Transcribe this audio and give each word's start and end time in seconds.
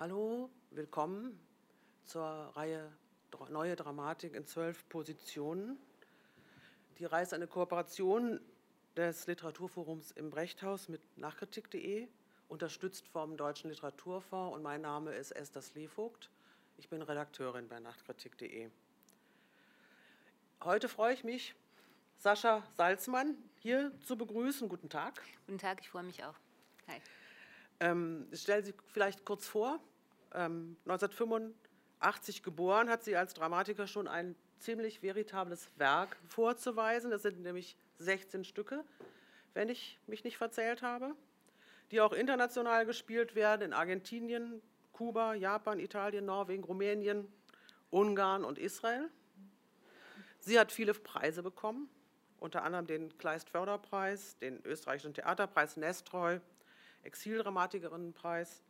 Hallo, 0.00 0.48
willkommen 0.70 1.36
zur 2.04 2.22
Reihe 2.22 2.92
Neue 3.48 3.74
Dramatik 3.74 4.32
in 4.32 4.46
zwölf 4.46 4.88
Positionen. 4.88 5.76
Die 7.00 7.04
Reihe 7.04 7.24
ist 7.24 7.34
eine 7.34 7.48
Kooperation 7.48 8.38
des 8.94 9.26
Literaturforums 9.26 10.12
im 10.12 10.30
Brechthaus 10.30 10.88
mit 10.88 11.00
nachkritik.de, 11.18 12.06
unterstützt 12.46 13.08
vom 13.08 13.36
Deutschen 13.36 13.70
Literaturfonds 13.70 14.54
und 14.54 14.62
mein 14.62 14.82
Name 14.82 15.14
ist 15.14 15.32
Esther 15.32 15.62
Slevogt. 15.62 16.30
Ich 16.76 16.88
bin 16.88 17.02
Redakteurin 17.02 17.66
bei 17.66 17.80
nachkritik.de. 17.80 18.70
Heute 20.62 20.88
freue 20.88 21.14
ich 21.14 21.24
mich, 21.24 21.56
Sascha 22.18 22.62
Salzmann 22.76 23.36
hier 23.56 23.90
zu 24.06 24.16
begrüßen. 24.16 24.68
Guten 24.68 24.90
Tag. 24.90 25.20
Guten 25.46 25.58
Tag, 25.58 25.80
ich 25.80 25.88
freue 25.88 26.04
mich 26.04 26.22
auch. 26.22 26.36
Hi. 26.86 27.00
Ähm, 27.80 28.26
ich 28.30 28.42
stelle 28.42 28.64
Sie 28.64 28.74
vielleicht 28.92 29.24
kurz 29.24 29.46
vor. 29.46 29.80
Ähm, 30.34 30.76
1985 30.84 32.42
geboren, 32.42 32.90
hat 32.90 33.02
sie 33.02 33.16
als 33.16 33.34
Dramatiker 33.34 33.86
schon 33.86 34.08
ein 34.08 34.36
ziemlich 34.58 35.02
veritables 35.02 35.70
Werk 35.76 36.16
vorzuweisen. 36.28 37.10
Das 37.10 37.22
sind 37.22 37.40
nämlich 37.40 37.76
16 37.98 38.44
Stücke, 38.44 38.84
wenn 39.54 39.68
ich 39.68 39.98
mich 40.06 40.24
nicht 40.24 40.36
verzählt 40.36 40.82
habe, 40.82 41.14
die 41.90 42.00
auch 42.00 42.12
international 42.12 42.84
gespielt 42.84 43.34
werden 43.34 43.62
in 43.62 43.72
Argentinien, 43.72 44.60
Kuba, 44.92 45.34
Japan, 45.34 45.78
Italien, 45.78 46.24
Norwegen, 46.26 46.64
Rumänien, 46.64 47.28
Ungarn 47.90 48.44
und 48.44 48.58
Israel. 48.58 49.08
Sie 50.40 50.58
hat 50.58 50.72
viele 50.72 50.92
Preise 50.94 51.42
bekommen, 51.42 51.88
unter 52.38 52.62
anderem 52.62 52.86
den 52.86 53.16
Kleist-Förderpreis, 53.18 54.38
den 54.38 54.62
österreichischen 54.64 55.14
Theaterpreis 55.14 55.76
Nestroy, 55.76 56.40
Exildramatikerinnenpreis 57.08 58.62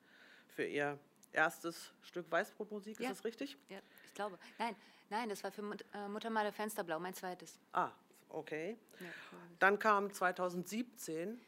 für 0.46 0.64
ihr 0.64 0.96
erstes 1.32 1.92
Stück 2.02 2.30
Weißbrotmusik, 2.30 2.94
ist 2.94 3.00
ja. 3.00 3.08
das 3.10 3.24
richtig? 3.24 3.58
Ja, 3.68 3.78
ich 4.06 4.14
glaube. 4.14 4.38
Nein, 4.58 4.76
nein, 5.10 5.28
das 5.28 5.42
war 5.42 5.50
für 5.50 5.62
Mut, 5.62 5.84
äh, 5.92 6.08
Mutter 6.08 6.30
Male 6.30 6.52
Fensterblau, 6.52 7.00
mein 7.00 7.14
zweites. 7.14 7.58
Ah, 7.72 7.90
okay. 8.28 8.76
Ja, 9.00 9.06
Dann 9.58 9.78
kam 9.78 10.12
2017 10.12 11.40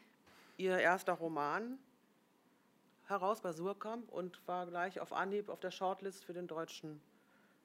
ihr 0.57 0.77
erster 0.79 1.13
Roman 1.13 1.79
heraus 3.07 3.41
bei 3.41 3.53
Surkamp 3.53 4.09
und 4.09 4.45
war 4.45 4.65
gleich 4.67 4.99
auf 4.99 5.13
Anhieb 5.13 5.47
auf 5.47 5.61
der 5.61 5.71
Shortlist 5.71 6.25
für 6.25 6.33
den 6.33 6.47
Deutschen 6.47 7.01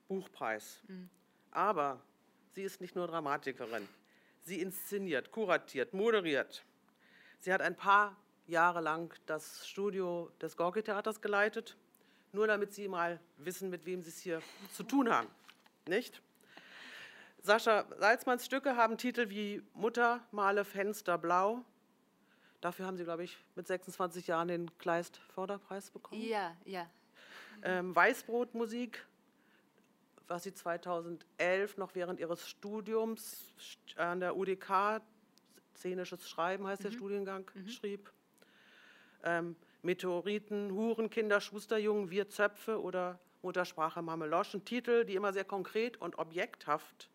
Buchpreis. 0.07 0.83
Mhm. 0.87 1.11
Aber 1.51 2.01
sie 2.53 2.63
ist 2.63 2.81
nicht 2.81 2.95
nur 2.95 3.09
Dramatikerin. 3.09 3.89
Sie 4.43 4.61
inszeniert, 4.61 5.33
kuratiert, 5.33 5.95
moderiert. 5.95 6.65
Sie 7.41 7.53
hat 7.53 7.61
ein 7.61 7.77
paar 7.77 8.17
Jahre 8.47 8.81
lang 8.81 9.13
das 9.27 9.67
Studio 9.69 10.31
des 10.41 10.57
Gorki-Theaters 10.57 11.21
geleitet 11.21 11.77
nur 12.37 12.47
damit 12.47 12.73
Sie 12.73 12.87
mal 12.87 13.19
wissen, 13.39 13.71
mit 13.71 13.85
wem 13.87 14.03
Sie 14.03 14.11
es 14.11 14.19
hier 14.19 14.43
zu 14.73 14.85
tun 14.85 15.11
haben. 15.11 15.29
Nicht? 15.89 16.23
Sascha 17.43 17.87
Salzmanns 17.99 18.45
Stücke 18.45 18.77
haben 18.77 18.99
Titel 18.99 19.31
wie 19.31 19.63
Mutter 19.75 20.21
male 20.31 20.65
Fenster 20.65 21.19
blau. 21.19 21.65
Dafür 22.61 22.87
haben 22.87 22.97
Sie, 22.97 23.05
glaube 23.05 23.25
ich, 23.25 23.37
mit 23.55 23.67
26 23.67 24.27
Jahren 24.27 24.49
den 24.49 24.79
Kleist-Förderpreis 24.79 25.91
bekommen. 25.91 26.21
Ja, 26.21 26.57
ja. 26.65 26.89
Ähm, 27.63 27.95
Weißbrotmusik, 27.95 29.07
was 30.27 30.43
Sie 30.43 30.53
2011 30.53 31.79
noch 31.79 31.95
während 31.95 32.21
Ihres 32.21 32.49
Studiums 32.49 33.55
an 33.97 34.21
der 34.21 34.37
UDK, 34.37 35.01
szenisches 35.77 36.29
Schreiben 36.29 36.67
heißt 36.67 36.83
mhm. 36.83 36.89
der 36.89 36.93
Studiengang, 36.93 37.51
mhm. 37.55 37.69
schrieb. 37.69 38.13
Ähm, 39.27 39.57
Meteoriten, 39.83 40.73
Huren, 40.73 41.11
Kinder, 41.11 41.41
Schusterjungen, 41.41 42.11
Wir 42.11 42.29
Zöpfe 42.29 42.81
oder 42.81 43.21
Muttersprache 43.43 44.01
Mameloschen. 44.03 44.65
Titel, 44.65 45.05
die 45.05 45.15
immer 45.15 45.33
sehr 45.33 45.45
konkret 45.45 45.97
und 45.99 46.19
objekthaft 46.19 47.11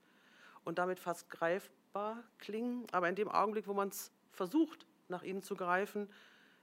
und 0.64 0.78
damit 0.78 1.00
fast 1.00 1.30
greifbar 1.30 2.24
klingen. 2.38 2.86
Aber 2.92 3.10
in 3.10 3.16
dem 3.16 3.30
Augenblick, 3.30 3.68
wo 3.68 3.74
man 3.74 3.90
es 3.90 4.12
versucht, 4.32 4.86
nach 5.08 5.24
ihnen 5.24 5.42
zu 5.42 5.56
greifen, 5.56 6.08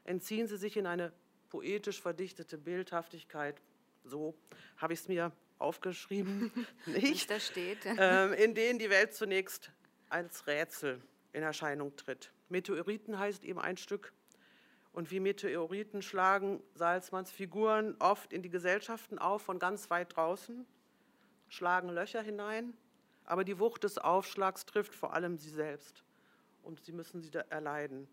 entziehen 0.05 0.47
sie 0.47 0.57
sich 0.57 0.77
in 0.77 0.87
eine 0.87 1.13
poetisch 1.51 2.01
verdichtete 2.01 2.57
Bildhaftigkeit. 2.57 3.61
So 4.05 4.35
habe 4.77 4.93
ich 4.93 5.01
es 5.01 5.09
mir 5.09 5.33
aufgeschrieben, 5.59 6.53
nicht? 6.87 7.31
Da 7.31 7.41
steht. 7.41 7.79
Ähm, 7.85 8.33
in 8.33 8.55
denen 8.55 8.79
die 8.79 8.91
Welt 8.91 9.15
zunächst 9.15 9.71
als 10.09 10.47
Rätsel 10.47 11.03
in 11.33 11.43
Erscheinung 11.43 11.95
tritt. 11.97 12.33
Meteoriten 12.49 13.19
heißt 13.19 13.45
eben 13.45 13.59
ein 13.59 13.77
Stück 13.77 14.13
und 14.99 15.13
wie 15.13 15.21
Meteoriten 15.21 16.03
schlagen 16.03 16.61
Salzmanns 16.75 17.31
Figuren 17.31 17.95
oft 18.01 18.33
in 18.33 18.43
die 18.43 18.49
Gesellschaften 18.49 19.21
auf, 19.21 19.43
von 19.43 19.61
ganz 19.61 19.91
weit 19.91 20.17
draußen, 20.17 20.67
schlagen 21.47 21.89
Löcher 21.89 22.21
hinein, 22.21 22.77
aber 23.25 23.45
die 23.45 23.61
Wucht 23.61 23.85
des 23.85 23.99
Aufschlags 23.99 24.67
trifft 24.67 24.97
vor 24.97 25.15
allem 25.15 25.39
sie 25.39 25.51
selbst 25.51 26.03
und 26.65 26.85
sie 26.85 26.91
müssen 26.91 27.21
sie 27.21 27.31
erleiden. 27.49 28.09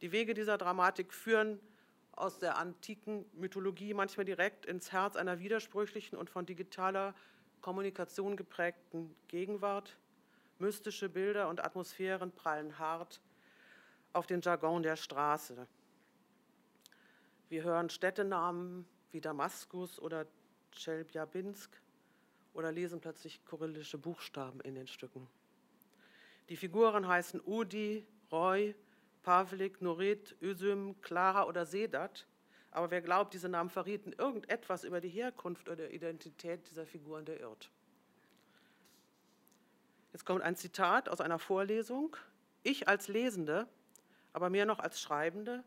Die 0.00 0.10
Wege 0.10 0.34
dieser 0.34 0.58
Dramatik 0.58 1.14
führen 1.14 1.60
aus 2.10 2.40
der 2.40 2.58
antiken 2.58 3.24
Mythologie 3.34 3.94
manchmal 3.94 4.24
direkt 4.24 4.66
ins 4.66 4.90
Herz 4.90 5.14
einer 5.14 5.38
widersprüchlichen 5.38 6.18
und 6.18 6.30
von 6.30 6.46
digitaler 6.46 7.14
Kommunikation 7.60 8.36
geprägten 8.36 9.14
Gegenwart. 9.28 9.96
Mystische 10.58 11.08
Bilder 11.08 11.48
und 11.48 11.64
Atmosphären 11.64 12.32
prallen 12.32 12.76
hart 12.80 13.20
auf 14.12 14.26
den 14.26 14.40
Jargon 14.40 14.82
der 14.82 14.96
Straße. 14.96 15.68
Wir 17.54 17.62
hören 17.62 17.88
Städtenamen 17.88 18.84
wie 19.12 19.20
Damaskus 19.20 20.00
oder 20.00 20.26
Tscheljabinsk 20.72 21.70
oder 22.52 22.72
lesen 22.72 23.00
plötzlich 23.00 23.44
kyrillische 23.44 23.96
Buchstaben 23.96 24.60
in 24.62 24.74
den 24.74 24.88
Stücken. 24.88 25.28
Die 26.48 26.56
Figuren 26.56 27.06
heißen 27.06 27.40
Udi, 27.46 28.08
Roy, 28.32 28.74
Pavlik, 29.22 29.80
Norit, 29.80 30.34
Ösüm, 30.42 31.00
Clara 31.00 31.46
oder 31.46 31.64
Sedat. 31.64 32.26
Aber 32.72 32.90
wer 32.90 33.02
glaubt, 33.02 33.34
diese 33.34 33.48
Namen 33.48 33.70
verrieten 33.70 34.12
irgendetwas 34.18 34.82
über 34.82 35.00
die 35.00 35.08
Herkunft 35.08 35.68
oder 35.68 35.92
Identität 35.92 36.68
dieser 36.68 36.86
Figuren, 36.86 37.24
der 37.24 37.38
irrt. 37.38 37.70
Jetzt 40.12 40.26
kommt 40.26 40.42
ein 40.42 40.56
Zitat 40.56 41.08
aus 41.08 41.20
einer 41.20 41.38
Vorlesung. 41.38 42.16
Ich 42.64 42.88
als 42.88 43.06
Lesende, 43.06 43.68
aber 44.32 44.50
mehr 44.50 44.66
noch 44.66 44.80
als 44.80 45.00
Schreibende, 45.00 45.62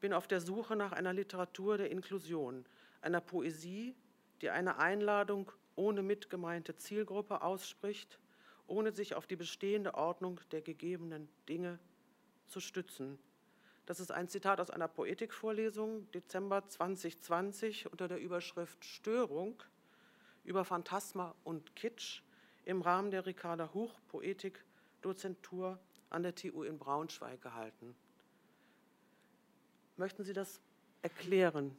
bin 0.00 0.12
auf 0.12 0.26
der 0.26 0.40
Suche 0.40 0.76
nach 0.76 0.92
einer 0.92 1.12
Literatur 1.12 1.78
der 1.78 1.90
Inklusion, 1.90 2.64
einer 3.00 3.20
Poesie, 3.20 3.94
die 4.40 4.50
eine 4.50 4.78
Einladung 4.78 5.52
ohne 5.74 6.02
mitgemeinte 6.02 6.76
Zielgruppe 6.76 7.42
ausspricht, 7.42 8.18
ohne 8.66 8.92
sich 8.92 9.14
auf 9.14 9.26
die 9.26 9.36
bestehende 9.36 9.94
Ordnung 9.94 10.40
der 10.50 10.62
gegebenen 10.62 11.28
Dinge 11.48 11.78
zu 12.46 12.60
stützen. 12.60 13.18
Das 13.86 14.00
ist 14.00 14.10
ein 14.10 14.28
Zitat 14.28 14.60
aus 14.60 14.70
einer 14.70 14.88
Poetikvorlesung, 14.88 16.10
Dezember 16.10 16.66
2020, 16.66 17.90
unter 17.90 18.08
der 18.08 18.18
Überschrift 18.18 18.84
Störung 18.84 19.62
über 20.42 20.64
Phantasma 20.64 21.34
und 21.44 21.76
Kitsch 21.76 22.22
im 22.64 22.82
Rahmen 22.82 23.10
der 23.10 23.26
Ricarda 23.26 23.72
Huch 23.74 24.00
Poetik 24.08 24.64
Dozentur 25.02 25.78
an 26.10 26.24
der 26.24 26.34
TU 26.34 26.64
in 26.64 26.78
Braunschweig 26.78 27.40
gehalten. 27.40 27.94
Möchten 29.96 30.24
Sie 30.24 30.32
das 30.32 30.60
erklären? 31.02 31.76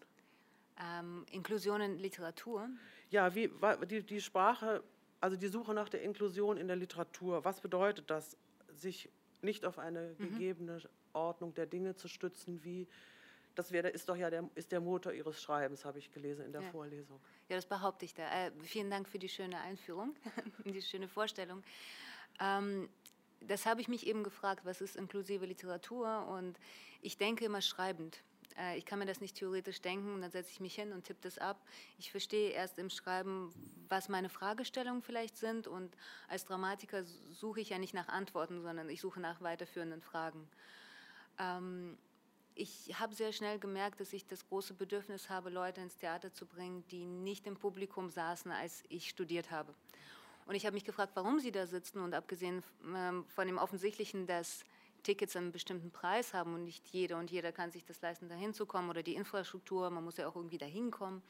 Ähm, 0.80 1.26
Inklusion 1.32 1.82
in 1.82 1.98
Literatur? 1.98 2.70
Ja, 3.10 3.34
wie, 3.34 3.50
die, 3.90 4.04
die 4.04 4.22
Sprache, 4.22 4.84
also 5.22 5.38
die 5.38 5.48
Suche 5.48 5.74
nach 5.74 5.90
der 5.90 6.02
Inklusion 6.02 6.58
in 6.58 6.68
der 6.68 6.76
Literatur, 6.76 7.44
was 7.46 7.62
bedeutet 7.62 8.10
das, 8.10 8.38
sich 8.74 9.10
nicht 9.42 9.66
auf 9.66 9.80
eine 9.80 10.16
mhm. 10.18 10.32
gegebene 10.32 10.82
Ordnung 11.14 11.54
der 11.54 11.66
Dinge 11.66 11.96
zu 11.96 12.08
stützen, 12.08 12.64
wie 12.64 12.88
das 13.56 13.72
wäre, 13.72 13.90
ist 13.90 14.08
doch 14.08 14.16
ja 14.16 14.30
der, 14.30 14.48
ist 14.54 14.72
der 14.72 14.80
Motor 14.80 15.14
Ihres 15.14 15.42
Schreibens, 15.42 15.84
habe 15.84 15.98
ich 15.98 16.12
gelesen 16.12 16.46
in 16.46 16.52
der 16.52 16.62
ja. 16.62 16.70
Vorlesung. 16.70 17.20
Ja, 17.50 17.56
das 17.56 17.66
behaupte 17.66 18.06
ich 18.06 18.14
da. 18.14 18.24
Äh, 18.24 18.52
vielen 18.62 18.92
Dank 18.92 19.08
für 19.08 19.18
die 19.18 19.30
schöne 19.30 19.60
Einführung, 19.60 20.16
die 20.66 20.82
schöne 20.82 21.08
Vorstellung. 21.08 21.64
Ähm, 22.40 22.88
das 23.42 23.66
habe 23.66 23.82
ich 23.82 23.88
mich 23.88 24.08
eben 24.08 24.24
gefragt, 24.24 24.66
was 24.66 24.82
ist 24.82 24.96
inklusive 24.96 25.46
Literatur? 25.46 26.28
Und 26.28 26.60
ich 27.02 27.18
denke 27.18 27.46
immer 27.46 27.62
schreibend. 27.62 28.22
Äh, 28.58 28.78
ich 28.78 28.86
kann 28.86 29.00
mir 29.00 29.06
das 29.06 29.22
nicht 29.22 29.36
theoretisch 29.36 29.82
denken 29.82 30.22
dann 30.22 30.32
setze 30.32 30.52
ich 30.52 30.60
mich 30.60 30.76
hin 30.76 30.92
und 30.92 31.04
tippe 31.04 31.22
das 31.22 31.38
ab. 31.38 31.62
Ich 31.98 32.12
verstehe 32.12 32.50
erst 32.50 32.80
im 32.80 32.90
Schreiben, 32.90 33.54
was 33.90 34.10
meine 34.10 34.30
Fragestellungen 34.30 35.02
vielleicht 35.02 35.38
sind 35.38 35.68
und 35.68 35.96
als 36.28 36.46
Dramatiker 36.46 37.04
suche 37.04 37.62
ich 37.62 37.70
ja 37.70 37.78
nicht 37.78 37.94
nach 37.94 38.08
Antworten, 38.08 38.62
sondern 38.62 38.90
ich 38.90 39.02
suche 39.02 39.20
nach 39.20 39.42
weiterführenden 39.42 40.02
Fragen. 40.02 40.48
Ähm, 41.40 41.98
ich 42.56 43.00
habe 43.00 43.14
sehr 43.14 43.32
schnell 43.34 43.60
gemerkt, 43.60 44.00
dass 44.00 44.14
ich 44.14 44.26
das 44.26 44.48
große 44.48 44.74
Bedürfnis 44.74 45.30
habe, 45.30 45.52
Leute 45.52 45.80
ins 45.82 45.98
Theater 45.98 46.34
zu 46.34 46.48
bringen, 46.48 46.84
die 46.90 47.06
nicht 47.06 47.46
im 47.46 47.56
Publikum 47.56 48.10
saßen, 48.10 48.52
als 48.52 48.84
ich 48.90 49.10
studiert 49.10 49.52
habe. 49.52 49.76
Und 50.48 50.56
ich 50.56 50.66
habe 50.66 50.74
mich 50.74 50.86
gefragt, 50.86 51.12
warum 51.16 51.40
sie 51.40 51.52
da 51.52 51.68
sitzen 51.68 52.00
und 52.00 52.14
abgesehen 52.14 52.64
ähm, 52.96 53.26
von 53.28 53.48
dem 53.48 53.58
Offensichtlichen, 53.58 54.28
dass 54.28 54.64
Tickets 55.04 55.36
einen 55.36 55.52
bestimmten 55.52 55.92
Preis 55.92 56.34
haben 56.34 56.54
und 56.54 56.64
nicht 56.64 56.88
jeder 56.88 57.18
und 57.18 57.30
jeder 57.30 57.52
kann 57.52 57.72
sich 57.72 57.84
das 57.84 58.02
leisten, 58.02 58.30
da 58.30 58.36
hinzukommen 58.36 58.90
oder 58.90 59.04
die 59.04 59.16
Infrastruktur, 59.16 59.90
man 59.90 60.04
muss 60.04 60.18
ja 60.18 60.28
auch 60.28 60.36
irgendwie 60.36 60.58
dahin 60.58 60.90
kommen, 60.90 61.22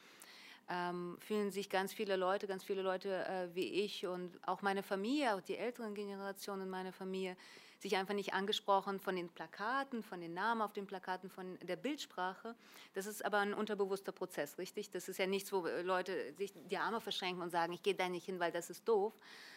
ähm, 0.68 1.16
fühlen 1.20 1.50
sich 1.50 1.68
ganz 1.68 1.92
viele 1.92 2.16
Leute, 2.16 2.46
ganz 2.46 2.62
viele 2.62 2.82
Leute 2.82 3.26
äh, 3.26 3.54
wie 3.54 3.66
ich 3.66 4.06
und 4.06 4.38
auch 4.46 4.62
meine 4.62 4.84
Familie, 4.84 5.34
auch 5.34 5.40
die 5.40 5.56
älteren 5.56 5.94
Generationen 5.94 6.70
meiner 6.70 6.92
Familie, 6.92 7.36
sich 7.78 7.96
einfach 7.96 8.14
nicht 8.14 8.34
angesprochen 8.34 8.98
von 8.98 9.14
den 9.14 9.28
Plakaten, 9.28 10.02
von 10.02 10.20
den 10.20 10.34
Namen 10.34 10.62
auf 10.62 10.72
den 10.72 10.86
Plakaten, 10.86 11.30
von 11.30 11.58
der 11.60 11.76
Bildsprache. 11.76 12.54
Das 12.94 13.06
ist 13.06 13.24
aber 13.24 13.38
ein 13.38 13.54
unterbewusster 13.54 14.12
Prozess, 14.12 14.58
richtig? 14.58 14.90
Das 14.90 15.08
ist 15.08 15.18
ja 15.18 15.26
nichts, 15.26 15.52
wo 15.52 15.66
Leute 15.82 16.34
sich 16.34 16.52
die 16.70 16.78
Arme 16.78 17.00
verschränken 17.00 17.42
und 17.42 17.50
sagen, 17.50 17.72
ich 17.72 17.82
gehe 17.82 17.94
da 17.94 18.08
nicht 18.08 18.26
hin, 18.26 18.40
weil 18.40 18.50
das 18.50 18.68
ist 18.70 18.88
doof, 18.88 19.12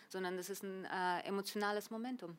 sondern 0.07 0.37
das 0.37 0.49
ist 0.49 0.63
ein 0.63 0.85
äh, 0.85 1.21
emotionales 1.21 1.89
Momentum. 1.89 2.37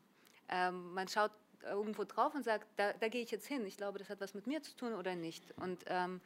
Ähm, 0.48 0.94
man 0.94 1.08
schaut 1.08 1.32
irgendwo 1.64 2.04
drauf 2.04 2.34
und 2.34 2.44
sagt, 2.44 2.66
da, 2.76 2.92
da 2.92 3.08
gehe 3.08 3.22
ich 3.22 3.30
jetzt 3.30 3.46
hin. 3.46 3.64
Ich 3.66 3.76
glaube, 3.76 3.98
das 3.98 4.08
hat 4.08 4.20
was 4.20 4.34
mit 4.34 4.46
mir 4.46 4.62
zu 4.62 4.76
tun 4.76 4.94
oder 4.94 5.14
nicht. 5.14 5.44
Und 5.58 5.84
ähm, 5.86 6.20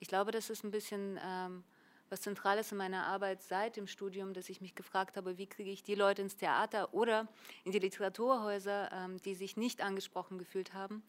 ich 0.00 0.08
glaube, 0.08 0.32
das 0.32 0.50
ist 0.50 0.64
ein 0.64 0.70
bisschen 0.70 1.18
ähm, 1.22 1.64
was 2.10 2.22
Zentrales 2.22 2.72
in 2.72 2.78
meiner 2.78 3.06
Arbeit 3.06 3.42
seit 3.42 3.76
dem 3.76 3.86
Studium, 3.86 4.32
dass 4.32 4.48
ich 4.48 4.60
mich 4.60 4.74
gefragt 4.74 5.16
habe, 5.16 5.38
wie 5.38 5.46
kriege 5.46 5.70
ich 5.70 5.82
die 5.82 5.94
Leute 5.94 6.22
ins 6.22 6.36
Theater 6.36 6.94
oder 6.94 7.28
in 7.64 7.72
die 7.72 7.78
Literaturhäuser, 7.78 8.90
ähm, 8.92 9.20
die 9.22 9.34
sich 9.34 9.56
nicht 9.56 9.82
angesprochen 9.82 10.38
gefühlt 10.38 10.74
haben. 10.74 11.02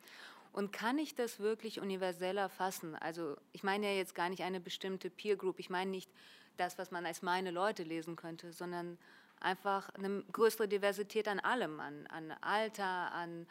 Und 0.51 0.71
kann 0.71 0.97
ich 0.97 1.15
das 1.15 1.39
wirklich 1.39 1.79
universeller 1.79 2.49
fassen? 2.49 2.95
Also 2.95 3.37
ich 3.51 3.63
meine 3.63 3.87
ja 3.87 3.93
jetzt 3.93 4.15
gar 4.15 4.29
nicht 4.29 4.43
eine 4.43 4.59
bestimmte 4.59 5.09
Peer 5.09 5.35
Group, 5.35 5.59
ich 5.59 5.69
meine 5.69 5.91
nicht 5.91 6.09
das, 6.57 6.77
was 6.77 6.91
man 6.91 7.05
als 7.05 7.21
meine 7.21 7.51
Leute 7.51 7.83
lesen 7.83 8.15
könnte, 8.15 8.51
sondern 8.51 8.97
einfach 9.39 9.89
eine 9.91 10.23
größere 10.31 10.67
Diversität 10.67 11.27
an 11.27 11.39
allem, 11.39 11.79
an, 11.79 12.07
an 12.07 12.31
Alter, 12.41 13.13
an 13.13 13.47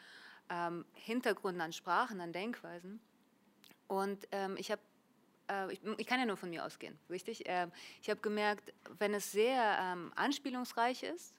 ähm, 0.49 0.85
Hintergründen, 0.93 1.61
an 1.61 1.73
Sprachen, 1.73 2.21
an 2.21 2.33
Denkweisen. 2.33 2.99
Und 3.87 4.27
ähm, 4.31 4.55
ich 4.57 4.71
habe 4.71 4.81
äh, 5.49 5.73
ich, 5.73 5.81
ich, 5.97 6.07
kann 6.07 6.19
ja 6.19 6.25
nur 6.25 6.37
von 6.37 6.49
mir 6.49 6.65
ausgehen, 6.65 6.97
richtig? 7.09 7.47
Äh, 7.47 7.67
ich 8.01 8.09
habe 8.09 8.21
gemerkt, 8.21 8.73
wenn 8.97 9.13
es 9.13 9.31
sehr 9.31 9.77
ähm, 9.81 10.11
anspielungsreich 10.15 11.03
ist, 11.03 11.35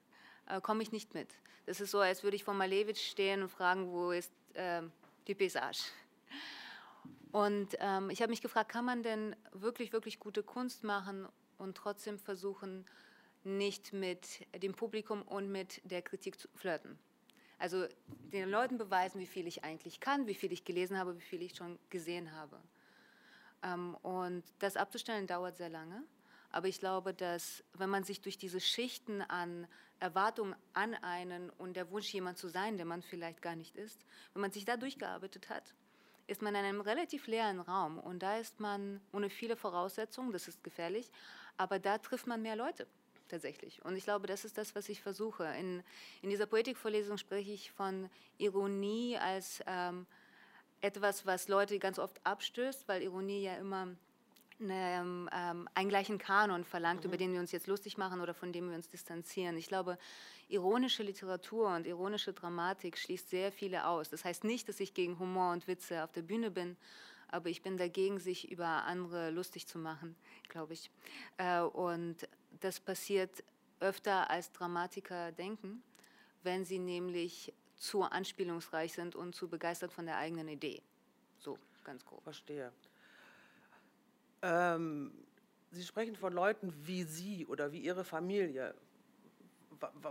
äh, 0.47 0.61
komme 0.61 0.83
ich 0.83 0.93
nicht 0.93 1.15
mit. 1.15 1.29
Das 1.67 1.81
ist 1.81 1.91
so, 1.91 2.01
als 2.01 2.23
würde 2.23 2.37
ich 2.37 2.45
vor 2.45 2.55
Malevich 2.55 3.11
stehen 3.11 3.43
und 3.43 3.49
fragen, 3.49 3.91
wo 3.91 4.11
ist 4.11 4.33
äh, 4.55 4.83
die 5.27 5.35
Paysage? 5.35 5.85
Und 7.33 7.77
ähm, 7.79 8.11
ich 8.11 8.23
habe 8.23 8.31
mich 8.31 8.43
gefragt, 8.43 8.73
kann 8.73 8.85
man 8.85 9.03
denn 9.03 9.37
wirklich, 9.53 9.93
wirklich 9.93 10.19
gute 10.19 10.43
Kunst 10.43 10.83
machen 10.83 11.29
und 11.59 11.77
trotzdem 11.77 12.19
versuchen, 12.19 12.85
nicht 13.45 13.93
mit 13.93 14.47
dem 14.63 14.75
Publikum 14.75 15.23
und 15.23 15.51
mit 15.51 15.81
der 15.85 16.03
Kritik 16.03 16.39
zu 16.41 16.49
flirten? 16.57 16.99
Also 17.59 17.87
den 18.33 18.49
Leuten 18.49 18.79
beweisen, 18.79 19.21
wie 19.21 19.27
viel 19.27 19.47
ich 19.47 19.65
eigentlich 19.65 20.01
kann, 20.01 20.27
wie 20.27 20.35
viel 20.35 20.51
ich 20.51 20.65
gelesen 20.65 20.99
habe, 20.99 21.17
wie 21.17 21.23
viel 21.23 21.43
ich 21.43 21.55
schon 21.55 21.79
gesehen 21.91 22.33
habe. 22.33 22.59
Ähm, 23.63 23.95
und 24.03 24.45
das 24.59 24.77
abzustellen 24.77 25.27
dauert 25.27 25.57
sehr 25.57 25.69
lange. 25.69 26.03
Aber 26.53 26.69
ich 26.69 26.81
glaube, 26.81 27.15
dass 27.15 27.63
wenn 27.75 27.91
man 27.91 28.05
sich 28.05 28.21
durch 28.21 28.37
diese 28.37 28.61
Schichten 28.61 29.23
an 29.23 29.67
Erwartungen 30.01 30.57
an 30.73 30.95
einen 30.95 31.51
und 31.51 31.75
der 31.75 31.91
Wunsch, 31.91 32.13
jemand 32.13 32.39
zu 32.39 32.49
sein, 32.49 32.77
der 32.77 32.87
man 32.87 33.03
vielleicht 33.03 33.43
gar 33.43 33.55
nicht 33.55 33.77
ist, 33.77 34.05
wenn 34.33 34.43
man 34.43 34.51
sich 34.51 34.65
da 34.65 34.77
durchgearbeitet 34.77 35.49
hat, 35.49 35.75
ist 36.27 36.43
man 36.43 36.55
in 36.55 36.65
einem 36.65 36.81
relativ 36.81 37.27
leeren 37.27 37.61
Raum 37.61 37.99
und 37.99 38.21
da 38.23 38.39
ist 38.39 38.61
man 38.61 39.01
ohne 39.13 39.31
viele 39.31 39.57
Voraussetzungen, 39.57 40.33
das 40.33 40.49
ist 40.49 40.65
gefährlich, 40.65 41.11
aber 41.57 41.79
da 41.79 41.99
trifft 41.99 42.27
man 42.27 42.41
mehr 42.41 42.57
Leute 42.57 42.87
tatsächlich. 43.29 43.85
Und 43.85 43.97
ich 43.97 44.05
glaube, 44.05 44.27
das 44.27 44.45
ist 44.45 44.59
das, 44.59 44.75
was 44.75 44.89
ich 44.89 45.03
versuche. 45.03 45.45
In, 45.59 45.83
in 46.23 46.31
dieser 46.31 46.47
Poetikvorlesung 46.47 47.17
spreche 47.17 47.53
ich 47.53 47.71
von 47.71 48.09
Ironie 48.39 49.17
als 49.19 49.63
ähm, 49.67 50.07
etwas, 50.81 51.27
was 51.27 51.49
Leute 51.49 51.79
ganz 51.79 51.99
oft 51.99 52.25
abstößt, 52.25 52.89
weil 52.89 53.03
Ironie 53.03 53.43
ja 53.43 53.57
immer 53.57 53.89
eine, 54.61 55.29
ähm, 55.33 55.69
einen 55.75 55.89
gleichen 55.89 56.19
Kanon 56.19 56.65
verlangt, 56.65 57.01
mhm. 57.01 57.09
über 57.09 57.17
den 57.17 57.33
wir 57.33 57.41
uns 57.41 57.53
jetzt 57.53 57.67
lustig 57.67 57.99
machen 57.99 58.21
oder 58.21 58.35
von 58.35 58.53
dem 58.53 58.69
wir 58.69 58.77
uns 58.77 58.89
distanzieren. 58.89 59.57
Ich 59.57 59.69
glaube, 59.69 59.99
ironische 60.49 61.03
Literatur 61.03 61.75
und 61.75 61.87
ironische 61.87 62.33
Dramatik 62.33 62.99
schließt 62.99 63.31
sehr 63.31 63.53
viele 63.53 63.87
aus. 63.87 64.11
Das 64.11 64.25
heißt 64.25 64.45
nicht, 64.45 64.69
dass 64.69 64.81
ich 64.81 64.95
gegen 64.95 65.19
Humor 65.19 65.53
und 65.53 65.67
Witze 65.67 66.05
auf 66.05 66.13
der 66.13 66.23
Bühne 66.23 66.51
bin, 66.51 66.77
aber 67.29 67.49
ich 67.49 67.63
bin 67.63 67.77
dagegen, 67.77 68.19
sich 68.19 68.51
über 68.51 68.67
andere 68.67 69.31
lustig 69.31 69.67
zu 69.67 69.79
machen, 69.79 70.17
glaube 70.49 70.75
ich. 70.75 70.91
Äh, 71.39 71.61
und 71.61 72.29
das 72.61 72.81
passiert 72.81 73.45
öfter 73.79 74.29
als 74.31 74.53
Dramatiker 74.53 75.33
denken, 75.33 75.83
wenn 76.43 76.65
sie 76.65 76.79
nämlich 76.79 77.53
zu 77.81 78.03
anspielungsreich 78.03 78.93
sind 78.93 79.17
und 79.17 79.35
zu 79.35 79.49
begeistert 79.49 79.93
von 79.93 80.07
der 80.07 80.19
eigenen 80.19 80.49
Idee. 80.49 80.83
So, 81.39 81.59
ganz 81.83 82.05
grob. 82.05 82.23
Verstehe. 82.23 82.73
Ähm, 84.43 85.13
Sie 85.71 85.83
sprechen 85.83 86.15
von 86.15 86.33
Leuten 86.33 86.73
wie 86.87 87.05
Sie 87.05 87.47
oder 87.47 87.73
wie 87.73 87.79
Ihre 87.79 88.05
Familie. 88.05 88.75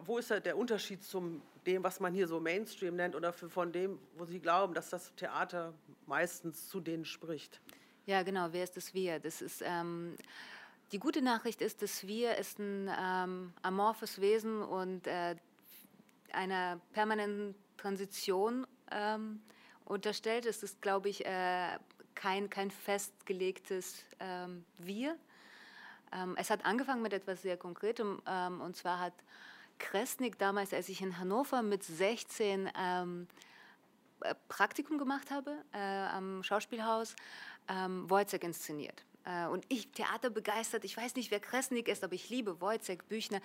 Wo 0.05 0.17
ist 0.17 0.31
der 0.31 0.57
Unterschied 0.57 1.03
zu 1.03 1.41
dem, 1.67 1.83
was 1.83 1.99
man 1.99 2.13
hier 2.13 2.27
so 2.27 2.39
Mainstream 2.39 2.95
nennt 2.95 3.15
oder 3.15 3.31
von 3.31 3.71
dem, 3.71 3.99
wo 4.15 4.25
Sie 4.25 4.39
glauben, 4.39 4.73
dass 4.73 4.89
das 4.89 5.13
Theater 5.15 5.73
meistens 6.07 6.69
zu 6.69 6.79
denen 6.79 7.05
spricht? 7.05 7.61
Ja, 8.07 8.23
genau. 8.23 8.47
Wer 8.51 8.63
ist 8.63 8.77
das 8.77 8.95
Wir? 8.95 9.19
Das 9.19 9.43
ist 9.43 9.61
ähm, 9.63 10.15
die 10.91 10.97
gute 10.97 11.21
Nachricht 11.21 11.61
ist, 11.61 11.83
dass 11.83 12.07
Wir 12.07 12.37
ist 12.37 12.57
ein 12.57 12.89
ähm, 12.99 13.53
amorphes 13.61 14.19
Wesen 14.19 14.63
und 14.63 15.05
äh, 15.05 15.35
einer 16.33 16.79
permanenten 16.93 17.55
Transition 17.77 18.67
ähm, 18.91 19.41
unterstellt. 19.85 20.45
Es 20.45 20.63
ist, 20.63 20.81
glaube 20.81 21.09
ich, 21.09 21.25
äh, 21.25 21.77
kein, 22.15 22.49
kein 22.49 22.71
festgelegtes 22.71 24.03
ähm, 24.19 24.65
Wir. 24.77 25.17
Ähm, 26.11 26.35
es 26.37 26.49
hat 26.49 26.65
angefangen 26.65 27.01
mit 27.01 27.13
etwas 27.13 27.41
sehr 27.41 27.57
Konkretem 27.57 28.21
ähm, 28.27 28.61
und 28.61 28.75
zwar 28.75 28.99
hat 28.99 29.13
Kresnik 29.77 30.37
damals, 30.37 30.73
als 30.73 30.89
ich 30.89 31.01
in 31.01 31.17
Hannover 31.17 31.61
mit 31.61 31.83
16 31.83 32.69
ähm, 32.77 33.27
äh, 34.21 34.35
Praktikum 34.49 34.97
gemacht 34.97 35.31
habe 35.31 35.55
äh, 35.71 35.77
am 35.77 36.43
Schauspielhaus, 36.43 37.15
ähm, 37.67 38.09
Wojciech 38.09 38.43
inszeniert. 38.43 39.05
Äh, 39.23 39.47
und 39.47 39.65
ich, 39.69 39.91
Theater 39.91 40.29
begeistert, 40.29 40.83
ich 40.83 40.97
weiß 40.97 41.15
nicht, 41.15 41.31
wer 41.31 41.39
Kresnik 41.39 41.87
ist, 41.87 42.03
aber 42.03 42.13
ich 42.13 42.29
liebe 42.29 42.59
Wojciech 42.59 43.03
Büchner. 43.07 43.39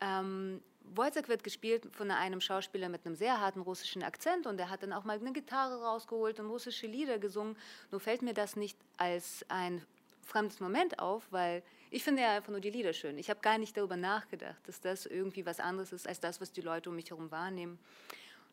Ähm, 0.00 0.62
Wojciech 0.94 1.28
wird 1.28 1.44
gespielt 1.44 1.88
von 1.92 2.10
einem 2.10 2.40
Schauspieler 2.40 2.88
mit 2.88 3.04
einem 3.04 3.16
sehr 3.16 3.40
harten 3.40 3.60
russischen 3.60 4.02
Akzent 4.02 4.46
und 4.46 4.58
er 4.58 4.70
hat 4.70 4.82
dann 4.82 4.92
auch 4.92 5.04
mal 5.04 5.18
eine 5.18 5.32
Gitarre 5.32 5.82
rausgeholt 5.82 6.40
und 6.40 6.48
russische 6.48 6.86
Lieder 6.86 7.18
gesungen. 7.18 7.56
Nur 7.90 8.00
fällt 8.00 8.22
mir 8.22 8.34
das 8.34 8.56
nicht 8.56 8.78
als 8.96 9.44
ein 9.48 9.84
fremdes 10.22 10.60
Moment 10.60 10.98
auf, 10.98 11.26
weil 11.30 11.62
ich 11.90 12.02
finde 12.02 12.22
ja 12.22 12.36
einfach 12.36 12.50
nur 12.50 12.60
die 12.60 12.70
Lieder 12.70 12.92
schön. 12.92 13.16
Ich 13.18 13.30
habe 13.30 13.40
gar 13.40 13.58
nicht 13.58 13.76
darüber 13.76 13.96
nachgedacht, 13.96 14.60
dass 14.66 14.80
das 14.80 15.06
irgendwie 15.06 15.46
was 15.46 15.60
anderes 15.60 15.92
ist 15.92 16.08
als 16.08 16.20
das, 16.20 16.40
was 16.40 16.52
die 16.52 16.60
Leute 16.60 16.90
um 16.90 16.96
mich 16.96 17.10
herum 17.10 17.30
wahrnehmen. 17.30 17.78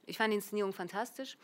Ich 0.06 0.18
fand 0.18 0.32
die 0.32 0.36
Inszenierung 0.36 0.74
fantastisch. 0.74 1.38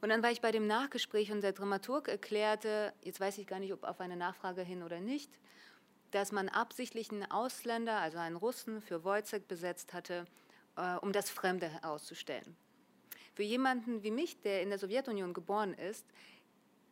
Und 0.00 0.08
dann 0.08 0.22
war 0.22 0.30
ich 0.30 0.40
bei 0.40 0.50
dem 0.50 0.66
Nachgespräch 0.66 1.30
und 1.32 1.42
der 1.42 1.52
Dramaturg 1.52 2.08
erklärte, 2.08 2.92
jetzt 3.02 3.20
weiß 3.20 3.38
ich 3.38 3.46
gar 3.46 3.60
nicht, 3.60 3.72
ob 3.72 3.84
auf 3.84 4.00
eine 4.00 4.16
Nachfrage 4.16 4.62
hin 4.62 4.82
oder 4.82 5.00
nicht, 5.00 5.30
dass 6.10 6.32
man 6.32 6.48
absichtlich 6.48 7.10
einen 7.10 7.30
Ausländer, 7.30 7.98
also 7.98 8.18
einen 8.18 8.36
Russen, 8.36 8.80
für 8.80 9.04
Wojciech 9.04 9.44
besetzt 9.46 9.92
hatte, 9.92 10.26
äh, 10.76 10.96
um 10.96 11.12
das 11.12 11.30
Fremde 11.30 11.68
herauszustellen. 11.68 12.56
Für 13.34 13.42
jemanden 13.42 14.02
wie 14.02 14.10
mich, 14.10 14.40
der 14.40 14.62
in 14.62 14.70
der 14.70 14.78
Sowjetunion 14.78 15.34
geboren 15.34 15.74
ist, 15.74 16.06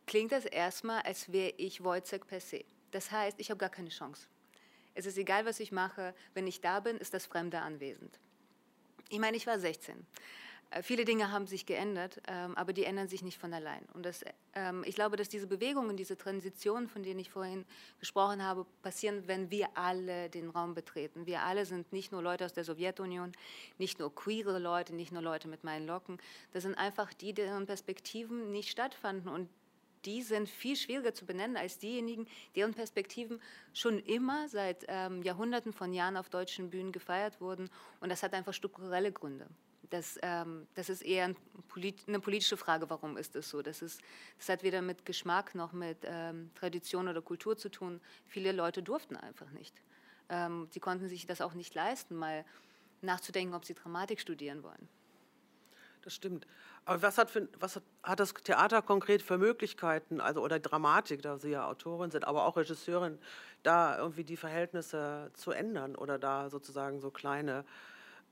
klingt 0.07 0.33
das 0.33 0.45
erstmal, 0.45 1.03
als 1.03 1.33
wäre 1.33 1.55
ich 1.57 1.83
Wojciech 1.83 2.27
per 2.27 2.41
se. 2.41 2.65
Das 2.91 3.11
heißt, 3.11 3.41
ich 3.41 3.51
habe 3.51 3.59
gar 3.59 3.71
keine 3.71 3.89
Chance. 3.89 4.27
Es 4.95 5.07
ist 5.07 5.19
egal, 5.19 5.47
was 5.47 5.59
ich 5.61 5.73
mache, 5.73 6.15
wenn 6.35 6.47
ich 6.47 6.61
da 6.61 6.81
bin, 6.81 6.97
ist 6.99 7.15
das 7.15 7.27
Fremde 7.27 7.61
anwesend. 7.61 8.21
Ich 9.09 9.19
meine, 9.19 9.37
ich 9.37 9.47
war 9.47 9.59
16. 9.59 10.07
Äh, 10.71 10.83
viele 10.83 11.05
Dinge 11.05 11.31
haben 11.31 11.47
sich 11.47 11.67
geändert, 11.67 12.21
ähm, 12.27 12.57
aber 12.57 12.73
die 12.73 12.85
ändern 12.85 13.09
sich 13.09 13.23
nicht 13.23 13.39
von 13.39 13.53
allein. 13.53 13.85
Und 13.95 14.05
das, 14.05 14.25
ähm, 14.55 14.83
ich 14.87 14.95
glaube, 14.95 15.17
dass 15.17 15.29
diese 15.29 15.47
Bewegungen, 15.47 15.97
diese 15.97 16.17
Transitionen, 16.17 16.89
von 16.89 17.03
denen 17.03 17.21
ich 17.21 17.31
vorhin 17.31 17.65
gesprochen 18.01 18.43
habe, 18.43 18.67
passieren, 18.83 19.27
wenn 19.27 19.51
wir 19.51 19.77
alle 19.77 20.31
den 20.31 20.51
Raum 20.51 20.75
betreten. 20.75 21.27
Wir 21.27 21.43
alle 21.43 21.67
sind 21.67 21.93
nicht 21.93 22.13
nur 22.13 22.23
Leute 22.23 22.45
aus 22.45 22.53
der 22.53 22.65
Sowjetunion, 22.65 23.33
nicht 23.79 23.99
nur 23.99 24.15
queere 24.15 24.59
Leute, 24.59 24.95
nicht 24.95 25.13
nur 25.13 25.23
Leute 25.23 25.49
mit 25.49 25.65
meinen 25.65 25.87
Locken. 25.87 26.19
Das 26.53 26.63
sind 26.63 26.75
einfach 26.77 27.13
die, 27.13 27.33
deren 27.33 27.67
Perspektiven 27.67 28.51
nicht 28.51 28.71
stattfanden. 28.71 29.31
Und 29.31 29.49
die 30.05 30.23
sind 30.23 30.49
viel 30.49 30.77
schwieriger 30.77 31.15
zu 31.15 31.25
benennen 31.25 31.57
als 31.57 31.79
diejenigen, 31.79 32.27
deren 32.57 32.75
Perspektiven 32.75 33.41
schon 33.73 33.99
immer 34.01 34.49
seit 34.49 34.85
ähm, 34.89 35.23
Jahrhunderten 35.23 35.73
von 35.73 35.93
Jahren 35.93 36.17
auf 36.17 36.29
deutschen 36.29 36.71
Bühnen 36.71 36.93
gefeiert 36.93 37.41
wurden. 37.41 37.71
Und 38.01 38.11
das 38.11 38.23
hat 38.23 38.35
einfach 38.35 38.53
strukturelle 38.53 39.13
Gründe 39.13 39.47
das, 39.95 40.19
ähm, 40.23 40.67
das 40.75 40.89
ist 40.89 41.03
eher 41.03 41.25
ein 41.27 41.37
polit 41.69 42.09
eine 42.09 42.19
politische 42.19 42.57
Frage, 42.57 42.91
warum 42.91 43.17
ist 43.17 43.37
das 43.37 43.49
so? 43.49 43.63
Das, 43.63 43.81
ist, 43.81 44.01
das 44.39 44.49
hat 44.49 44.65
weder 44.65 44.83
mit 44.83 45.05
Geschmack 45.05 45.55
noch 45.55 45.73
mit 45.73 45.99
ähm, 46.03 46.51
Tradition 46.57 47.07
oder 47.07 47.23
Kultur 47.23 47.57
zu 47.57 47.69
tun. 47.69 48.01
Viele 48.27 48.51
Leute 48.51 48.83
durften 48.83 49.17
einfach 49.17 49.51
nicht. 49.53 49.73
Ähm, 50.29 50.69
die 50.75 50.81
konnten 50.81 51.09
sich 51.09 51.27
das 51.27 51.41
auch 51.41 51.55
nicht 51.55 51.75
leisten, 51.75 52.17
mal 52.17 52.45
nachzudenken, 53.03 53.55
ob 53.55 53.65
sie 53.65 53.75
Dramatik 53.75 54.21
studieren 54.21 54.65
wollen. 54.65 54.89
Das 56.03 56.13
stimmt. 56.13 56.45
Aber 56.85 57.01
was 57.01 57.17
hat, 57.17 57.31
für, 57.31 57.49
was 57.61 57.77
hat, 57.77 57.85
hat 58.03 58.19
das 58.19 58.35
Theater 58.35 58.83
konkret 58.83 59.23
für 59.23 59.39
Möglichkeiten, 59.39 60.21
also 60.21 60.43
oder 60.43 60.59
Dramatik, 60.59 61.23
da 61.23 61.39
Sie 61.39 61.51
ja 61.51 61.69
Autorin 61.69 62.11
sind, 62.11 62.27
aber 62.27 62.47
auch 62.47 62.57
Regisseurin, 62.57 63.19
da 63.63 63.97
irgendwie 63.97 64.25
die 64.25 64.37
Verhältnisse 64.37 65.31
zu 65.35 65.53
ändern 65.53 65.95
oder 65.95 66.19
da 66.19 66.51
sozusagen 66.51 67.01
so 67.01 67.11
kleine 67.11 67.65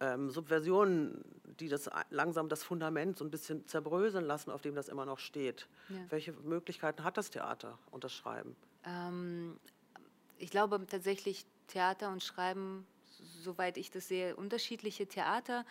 ähm, 0.03 0.31
Subversionen, 0.31 1.25
die 1.61 1.69
das 1.69 1.89
langsam 2.11 2.49
das 2.49 2.63
Fundament 2.63 3.17
so 3.17 3.25
ein 3.25 3.31
bisschen 3.31 3.67
zerbröseln 3.67 4.25
lassen, 4.25 4.51
auf 4.51 4.63
dem 4.63 4.75
das 4.75 4.89
immer 4.89 5.07
noch 5.07 5.19
steht. 5.19 5.69
Ja. 5.89 5.97
Welche 6.11 6.33
Möglichkeiten 6.33 7.05
hat 7.05 7.17
das 7.17 7.31
Theater 7.31 7.79
und 7.91 8.05
das 8.05 8.13
Schreiben? 8.13 8.57
Ähm, 8.85 9.57
ich 10.39 10.51
glaube 10.51 10.85
tatsächlich 10.87 11.47
Theater 11.69 12.11
und 12.11 12.23
Schreiben, 12.23 12.85
soweit 13.43 13.77
ich 13.77 13.91
das 13.91 14.09
sehe, 14.09 14.35
unterschiedliche 14.35 15.07
Theater 15.07 15.65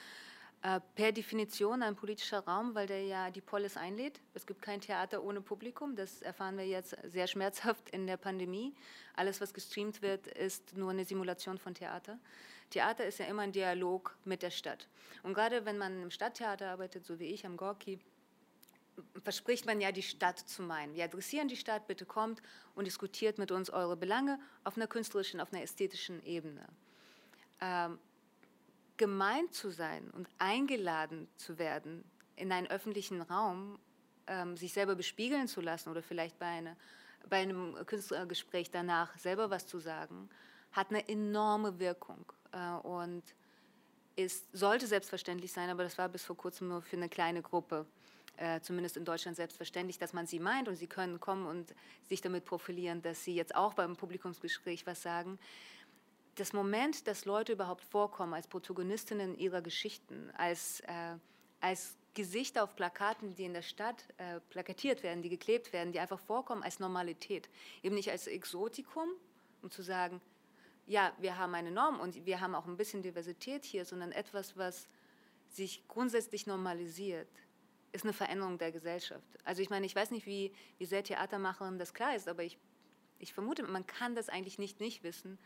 äh, 0.64 0.80
per 0.96 1.12
Definition 1.12 1.82
ein 1.82 1.96
politischer 1.96 2.40
Raum, 2.40 2.76
weil 2.76 2.88
der 2.88 3.04
ja 3.04 3.32
die 3.32 3.42
Polis 3.42 3.78
einlädt. 3.78 4.22
Es 4.34 4.46
gibt 4.46 4.62
kein 4.62 4.80
Theater 4.80 5.24
ohne 5.24 5.42
Publikum. 5.42 5.96
Das 5.96 6.22
erfahren 6.22 6.58
wir 6.58 6.68
jetzt 6.68 6.96
sehr 7.04 7.28
schmerzhaft 7.28 7.90
in 7.90 8.08
der 8.08 8.18
Pandemie. 8.18 8.74
Alles, 9.16 9.42
was 9.42 9.54
gestreamt 9.54 10.02
wird, 10.02 10.28
ist 10.28 10.78
nur 10.78 10.92
eine 10.92 11.04
Simulation 11.04 11.58
von 11.58 11.74
Theater. 11.74 12.20
Theater 12.72 13.06
ist 13.06 13.20
ja 13.20 13.26
immer 13.26 13.44
ein 13.44 13.52
Dialog 13.52 14.18
mit 14.26 14.42
der 14.42 14.50
Stadt. 14.50 14.88
Und 15.24 15.34
gerade 15.34 15.66
wenn 15.66 15.78
man 15.78 16.02
im 16.02 16.10
Stadttheater 16.10 16.70
arbeitet, 16.70 17.06
so 17.06 17.20
wie 17.20 17.28
ich 17.28 17.46
am 17.46 17.58
Gorki, 17.58 18.00
verspricht 19.24 19.66
man 19.66 19.80
ja, 19.82 19.92
die 19.92 20.02
Stadt 20.02 20.40
zu 20.40 20.64
meinen. 20.64 20.96
Wir 20.96 21.06
adressieren 21.06 21.48
die 21.48 21.56
Stadt, 21.56 21.88
bitte 21.88 22.06
kommt 22.06 22.42
und 22.76 22.86
diskutiert 22.86 23.38
mit 23.38 23.52
uns 23.52 23.70
eure 23.70 23.96
Belange 23.96 24.40
auf 24.64 24.78
einer 24.78 24.88
künstlerischen, 24.88 25.40
auf 25.40 25.54
einer 25.54 25.62
ästhetischen 25.62 26.24
Ebene. 26.24 26.66
Ähm, 27.60 28.00
gemeint 28.98 29.54
zu 29.54 29.70
sein 29.70 30.10
und 30.12 30.28
eingeladen 30.38 31.28
zu 31.38 31.58
werden 31.58 32.04
in 32.36 32.52
einen 32.52 32.68
öffentlichen 32.68 33.22
Raum, 33.22 33.80
ähm, 34.28 34.58
sich 34.58 34.74
selber 34.74 34.96
bespiegeln 34.96 35.48
zu 35.48 35.62
lassen 35.62 35.90
oder 35.90 36.04
vielleicht 36.04 36.38
bei, 36.38 36.48
eine, 36.48 36.78
bei 37.30 37.38
einem 37.38 37.76
Künstlergespräch 37.86 38.72
danach 38.72 39.18
selber 39.18 39.50
was 39.50 39.68
zu 39.68 39.80
sagen, 39.80 40.30
hat 40.72 40.90
eine 40.90 41.08
enorme 41.10 41.80
Wirkung 41.80 42.32
und 42.84 43.24
ist, 44.16 44.46
sollte 44.52 44.88
selbstverständlich 44.88 45.52
sein, 45.52 45.70
aber 45.70 45.84
das 45.84 45.98
war 45.98 46.10
bis 46.10 46.24
vor 46.24 46.38
kurzem 46.38 46.68
nur 46.68 46.82
für 46.82 46.98
eine 46.98 47.10
kleine 47.10 47.42
Gruppe, 47.42 47.86
äh, 48.38 48.60
zumindest 48.62 48.98
in 48.98 49.06
Deutschland 49.06 49.38
selbstverständlich, 49.38 49.98
dass 49.98 50.14
man 50.14 50.28
sie 50.28 50.40
meint 50.40 50.68
und 50.68 50.76
sie 50.76 50.88
können 50.88 51.20
kommen 51.20 51.46
und 51.46 51.74
sich 52.08 52.22
damit 52.22 52.46
profilieren, 52.46 53.02
dass 53.02 53.24
sie 53.24 53.36
jetzt 53.36 53.56
auch 53.56 53.74
beim 53.74 53.96
Publikumsgespräch 53.96 54.86
was 54.86 55.02
sagen 55.02 55.40
das 56.36 56.54
Moment, 56.54 57.08
dass 57.08 57.26
Leute 57.26 57.54
überhaupt 57.54 57.84
vorkommen 57.84 58.34
als 58.34 58.48
Protagonistinnen 58.48 59.38
ihrer 59.38 59.62
Geschichten, 59.62 60.32
als, 60.38 60.80
äh, 60.82 61.18
als 61.60 61.98
Gesichter 62.14 62.64
auf 62.64 62.76
Plakaten, 62.76 63.36
die 63.36 63.46
in 63.46 63.54
der 63.54 63.62
Stadt 63.62 64.04
äh, 64.18 64.40
plakatiert 64.50 65.04
werden, 65.04 65.22
die 65.22 65.30
geklebt 65.30 65.72
werden, 65.74 65.94
die 65.94 66.00
einfach 66.00 66.20
vorkommen 66.20 66.64
als 66.64 66.80
Normalität. 66.80 67.50
Eben 67.84 67.96
nicht 67.96 68.12
als 68.12 68.28
Exotikum, 68.28 69.10
um 69.62 69.72
zu 69.72 69.82
sagen, 69.82 70.22
ja, 70.88 71.14
wir 71.20 71.38
haben 71.38 71.56
eine 71.56 71.72
Norm 71.72 72.00
und 72.00 72.26
wir 72.26 72.42
haben 72.42 72.56
auch 72.56 72.68
ein 72.68 72.78
bisschen 72.78 73.02
Diversität 73.02 73.66
hier, 73.66 73.86
sondern 73.86 74.12
etwas, 74.12 74.58
was 74.58 74.88
sich 75.50 75.88
grundsätzlich 75.88 76.48
normalisiert, 76.48 77.28
ist 77.92 78.04
eine 78.04 78.14
Veränderung 78.14 78.58
der 78.58 78.72
Gesellschaft. 78.72 79.28
Also 79.44 79.62
ich 79.62 79.70
meine, 79.70 79.86
ich 79.86 79.96
weiß 79.96 80.12
nicht, 80.12 80.26
wie, 80.26 80.54
wie 80.78 80.86
sehr 80.86 81.04
Theatermacherinnen 81.04 81.80
das 81.80 81.94
klar 81.94 82.16
ist, 82.16 82.28
aber 82.28 82.44
ich, 82.44 82.58
ich 83.20 83.34
vermute, 83.34 83.64
man 83.64 83.86
kann 83.86 84.16
das 84.16 84.30
eigentlich 84.30 84.60
nicht 84.60 84.80
nicht 84.80 85.04
wissen, 85.04 85.38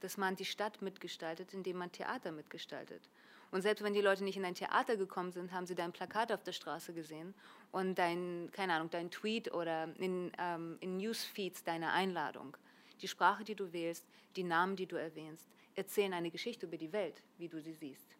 dass 0.00 0.16
man 0.16 0.36
die 0.36 0.44
Stadt 0.44 0.82
mitgestaltet, 0.82 1.54
indem 1.54 1.78
man 1.78 1.90
Theater 1.90 2.30
mitgestaltet. 2.30 3.08
Und 3.50 3.62
selbst 3.62 3.84
wenn 3.84 3.94
die 3.94 4.00
Leute 4.00 4.24
nicht 4.24 4.36
in 4.36 4.44
ein 4.44 4.54
Theater 4.54 4.96
gekommen 4.96 5.32
sind, 5.32 5.52
haben 5.52 5.66
sie 5.66 5.74
dein 5.74 5.92
Plakat 5.92 6.32
auf 6.32 6.42
der 6.42 6.52
Straße 6.52 6.92
gesehen 6.92 7.34
und 7.70 7.96
dein, 7.96 8.50
keine 8.52 8.74
Ahnung, 8.74 8.90
dein 8.90 9.10
Tweet 9.10 9.54
oder 9.54 9.94
in, 9.98 10.32
ähm, 10.38 10.76
in 10.80 10.96
Newsfeeds 10.96 11.62
deine 11.62 11.92
Einladung. 11.92 12.56
Die 13.00 13.08
Sprache, 13.08 13.44
die 13.44 13.54
du 13.54 13.72
wählst, 13.72 14.06
die 14.36 14.44
Namen, 14.44 14.76
die 14.76 14.86
du 14.86 14.96
erwähnst, 14.96 15.46
erzählen 15.74 16.12
eine 16.12 16.30
Geschichte 16.30 16.66
über 16.66 16.76
die 16.76 16.92
Welt, 16.92 17.22
wie 17.38 17.48
du 17.48 17.60
sie 17.60 17.74
siehst. 17.74 18.16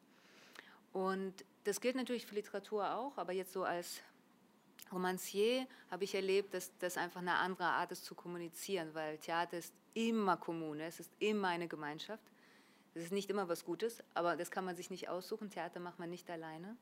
Und 0.92 1.44
das 1.64 1.80
gilt 1.80 1.96
natürlich 1.96 2.26
für 2.26 2.34
Literatur 2.34 2.94
auch, 2.94 3.16
aber 3.16 3.32
jetzt 3.32 3.52
so 3.52 3.64
als 3.64 4.00
Romancier 4.92 5.66
habe 5.90 6.04
ich 6.04 6.14
erlebt, 6.14 6.54
dass 6.54 6.76
das 6.78 6.96
einfach 6.96 7.20
eine 7.20 7.34
andere 7.34 7.64
Art 7.64 7.90
ist 7.90 8.04
zu 8.04 8.14
kommunizieren, 8.14 8.94
weil 8.94 9.18
Theater 9.18 9.58
ist 9.58 9.74
immer 9.94 10.36
Kommune, 10.36 10.84
es 10.84 11.00
ist 11.00 11.10
immer 11.18 11.48
eine 11.48 11.68
Gemeinschaft. 11.68 12.22
Es 12.94 13.02
ist 13.02 13.12
nicht 13.12 13.28
immer 13.28 13.48
was 13.48 13.64
Gutes, 13.64 14.04
aber 14.14 14.36
das 14.36 14.52
kann 14.52 14.64
man 14.64 14.76
sich 14.76 14.88
nicht 14.88 15.08
aussuchen. 15.08 15.50
Theater 15.50 15.80
macht 15.80 15.98
man 15.98 16.10
nicht 16.10 16.30
alleine. 16.30 16.76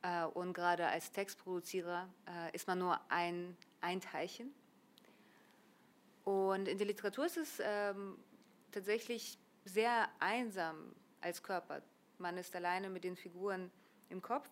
Äh, 0.00 0.24
und 0.24 0.54
gerade 0.54 0.86
als 0.86 1.12
Textproduzierer 1.12 2.08
äh, 2.26 2.54
ist 2.54 2.66
man 2.66 2.78
nur 2.78 2.98
ein, 3.10 3.56
ein 3.82 4.00
Teilchen. 4.00 4.54
Und 6.24 6.68
in 6.68 6.78
der 6.78 6.86
Literatur 6.86 7.26
ist 7.26 7.36
es 7.36 7.60
ähm, 7.62 8.16
tatsächlich 8.70 9.38
sehr 9.64 10.08
einsam 10.18 10.94
als 11.20 11.42
Körper. 11.42 11.82
Man 12.18 12.38
ist 12.38 12.54
alleine 12.54 12.90
mit 12.90 13.04
den 13.04 13.16
Figuren 13.16 13.70
im 14.08 14.22
Kopf, 14.22 14.48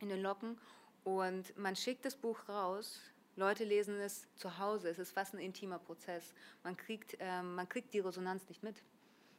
in 0.00 0.08
den 0.08 0.22
Locken 0.22 0.58
und 1.04 1.56
man 1.56 1.76
schickt 1.76 2.04
das 2.04 2.16
Buch 2.16 2.48
raus 2.48 3.00
Leute 3.36 3.64
lesen 3.64 4.00
es 4.00 4.26
zu 4.34 4.58
Hause. 4.58 4.88
Es 4.88 4.98
ist 4.98 5.12
fast 5.12 5.34
ein 5.34 5.40
intimer 5.40 5.78
Prozess. 5.78 6.32
Man 6.64 6.74
kriegt, 6.76 7.16
ähm, 7.20 7.54
man 7.54 7.68
kriegt 7.68 7.92
die 7.92 8.00
Resonanz 8.00 8.48
nicht 8.48 8.62
mit. 8.62 8.82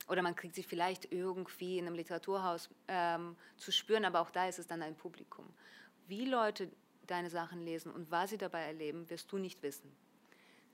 Oder 0.08 0.22
man 0.22 0.36
kriegt 0.36 0.54
sie 0.56 0.64
vielleicht 0.64 1.12
irgendwie 1.12 1.80
in 1.80 1.88
einem 1.88 1.96
Literaturhaus 1.96 2.70
ähm, 2.88 3.36
zu 3.58 3.72
spüren, 3.72 4.06
aber 4.06 4.22
auch 4.22 4.30
da 4.30 4.48
ist 4.48 4.60
es 4.60 4.68
dann 4.68 4.82
ein 4.84 4.96
Publikum. 4.96 5.46
Wie 6.08 6.26
Leute 6.26 6.72
deine 7.08 7.30
Sachen 7.30 7.66
lesen 7.66 7.92
und 7.92 8.10
was 8.12 8.30
sie 8.30 8.38
dabei 8.38 8.62
erleben, 8.62 9.10
wirst 9.10 9.32
du 9.32 9.38
nicht 9.38 9.64
wissen. 9.64 9.92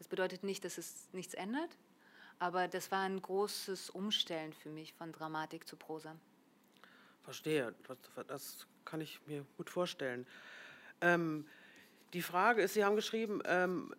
Das 0.04 0.10
bedeutet 0.10 0.44
nicht, 0.44 0.66
dass 0.66 0.78
es 0.78 1.08
nichts 1.14 1.34
ändert, 1.34 1.78
aber 2.38 2.68
das 2.68 2.92
war 2.92 3.04
ein 3.04 3.22
großes 3.22 3.90
Umstellen 3.90 4.52
für 4.52 4.68
mich 4.68 4.92
von 4.92 5.14
Dramatik 5.14 5.66
zu 5.66 5.78
Prosa. 5.78 6.18
Verstehe, 7.22 7.74
das, 8.28 8.68
kann 8.84 9.00
ich 9.00 9.22
mir 9.28 9.46
gut 9.56 9.70
vorstellen. 9.70 10.28
Ähm, 11.00 11.48
die 12.12 12.22
Frage 12.22 12.64
ist, 12.64 12.74
Sie 12.74 12.84
haben 12.84 12.98
geschrieben, 12.98 13.42
ähm, 13.46 13.96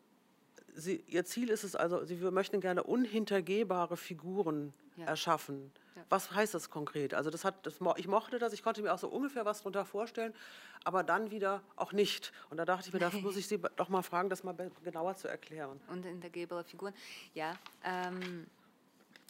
Sie, 0.75 1.03
Ihr 1.07 1.25
Ziel 1.25 1.49
ist 1.49 1.65
es 1.65 1.75
also, 1.75 2.05
Sie 2.05 2.17
möchten 2.17 2.61
gerne 2.61 2.83
unhintergehbare 2.83 3.97
Figuren 3.97 4.75
ja. 4.99 5.07
erschaffen. 5.07 5.73
Ja. 5.97 6.03
Was 6.09 6.33
heißt 6.33 6.55
das 6.55 6.71
konkret? 6.71 7.15
Also 7.15 7.31
das 7.31 7.45
hat, 7.45 7.67
das, 7.67 7.75
ich 7.97 8.09
mochte 8.09 8.39
das, 8.39 8.53
ich 8.53 8.63
konnte 8.63 8.83
mir 8.83 8.93
auch 8.93 8.99
so 8.99 9.09
ungefähr 9.09 9.45
was 9.45 9.59
darunter 9.59 9.85
vorstellen, 9.85 10.35
aber 10.83 11.03
dann 11.03 11.31
wieder 11.31 11.63
auch 11.77 11.93
nicht. 11.93 12.33
Und 12.51 12.57
da 12.57 12.65
dachte 12.65 12.89
ich 12.89 12.93
mir, 12.93 12.99
da 12.99 13.11
muss 13.11 13.37
ich 13.37 13.47
Sie 13.47 13.61
doch 13.77 13.89
mal 13.89 14.03
fragen, 14.03 14.29
das 14.29 14.43
mal 14.43 14.55
genauer 14.83 15.17
zu 15.17 15.29
erklären. 15.29 15.81
Unhintergehbare 15.89 16.65
Figuren, 16.65 16.95
ja. 17.35 17.55
Ähm, 17.85 18.47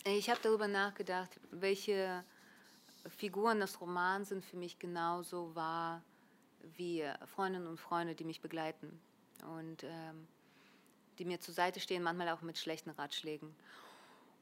ich 0.05 0.31
habe 0.31 0.41
darüber 0.43 0.69
nachgedacht, 0.69 1.31
welche 1.51 2.25
Figuren 3.17 3.61
des 3.61 3.81
Romans 3.81 4.31
sind 4.31 4.45
für 4.45 4.57
mich 4.57 4.79
genauso 4.79 5.55
wahr 5.55 6.03
wie 6.77 7.05
Freundinnen 7.27 7.67
und 7.67 7.79
Freunde, 7.79 8.15
die 8.15 8.25
mich 8.25 8.41
begleiten 8.41 8.99
und 9.59 9.85
ähm, 9.85 10.27
die 11.19 11.25
mir 11.25 11.41
zur 11.41 11.55
Seite 11.55 11.81
stehen, 11.81 12.03
manchmal 12.03 12.29
auch 12.31 12.43
mit 12.43 12.59
schlechten 12.59 12.91
Ratschlägen. 12.91 13.55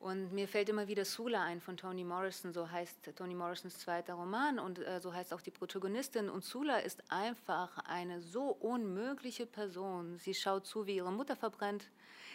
Und 0.02 0.32
mir 0.32 0.48
fällt 0.48 0.68
immer 0.68 0.88
wieder 0.88 1.04
Sula 1.04 1.44
ein 1.44 1.60
von 1.60 1.76
Toni 1.76 2.02
Morrison, 2.02 2.52
so 2.52 2.68
heißt 2.68 3.14
Toni 3.14 3.36
Morrisons 3.36 3.78
zweiter 3.78 4.14
Roman 4.14 4.58
und 4.58 4.80
äh, 4.80 4.98
so 5.00 5.14
heißt 5.14 5.32
auch 5.32 5.40
die 5.40 5.52
Protagonistin. 5.52 6.28
Und 6.28 6.44
Sula 6.44 6.78
ist 6.78 7.04
einfach 7.08 7.78
eine 7.84 8.20
so 8.20 8.46
unmögliche 8.48 9.46
Person. 9.46 10.18
Sie 10.18 10.34
schaut 10.34 10.66
zu, 10.66 10.86
wie 10.88 10.96
ihre 10.96 11.12
Mutter 11.12 11.36
verbrennt. 11.36 11.88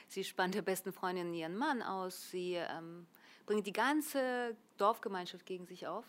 Sie 0.07 0.23
spannt 0.23 0.55
der 0.55 0.61
besten 0.61 0.93
Freundin 0.93 1.33
ihren 1.33 1.57
Mann 1.57 1.81
aus. 1.81 2.31
Sie 2.31 2.53
ähm, 2.53 3.05
bringt 3.45 3.67
die 3.67 3.73
ganze 3.73 4.55
Dorfgemeinschaft 4.77 5.45
gegen 5.45 5.65
sich 5.65 5.87
auf. 5.87 6.05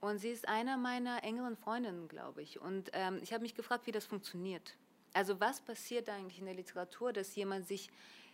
Und 0.00 0.18
sie 0.18 0.30
ist 0.30 0.46
einer 0.46 0.76
meiner 0.76 1.24
engeren 1.24 1.56
Freundinnen, 1.56 2.06
glaube 2.06 2.40
ich. 2.40 2.60
Und 2.60 2.88
ähm, 2.92 3.18
ich 3.20 3.32
habe 3.32 3.42
mich 3.42 3.56
gefragt, 3.56 3.88
wie 3.88 3.92
das 3.92 4.04
funktioniert. 4.04 4.76
Also 5.12 5.40
was 5.40 5.60
passiert 5.60 6.08
eigentlich 6.08 6.38
in 6.38 6.44
der 6.44 6.54
Literatur, 6.54 7.12
dass 7.12 7.34
jemand 7.34 7.66
sich 7.66 7.90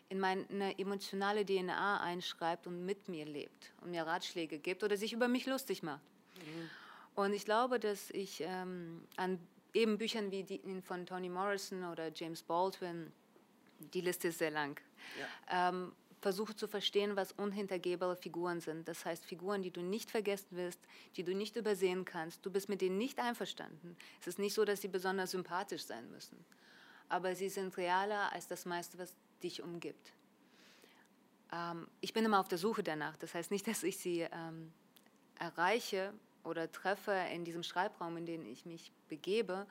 in 0.08 0.20
meine 0.20 0.78
emotionale 0.78 1.44
DNA 1.44 2.00
einschreibt 2.00 2.66
und 2.66 2.84
mit 2.84 3.08
mir 3.08 3.26
lebt 3.26 3.72
und 3.82 3.90
mir 3.90 4.06
Ratschläge 4.06 4.58
gibt 4.58 4.82
oder 4.82 4.96
sich 4.96 5.12
über 5.12 5.28
mich 5.28 5.46
lustig 5.46 5.82
macht. 5.82 6.02
Mhm. 6.36 6.70
Und 7.14 7.32
ich 7.32 7.44
glaube, 7.44 7.78
dass 7.78 8.10
ich 8.10 8.42
ähm, 8.42 9.06
an 9.16 9.38
eben 9.74 9.98
Büchern 9.98 10.30
wie 10.30 10.44
die 10.44 10.60
von 10.82 11.04
Toni 11.04 11.28
Morrison 11.28 11.84
oder 11.84 12.10
James 12.14 12.42
Baldwin, 12.42 13.12
die 13.78 14.00
Liste 14.00 14.28
ist 14.28 14.38
sehr 14.38 14.50
lang, 14.50 14.80
ja. 15.18 15.68
ähm, 15.68 15.92
versuche 16.20 16.56
zu 16.56 16.66
verstehen, 16.66 17.16
was 17.16 17.32
unhintergehbare 17.32 18.16
Figuren 18.16 18.60
sind. 18.60 18.88
Das 18.88 19.04
heißt 19.04 19.24
Figuren, 19.24 19.62
die 19.62 19.70
du 19.70 19.82
nicht 19.82 20.10
vergessen 20.10 20.56
wirst, 20.56 20.80
die 21.16 21.22
du 21.22 21.34
nicht 21.34 21.56
übersehen 21.56 22.04
kannst. 22.04 22.44
Du 22.44 22.50
bist 22.50 22.68
mit 22.68 22.80
denen 22.80 22.98
nicht 22.98 23.18
einverstanden. 23.18 23.96
Es 24.20 24.26
ist 24.26 24.38
nicht 24.38 24.54
so, 24.54 24.64
dass 24.64 24.80
sie 24.80 24.88
besonders 24.88 25.30
sympathisch 25.32 25.84
sein 25.84 26.10
müssen. 26.10 26.44
Aber 27.08 27.34
sie 27.34 27.48
sind 27.48 27.76
realer 27.76 28.32
als 28.32 28.46
das 28.48 28.66
meiste, 28.66 28.98
was 28.98 29.14
dich 29.42 29.62
umgibt. 29.62 30.12
Ähm, 31.52 31.88
ich 32.00 32.12
bin 32.12 32.24
immer 32.24 32.40
auf 32.40 32.48
der 32.48 32.58
Suche 32.58 32.82
danach. 32.82 33.16
Das 33.16 33.34
heißt 33.34 33.50
nicht, 33.50 33.66
dass 33.68 33.82
ich 33.82 33.98
sie 33.98 34.20
ähm, 34.30 34.72
erreiche, 35.38 36.12
oder 36.48 36.70
treffe 36.70 37.12
in 37.32 37.44
diesem 37.44 37.62
Schreibraum, 37.62 38.16
in 38.16 38.26
den 38.26 38.44
ich 38.46 38.66
mich 38.66 38.92
begebe. 39.08 39.66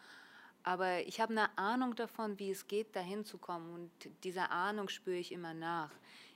Aber 0.63 0.99
ich 1.01 1.19
habe 1.19 1.31
eine 1.31 1.57
Ahnung 1.57 1.95
davon, 1.95 2.39
wie 2.39 2.51
es 2.51 2.67
geht, 2.67 2.95
dahin 2.95 3.25
zu 3.25 3.37
kommen. 3.37 3.73
Und 3.73 3.91
dieser 4.23 4.51
Ahnung 4.51 4.89
spüre 4.89 5.17
ich 5.17 5.31
immer 5.31 5.53
nach. 5.53 5.91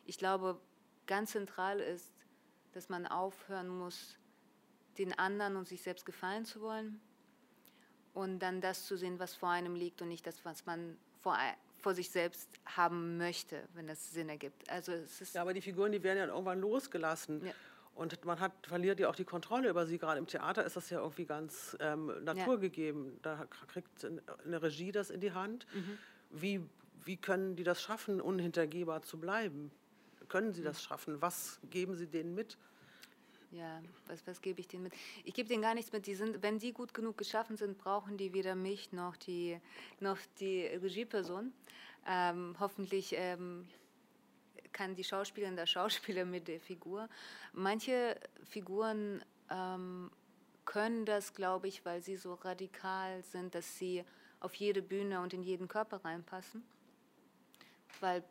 Ich 0.05 0.17
glaube, 0.17 0.59
ganz 1.05 1.31
zentral 1.31 1.79
ist, 1.79 2.11
dass 2.73 2.89
man 2.89 3.05
aufhören 3.05 3.67
muss, 3.67 4.17
den 4.97 5.17
anderen 5.17 5.55
und 5.55 5.67
sich 5.67 5.81
selbst 5.81 6.05
gefallen 6.05 6.45
zu 6.45 6.61
wollen 6.61 7.01
und 8.13 8.39
dann 8.39 8.61
das 8.61 8.85
zu 8.85 8.97
sehen, 8.97 9.19
was 9.19 9.35
vor 9.35 9.49
einem 9.49 9.75
liegt 9.75 10.01
und 10.01 10.09
nicht 10.09 10.25
das, 10.25 10.43
was 10.43 10.65
man 10.65 10.97
vor, 11.19 11.37
vor 11.81 11.93
sich 11.93 12.09
selbst 12.09 12.49
haben 12.65 13.17
möchte, 13.17 13.63
wenn 13.73 13.87
das 13.87 14.11
Sinn 14.11 14.29
ergibt. 14.29 14.69
Also 14.69 14.91
es 14.91 15.21
ist 15.21 15.35
ja, 15.35 15.41
aber 15.41 15.53
die 15.53 15.61
Figuren, 15.61 15.91
die 15.91 16.03
werden 16.03 16.17
ja 16.17 16.27
irgendwann 16.27 16.59
losgelassen. 16.59 17.45
Ja. 17.45 17.53
Und 17.93 18.23
man 18.25 18.39
hat, 18.39 18.53
verliert 18.65 18.99
ja 18.99 19.09
auch 19.09 19.15
die 19.15 19.25
Kontrolle 19.25 19.69
über 19.69 19.85
sie. 19.85 19.97
Gerade 19.97 20.19
im 20.19 20.27
Theater 20.27 20.63
ist 20.63 20.75
das 20.75 20.89
ja 20.89 20.99
irgendwie 20.99 21.25
ganz 21.25 21.75
ähm, 21.79 22.11
naturgegeben. 22.23 23.13
Ja. 23.25 23.35
Da 23.35 23.47
kriegt 23.67 24.07
eine 24.45 24.61
Regie 24.61 24.91
das 24.91 25.09
in 25.09 25.19
die 25.19 25.33
Hand. 25.33 25.67
Mhm. 25.73 25.97
Wie, 26.29 26.61
wie 27.03 27.17
können 27.17 27.55
die 27.55 27.63
das 27.63 27.81
schaffen, 27.81 28.21
unhintergehbar 28.21 29.01
zu 29.01 29.19
bleiben? 29.19 29.71
Können 30.29 30.53
sie 30.53 30.61
mhm. 30.61 30.65
das 30.65 30.81
schaffen? 30.81 31.21
Was 31.21 31.59
geben 31.69 31.95
sie 31.95 32.07
denen 32.07 32.33
mit? 32.33 32.57
Ja, 33.51 33.81
was, 34.07 34.25
was 34.25 34.41
gebe 34.41 34.61
ich 34.61 34.67
denen 34.69 34.83
mit? 34.83 34.93
Ich 35.25 35.33
gebe 35.33 35.49
denen 35.49 35.61
gar 35.61 35.73
nichts 35.73 35.91
mit. 35.91 36.07
Die 36.07 36.15
sind, 36.15 36.41
wenn 36.41 36.57
die 36.57 36.71
gut 36.71 36.93
genug 36.93 37.17
geschaffen 37.17 37.57
sind, 37.57 37.77
brauchen 37.77 38.17
die 38.17 38.33
weder 38.33 38.55
mich 38.55 38.93
noch 38.93 39.17
die, 39.17 39.59
noch 39.99 40.17
die 40.39 40.67
Regieperson. 40.67 41.51
Ähm, 42.07 42.55
hoffentlich 42.59 43.13
ähm, 43.17 43.67
kann 44.71 44.95
die 44.95 45.03
Schauspielerin 45.03 45.57
der 45.57 45.65
Schauspieler 45.65 46.23
mit 46.23 46.47
der 46.47 46.61
Figur. 46.61 47.09
Manche 47.51 48.17
Figuren 48.45 49.23
ähm, 49.49 50.09
können 50.63 51.05
das, 51.05 51.33
glaube 51.33 51.67
ich, 51.67 51.83
weil 51.85 52.01
sie 52.01 52.15
so 52.15 52.35
radikal 52.35 53.21
sind, 53.23 53.53
dass 53.53 53.77
sie 53.77 54.05
auf 54.39 54.53
jede 54.55 54.81
Bühne 54.81 55.19
und 55.19 55.33
in 55.33 55.43
jeden 55.43 55.67
Körper 55.67 56.03
reinpassen. 56.05 56.63
Weil 57.99 58.23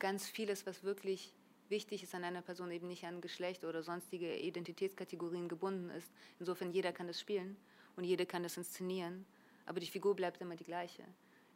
ganz 0.00 0.26
vieles, 0.26 0.66
was 0.66 0.82
wirklich 0.82 1.32
wichtig 1.74 2.04
ist 2.04 2.14
an 2.14 2.22
einer 2.22 2.40
Person, 2.40 2.70
eben 2.70 2.86
nicht 2.86 3.04
an 3.04 3.20
Geschlecht 3.20 3.64
oder 3.64 3.82
sonstige 3.82 4.38
Identitätskategorien 4.38 5.48
gebunden 5.48 5.90
ist. 5.90 6.08
Insofern 6.38 6.70
jeder 6.70 6.92
kann 6.92 7.08
das 7.08 7.18
spielen 7.18 7.56
und 7.96 8.04
jeder 8.04 8.26
kann 8.26 8.44
das 8.44 8.56
inszenieren, 8.56 9.26
aber 9.66 9.80
die 9.80 9.88
Figur 9.88 10.14
bleibt 10.14 10.40
immer 10.40 10.54
die 10.54 10.62
gleiche. 10.72 11.02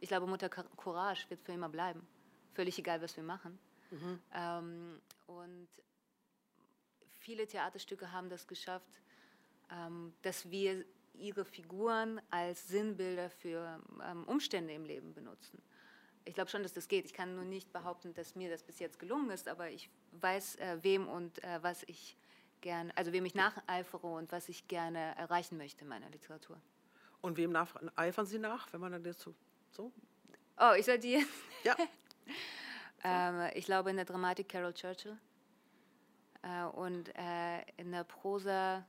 Ich 0.01 0.09
glaube, 0.09 0.27
Mutter 0.27 0.49
Courage 0.49 1.31
wird 1.31 1.41
für 1.41 1.53
immer 1.53 1.69
bleiben, 1.69 2.05
völlig 2.53 2.77
egal, 2.81 3.01
was 3.01 3.17
wir 3.17 3.23
machen. 3.23 3.61
Mhm. 3.93 4.19
Ähm, 4.35 5.01
und 5.29 5.69
viele 7.21 7.47
Theaterstücke 7.47 8.11
haben 8.11 8.29
das 8.29 8.49
geschafft, 8.49 9.01
ähm, 9.71 10.13
dass 10.23 10.51
wir 10.51 10.85
ihre 11.15 11.45
Figuren 11.45 12.21
als 12.31 12.67
Sinnbilder 12.67 13.31
für 13.31 13.81
ähm, 14.05 14.25
Umstände 14.25 14.73
im 14.73 14.85
Leben 14.85 15.15
benutzen 15.15 15.63
ich 16.29 16.35
glaube 16.35 16.51
schon, 16.51 16.63
dass 16.63 16.75
das 16.75 16.89
geht. 16.89 17.07
Ich 17.07 17.15
kann 17.15 17.35
nur 17.35 17.45
nicht 17.45 17.73
behaupten, 17.73 18.13
dass 18.13 18.35
mir 18.35 18.51
das 18.51 18.63
bis 18.63 18.79
jetzt 18.79 18.99
gelungen 18.99 19.31
ist, 19.31 19.49
aber 19.49 19.71
ich 19.71 19.89
weiß, 20.13 20.57
äh, 20.57 20.79
wem 20.83 21.09
und 21.09 21.43
äh, 21.43 21.63
was 21.63 21.83
ich 21.85 22.17
gerne, 22.61 22.97
also 22.97 23.13
wem 23.13 23.25
ich 23.25 23.35
nacheifere 23.35 24.07
und 24.07 24.33
was 24.33 24.49
ich 24.49 24.69
gerne 24.69 25.15
erreichen 25.17 25.57
möchte 25.57 25.83
in 25.83 25.89
meiner 25.89 26.09
Literatur. 26.11 26.61
Und 27.21 27.37
wem 27.37 27.57
eifern 27.97 28.27
Sie 28.27 28.39
nach, 28.39 28.73
wenn 28.73 28.81
man 28.81 28.93
dann 28.93 29.05
jetzt 29.05 29.21
so? 29.21 29.35
so? 29.71 29.93
Oh, 30.59 30.73
ich 30.77 30.87
soll 30.87 30.99
die. 30.99 31.25
Ja. 31.65 31.75
ähm, 33.05 33.51
ich 33.55 33.65
glaube 33.65 33.91
in 33.91 33.97
der 33.97 34.05
Dramatik 34.05 34.49
Carol 34.49 34.73
Churchill 34.73 35.19
äh, 36.43 36.65
und 36.65 37.09
äh, 37.17 37.63
in 37.77 37.91
der 37.91 38.05
Prosa. 38.05 38.87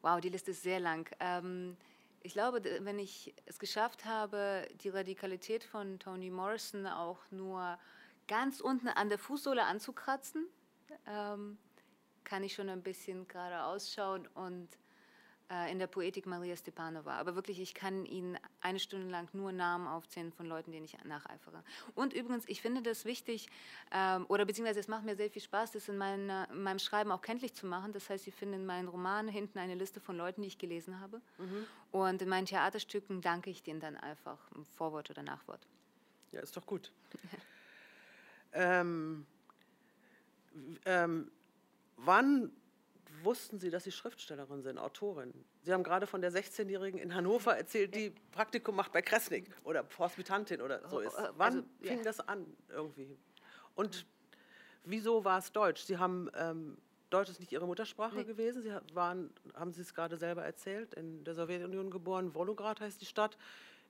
Wow, 0.00 0.20
die 0.20 0.30
Liste 0.30 0.52
ist 0.52 0.62
sehr 0.62 0.80
lang. 0.80 1.06
Ähm, 1.20 1.76
ich 2.22 2.32
glaube, 2.32 2.62
wenn 2.80 2.98
ich 2.98 3.34
es 3.44 3.58
geschafft 3.58 4.04
habe, 4.04 4.66
die 4.82 4.88
Radikalität 4.88 5.64
von 5.64 5.98
Toni 5.98 6.30
Morrison 6.30 6.86
auch 6.86 7.18
nur 7.30 7.78
ganz 8.28 8.60
unten 8.60 8.88
an 8.88 9.08
der 9.08 9.18
Fußsohle 9.18 9.64
anzukratzen, 9.64 10.46
ähm, 11.06 11.58
kann 12.24 12.42
ich 12.42 12.54
schon 12.54 12.68
ein 12.68 12.82
bisschen 12.82 13.26
gerade 13.28 13.64
ausschauen 13.64 14.26
und 14.34 14.68
äh, 15.52 15.70
in 15.70 15.78
der 15.78 15.86
Poetik 15.86 16.26
Maria 16.26 16.56
Stepanova. 16.56 17.18
Aber 17.18 17.34
wirklich, 17.34 17.60
ich 17.60 17.74
kann 17.74 18.06
Ihnen 18.06 18.38
eine 18.60 18.78
Stunde 18.78 19.08
lang 19.08 19.28
nur 19.34 19.52
Namen 19.52 19.86
aufzählen 19.86 20.32
von 20.32 20.46
Leuten, 20.46 20.72
denen 20.72 20.86
ich 20.86 20.96
nacheifere. 21.04 21.62
Und 21.94 22.14
übrigens, 22.14 22.48
ich 22.48 22.62
finde 22.62 22.82
das 22.82 23.04
wichtig, 23.04 23.48
ähm, 23.90 24.24
oder 24.28 24.46
beziehungsweise 24.46 24.80
es 24.80 24.88
macht 24.88 25.04
mir 25.04 25.14
sehr 25.14 25.30
viel 25.30 25.42
Spaß, 25.42 25.72
das 25.72 25.88
in, 25.88 25.98
meiner, 25.98 26.48
in, 26.50 26.62
meinem 26.62 26.78
Schreiben 26.78 27.12
auch 27.12 27.20
kenntlich 27.20 27.54
zu 27.54 27.66
machen. 27.66 27.92
Das 27.92 28.08
heißt, 28.08 28.24
Sie 28.24 28.30
finden 28.30 28.54
in 28.54 28.66
meinen 28.66 28.88
Romanen 28.88 29.28
hinten 29.28 29.58
eine 29.58 29.74
Liste 29.74 30.00
von 30.00 30.16
Leuten, 30.16 30.42
die 30.42 30.48
ich 30.48 30.58
gelesen 30.58 31.00
habe. 31.00 31.20
Mhm. 31.38 31.66
Und 31.90 32.22
in 32.22 32.28
meinen 32.28 32.46
Theaterstücken 32.46 33.20
danke 33.20 33.50
ich 33.50 33.62
denen 33.62 33.80
dann 33.80 33.96
einfach, 33.96 34.38
Vorwort 34.76 35.10
oder 35.10 35.22
Nachwort. 35.22 35.66
Ja, 36.30 36.40
ist 36.40 36.56
doch 36.56 36.66
gut. 36.66 36.92
ähm, 38.52 39.26
ähm, 40.84 41.30
wann 41.96 42.52
wussten 43.22 43.58
Sie, 43.58 43.70
dass 43.70 43.84
Sie 43.84 43.92
Schriftstellerin 43.92 44.62
sind, 44.62 44.78
Autorin? 44.78 45.32
Sie 45.62 45.72
haben 45.72 45.84
gerade 45.84 46.06
von 46.06 46.20
der 46.20 46.32
16-Jährigen 46.32 46.98
in 46.98 47.14
Hannover 47.14 47.56
erzählt, 47.56 47.94
die 47.94 48.10
Praktikum 48.32 48.74
macht 48.74 48.92
bei 48.92 49.02
Kressnik 49.02 49.48
oder 49.64 49.84
Hospitantin 49.98 50.60
oder 50.60 50.86
so 50.88 51.00
ist. 51.00 51.14
Also, 51.14 51.32
Wann 51.36 51.54
also, 51.54 51.68
fing 51.80 51.98
ja. 51.98 52.04
das 52.04 52.20
an 52.20 52.46
irgendwie? 52.68 53.16
Und 53.74 54.06
wieso 54.84 55.24
war 55.24 55.38
es 55.38 55.52
Deutsch? 55.52 55.82
Sie 55.82 55.98
haben 55.98 56.30
ähm, 56.34 56.76
Deutsch 57.12 57.28
ist 57.28 57.40
nicht 57.40 57.52
Ihre 57.52 57.66
Muttersprache 57.66 58.16
nee. 58.16 58.24
gewesen. 58.24 58.62
Sie 58.62 58.72
waren, 58.94 59.30
haben 59.54 59.72
Sie 59.72 59.82
es 59.82 59.94
gerade 59.94 60.16
selber 60.16 60.44
erzählt, 60.44 60.94
in 60.94 61.24
der 61.24 61.34
Sowjetunion 61.34 61.90
geboren. 61.90 62.34
Volograd 62.34 62.80
heißt 62.80 63.00
die 63.00 63.06
Stadt. 63.06 63.36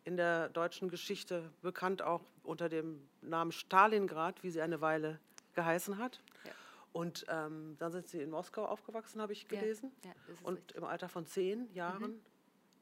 In 0.05 0.17
der 0.17 0.49
deutschen 0.49 0.89
Geschichte 0.89 1.51
bekannt 1.63 2.03
auch 2.03 2.23
unter 2.43 2.69
dem 2.69 3.09
Namen 3.21 3.53
Stalingrad, 3.53 4.43
wie 4.43 4.51
sie 4.51 4.61
eine 4.61 4.81
Weile 4.81 5.21
geheißen 5.55 5.99
hat. 5.99 6.21
Ja. 6.45 6.53
Und 6.93 7.25
ähm, 7.29 7.77
dann 7.79 7.93
sind 7.93 8.09
Sie 8.09 8.21
in 8.21 8.31
Moskau 8.31 8.67
aufgewachsen, 8.67 9.21
habe 9.23 9.33
ich 9.33 9.49
gelesen. 9.49 9.93
Ja, 10.05 10.11
ja, 10.11 10.15
und 10.43 10.57
richtig. 10.57 10.77
im 10.77 10.85
Alter 10.85 11.09
von 11.09 11.27
zehn 11.27 11.73
Jahren 11.73 12.13
mhm. 12.13 12.21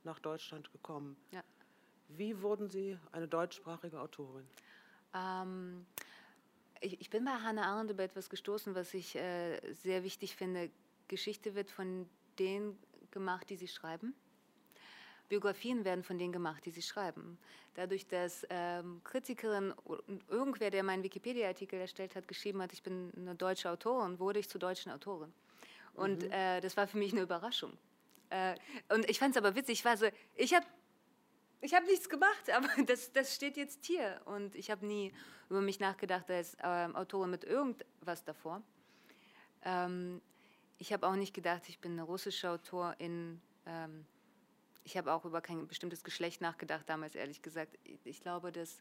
nach 0.02 0.18
Deutschland 0.18 0.72
gekommen. 0.72 1.16
Wie 2.08 2.42
wurden 2.42 2.68
Sie 2.68 2.98
eine 3.12 3.28
deutschsprachige 3.28 4.00
Autorin? 4.00 4.46
Ähm, 5.14 5.86
ich, 6.80 7.00
ich, 7.00 7.10
bin 7.10 7.24
bei 7.24 7.32
Hannah 7.32 7.66
Arendt 7.66 7.90
über 7.92 8.02
etwas 8.02 8.28
gestoßen, 8.30 8.74
was 8.74 8.94
ich 8.94 9.14
äh, 9.16 9.60
sehr 9.72 10.02
wichtig 10.02 10.34
finde. 10.34 10.70
Geschichte 11.06 11.54
wird 11.54 11.70
von 11.70 12.08
denen 12.38 12.78
gemacht, 13.10 13.50
die 13.50 13.56
sie 13.56 13.68
schreiben. 13.68 14.14
Biografien 15.30 15.84
werden 15.84 16.02
von 16.02 16.18
denen 16.18 16.32
gemacht, 16.32 16.66
die 16.66 16.70
sie 16.70 16.82
schreiben. 16.82 17.38
Dadurch, 17.74 18.06
dass 18.06 18.44
ähm, 18.50 19.00
Kritikerin 19.04 19.72
irgendwer, 20.28 20.70
der 20.70 20.82
meinen 20.82 21.04
Wikipedia-Artikel 21.04 21.80
erstellt 21.80 22.16
hat, 22.16 22.28
geschrieben 22.28 22.60
hat, 22.60 22.72
ich 22.72 22.82
bin 22.82 23.12
eine 23.16 23.36
deutsche 23.36 23.70
Autorin, 23.70 24.18
wurde 24.18 24.40
ich 24.40 24.48
zur 24.48 24.60
deutschen 24.60 24.90
Autorin. 24.90 25.32
Und 25.94 26.24
mhm. 26.24 26.32
äh, 26.32 26.60
das 26.60 26.76
war 26.76 26.88
für 26.88 26.98
mich 26.98 27.12
eine 27.12 27.22
Überraschung. 27.22 27.72
Äh, 28.28 28.56
und 28.92 29.08
ich 29.08 29.20
fand 29.20 29.36
es 29.36 29.38
aber 29.42 29.54
witzig, 29.54 29.78
ich 29.78 29.84
war 29.84 29.96
so, 29.96 30.06
ich 30.34 30.52
habe 30.52 30.66
ich 31.60 31.74
hab 31.74 31.84
nichts 31.84 32.08
gemacht, 32.08 32.50
aber 32.52 32.68
das, 32.84 33.12
das 33.12 33.34
steht 33.34 33.56
jetzt 33.56 33.86
hier. 33.86 34.20
Und 34.24 34.56
ich 34.56 34.68
habe 34.68 34.84
nie 34.84 35.12
über 35.48 35.60
mich 35.60 35.78
nachgedacht 35.78 36.28
als 36.28 36.54
äh, 36.54 36.88
Autorin 36.92 37.30
mit 37.30 37.44
irgendwas 37.44 38.24
davor. 38.24 38.62
Ähm, 39.64 40.20
ich 40.78 40.92
habe 40.92 41.06
auch 41.06 41.14
nicht 41.14 41.34
gedacht, 41.34 41.68
ich 41.68 41.78
bin 41.78 41.92
eine 41.92 42.02
russische 42.02 42.50
Autorin. 42.50 43.40
Ähm, 43.64 44.04
ich 44.84 44.96
habe 44.96 45.12
auch 45.12 45.24
über 45.24 45.40
kein 45.40 45.66
bestimmtes 45.66 46.04
Geschlecht 46.04 46.40
nachgedacht 46.40 46.88
damals, 46.88 47.14
ehrlich 47.14 47.42
gesagt. 47.42 47.78
Ich 48.04 48.20
glaube, 48.20 48.52
dass 48.52 48.78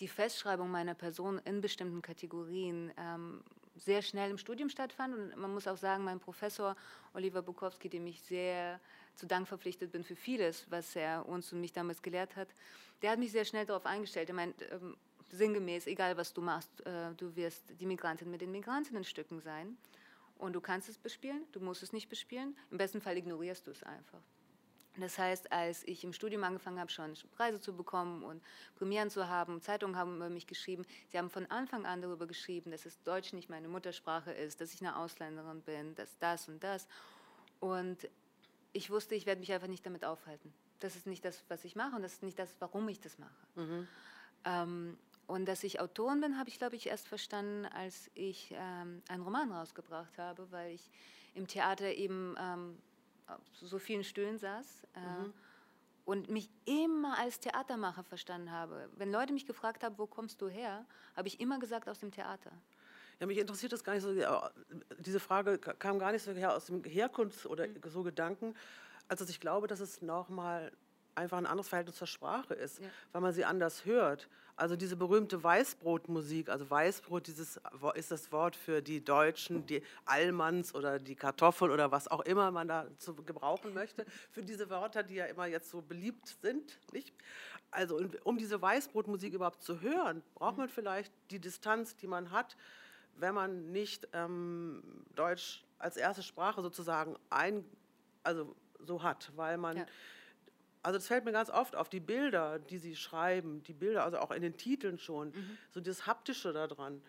die 0.00 0.08
Festschreibung 0.08 0.70
meiner 0.70 0.94
Person 0.94 1.40
in 1.44 1.60
bestimmten 1.60 2.02
Kategorien 2.02 2.92
ähm, 2.98 3.42
sehr 3.74 4.02
schnell 4.02 4.30
im 4.30 4.38
Studium 4.38 4.68
stattfand. 4.68 5.14
Und 5.14 5.36
man 5.36 5.52
muss 5.52 5.66
auch 5.66 5.76
sagen, 5.76 6.04
mein 6.04 6.20
Professor 6.20 6.76
Oliver 7.14 7.42
Bukowski, 7.42 7.88
dem 7.88 8.06
ich 8.06 8.20
sehr 8.22 8.80
zu 9.14 9.26
Dank 9.26 9.48
verpflichtet 9.48 9.92
bin 9.92 10.04
für 10.04 10.16
vieles, 10.16 10.70
was 10.70 10.94
er 10.96 11.26
uns 11.26 11.52
und 11.52 11.60
mich 11.60 11.72
damals 11.72 12.02
gelehrt 12.02 12.36
hat, 12.36 12.48
der 13.02 13.12
hat 13.12 13.18
mich 13.18 13.32
sehr 13.32 13.44
schnell 13.44 13.66
darauf 13.66 13.86
eingestellt. 13.86 14.28
Er 14.28 14.34
meint, 14.34 14.54
ähm, 14.70 14.96
sinngemäß, 15.30 15.86
egal 15.86 16.16
was 16.16 16.32
du 16.32 16.40
machst, 16.40 16.86
äh, 16.86 17.14
du 17.14 17.34
wirst 17.34 17.64
die 17.80 17.86
Migrantin 17.86 18.30
mit 18.30 18.40
den 18.40 18.50
Migrantinnen 18.50 19.04
Stücken 19.04 19.40
sein. 19.40 19.76
Und 20.38 20.52
du 20.52 20.60
kannst 20.60 20.88
es 20.88 20.98
bespielen, 20.98 21.44
du 21.52 21.60
musst 21.60 21.82
es 21.82 21.92
nicht 21.92 22.08
bespielen. 22.08 22.56
Im 22.70 22.76
besten 22.76 23.00
Fall 23.00 23.16
ignorierst 23.16 23.66
du 23.66 23.70
es 23.70 23.82
einfach. 23.82 24.20
Das 24.98 25.18
heißt, 25.18 25.52
als 25.52 25.84
ich 25.84 26.04
im 26.04 26.12
Studium 26.12 26.44
angefangen 26.44 26.80
habe, 26.80 26.90
schon 26.90 27.14
Preise 27.32 27.60
zu 27.60 27.74
bekommen 27.74 28.22
und 28.22 28.42
Premieren 28.76 29.10
zu 29.10 29.28
haben, 29.28 29.60
Zeitungen 29.60 29.96
haben 29.96 30.16
über 30.16 30.30
mich 30.30 30.46
geschrieben, 30.46 30.86
sie 31.08 31.18
haben 31.18 31.30
von 31.30 31.46
Anfang 31.46 31.84
an 31.84 32.00
darüber 32.00 32.26
geschrieben, 32.26 32.70
dass 32.70 32.86
es 32.86 33.02
Deutsch 33.02 33.32
nicht 33.32 33.50
meine 33.50 33.68
Muttersprache 33.68 34.32
ist, 34.32 34.60
dass 34.60 34.72
ich 34.72 34.80
eine 34.80 34.96
Ausländerin 34.96 35.60
bin, 35.62 35.94
dass 35.96 36.18
das 36.18 36.48
und 36.48 36.62
das. 36.64 36.88
Und 37.60 38.08
ich 38.72 38.90
wusste, 38.90 39.14
ich 39.14 39.26
werde 39.26 39.40
mich 39.40 39.52
einfach 39.52 39.68
nicht 39.68 39.84
damit 39.84 40.04
aufhalten. 40.04 40.52
Das 40.80 40.96
ist 40.96 41.06
nicht 41.06 41.24
das, 41.24 41.42
was 41.48 41.64
ich 41.64 41.76
mache 41.76 41.96
und 41.96 42.02
das 42.02 42.14
ist 42.14 42.22
nicht 42.22 42.38
das, 42.38 42.56
warum 42.58 42.88
ich 42.88 43.00
das 43.00 43.18
mache. 43.18 43.46
Mhm. 43.54 43.88
Ähm, 44.44 44.98
und 45.26 45.46
dass 45.46 45.64
ich 45.64 45.80
Autorin 45.80 46.20
bin, 46.20 46.38
habe 46.38 46.48
ich, 46.48 46.58
glaube 46.58 46.76
ich, 46.76 46.86
erst 46.86 47.08
verstanden, 47.08 47.66
als 47.66 48.10
ich 48.14 48.54
ähm, 48.56 49.02
einen 49.08 49.22
Roman 49.22 49.50
rausgebracht 49.50 50.18
habe, 50.18 50.50
weil 50.52 50.74
ich 50.74 50.90
im 51.34 51.46
Theater 51.46 51.92
eben... 51.92 52.34
Ähm, 52.38 52.78
so 53.52 53.78
vielen 53.78 54.04
Stühlen 54.04 54.38
saß. 54.38 54.82
Äh, 54.94 55.00
mhm. 55.00 55.32
Und 56.04 56.30
mich 56.30 56.48
immer 56.66 57.18
als 57.18 57.40
Theatermacher 57.40 58.04
verstanden 58.04 58.52
habe. 58.52 58.88
Wenn 58.96 59.10
Leute 59.10 59.32
mich 59.32 59.44
gefragt 59.44 59.82
haben, 59.82 59.98
wo 59.98 60.06
kommst 60.06 60.40
du 60.40 60.48
her, 60.48 60.86
habe 61.16 61.26
ich 61.26 61.40
immer 61.40 61.58
gesagt, 61.58 61.88
aus 61.88 61.98
dem 61.98 62.12
Theater. 62.12 62.52
Ja, 63.18 63.26
mich 63.26 63.38
interessiert 63.38 63.72
das 63.72 63.82
gar 63.82 63.94
nicht 63.94 64.02
so. 64.02 64.14
Diese 64.98 65.18
Frage 65.18 65.58
kam 65.58 65.98
gar 65.98 66.12
nicht 66.12 66.22
so 66.22 66.32
her 66.32 66.54
aus 66.54 66.66
dem 66.66 66.82
Herkunfts- 66.82 67.46
oder 67.46 67.66
mhm. 67.66 67.80
so 67.86 68.02
Gedanken, 68.02 68.54
als 69.08 69.20
dass 69.20 69.28
ich 69.28 69.40
glaube, 69.40 69.66
dass 69.66 69.80
es 69.80 70.02
nochmal 70.02 70.70
einfach 71.16 71.38
ein 71.38 71.46
anderes 71.46 71.68
Verhältnis 71.68 71.96
zur 71.96 72.06
Sprache 72.06 72.54
ist, 72.54 72.80
ja. 72.80 72.88
weil 73.12 73.22
man 73.22 73.32
sie 73.32 73.44
anders 73.44 73.84
hört. 73.84 74.28
Also 74.58 74.74
diese 74.74 74.96
berühmte 74.96 75.42
Weißbrotmusik, 75.42 76.48
also 76.48 76.70
Weißbrot 76.70 77.26
dieses, 77.26 77.60
ist 77.94 78.10
das 78.10 78.32
Wort 78.32 78.56
für 78.56 78.80
die 78.80 79.04
Deutschen, 79.04 79.66
die 79.66 79.82
Allmanns 80.06 80.74
oder 80.74 80.98
die 80.98 81.14
Kartoffeln 81.14 81.70
oder 81.70 81.92
was 81.92 82.08
auch 82.08 82.20
immer 82.20 82.50
man 82.50 82.66
da 82.66 82.86
zu 82.98 83.14
gebrauchen 83.14 83.74
möchte, 83.74 84.06
für 84.30 84.42
diese 84.42 84.70
Wörter, 84.70 85.02
die 85.02 85.16
ja 85.16 85.26
immer 85.26 85.46
jetzt 85.46 85.70
so 85.70 85.82
beliebt 85.82 86.38
sind. 86.40 86.78
Nicht? 86.92 87.12
Also 87.70 88.00
um 88.24 88.38
diese 88.38 88.60
Weißbrotmusik 88.62 89.34
überhaupt 89.34 89.62
zu 89.62 89.82
hören, 89.82 90.22
braucht 90.34 90.56
man 90.56 90.70
vielleicht 90.70 91.12
die 91.30 91.38
Distanz, 91.38 91.94
die 91.96 92.06
man 92.06 92.30
hat, 92.30 92.56
wenn 93.16 93.34
man 93.34 93.72
nicht 93.72 94.08
ähm, 94.14 94.82
Deutsch 95.14 95.64
als 95.78 95.98
erste 95.98 96.22
Sprache 96.22 96.62
sozusagen 96.62 97.16
ein, 97.28 97.62
also 98.22 98.56
so 98.78 99.02
hat, 99.02 99.32
weil 99.36 99.58
man 99.58 99.76
ja 99.76 99.86
also 100.86 100.98
das 100.98 101.08
fällt 101.08 101.24
mir 101.24 101.32
ganz 101.32 101.50
oft 101.50 101.74
auf, 101.74 101.88
die 101.88 101.98
Bilder, 101.98 102.60
die 102.60 102.78
sie 102.78 102.94
schreiben, 102.94 103.60
die 103.64 103.72
Bilder, 103.72 104.04
also 104.04 104.18
auch 104.18 104.30
in 104.30 104.40
den 104.40 104.56
Titeln 104.56 105.00
schon, 105.00 105.30
mhm. 105.30 105.58
so 105.72 105.80
das 105.80 106.06
Haptische 106.06 106.52
daran. 106.52 107.02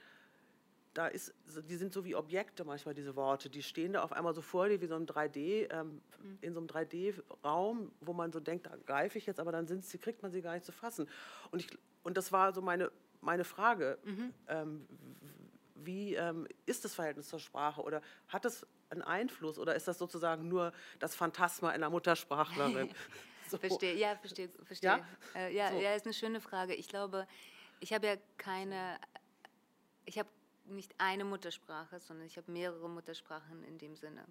Da 0.95 1.05
ist, 1.05 1.31
die 1.45 1.75
sind 1.75 1.93
so 1.93 2.03
wie 2.03 2.15
Objekte 2.15 2.65
manchmal, 2.65 2.95
diese 2.95 3.15
Worte. 3.15 3.51
Die 3.51 3.61
stehen 3.61 3.93
da 3.93 4.01
auf 4.01 4.13
einmal 4.13 4.33
so 4.33 4.41
vor 4.41 4.67
dir 4.67 4.81
wie 4.81 4.87
so 4.87 4.95
ein 4.95 5.05
3D, 5.05 5.71
ähm, 5.71 6.01
mhm. 6.23 6.37
in 6.41 6.53
so 6.55 6.59
einem 6.59 6.67
3D-Raum, 6.67 7.91
wo 8.01 8.13
man 8.13 8.31
so 8.31 8.39
denkt, 8.39 8.65
da 8.65 8.75
greife 8.87 9.19
ich 9.19 9.27
jetzt, 9.27 9.39
aber 9.39 9.51
dann 9.51 9.67
sind 9.67 9.85
sie, 9.85 9.99
kriegt 9.99 10.23
man 10.23 10.31
sie 10.31 10.41
gar 10.41 10.55
nicht 10.55 10.65
zu 10.65 10.71
fassen. 10.71 11.07
Und, 11.51 11.59
ich, 11.59 11.67
und 12.01 12.17
das 12.17 12.31
war 12.31 12.53
so 12.53 12.63
meine, 12.63 12.91
meine 13.21 13.43
Frage. 13.43 13.99
Mhm. 14.05 14.33
Ähm, 14.47 14.87
wie 15.75 16.15
ähm, 16.15 16.47
ist 16.65 16.83
das 16.83 16.95
Verhältnis 16.95 17.27
zur 17.27 17.37
Sprache 17.37 17.83
oder 17.83 18.01
hat 18.27 18.43
es 18.45 18.65
einen 18.89 19.03
Einfluss 19.03 19.59
oder 19.59 19.75
ist 19.75 19.87
das 19.87 19.99
sozusagen 19.99 20.47
nur 20.47 20.73
das 20.97 21.13
Phantasma 21.13 21.69
einer 21.69 21.91
Muttersprachlerin? 21.91 22.89
So. 23.51 23.57
Verstehe, 23.57 23.95
ja, 23.95 24.15
verstehe. 24.15 24.49
verstehe. 24.63 24.89
Ja, 24.89 25.05
äh, 25.35 25.55
ja, 25.55 25.71
so. 25.71 25.79
ja, 25.79 25.95
ist 25.95 26.05
eine 26.05 26.13
schöne 26.13 26.41
Frage. 26.41 26.73
Ich 26.75 26.87
glaube, 26.87 27.27
ich 27.79 27.93
habe 27.93 28.07
ja 28.07 28.15
keine, 28.37 28.99
ich 30.05 30.17
habe 30.19 30.29
nicht 30.65 30.93
eine 30.97 31.23
Muttersprache, 31.23 31.99
sondern 31.99 32.25
ich 32.25 32.37
habe 32.37 32.51
mehrere 32.51 32.89
Muttersprachen 32.89 33.63
in 33.63 33.77
dem 33.77 33.95
Sinne. 33.95 34.25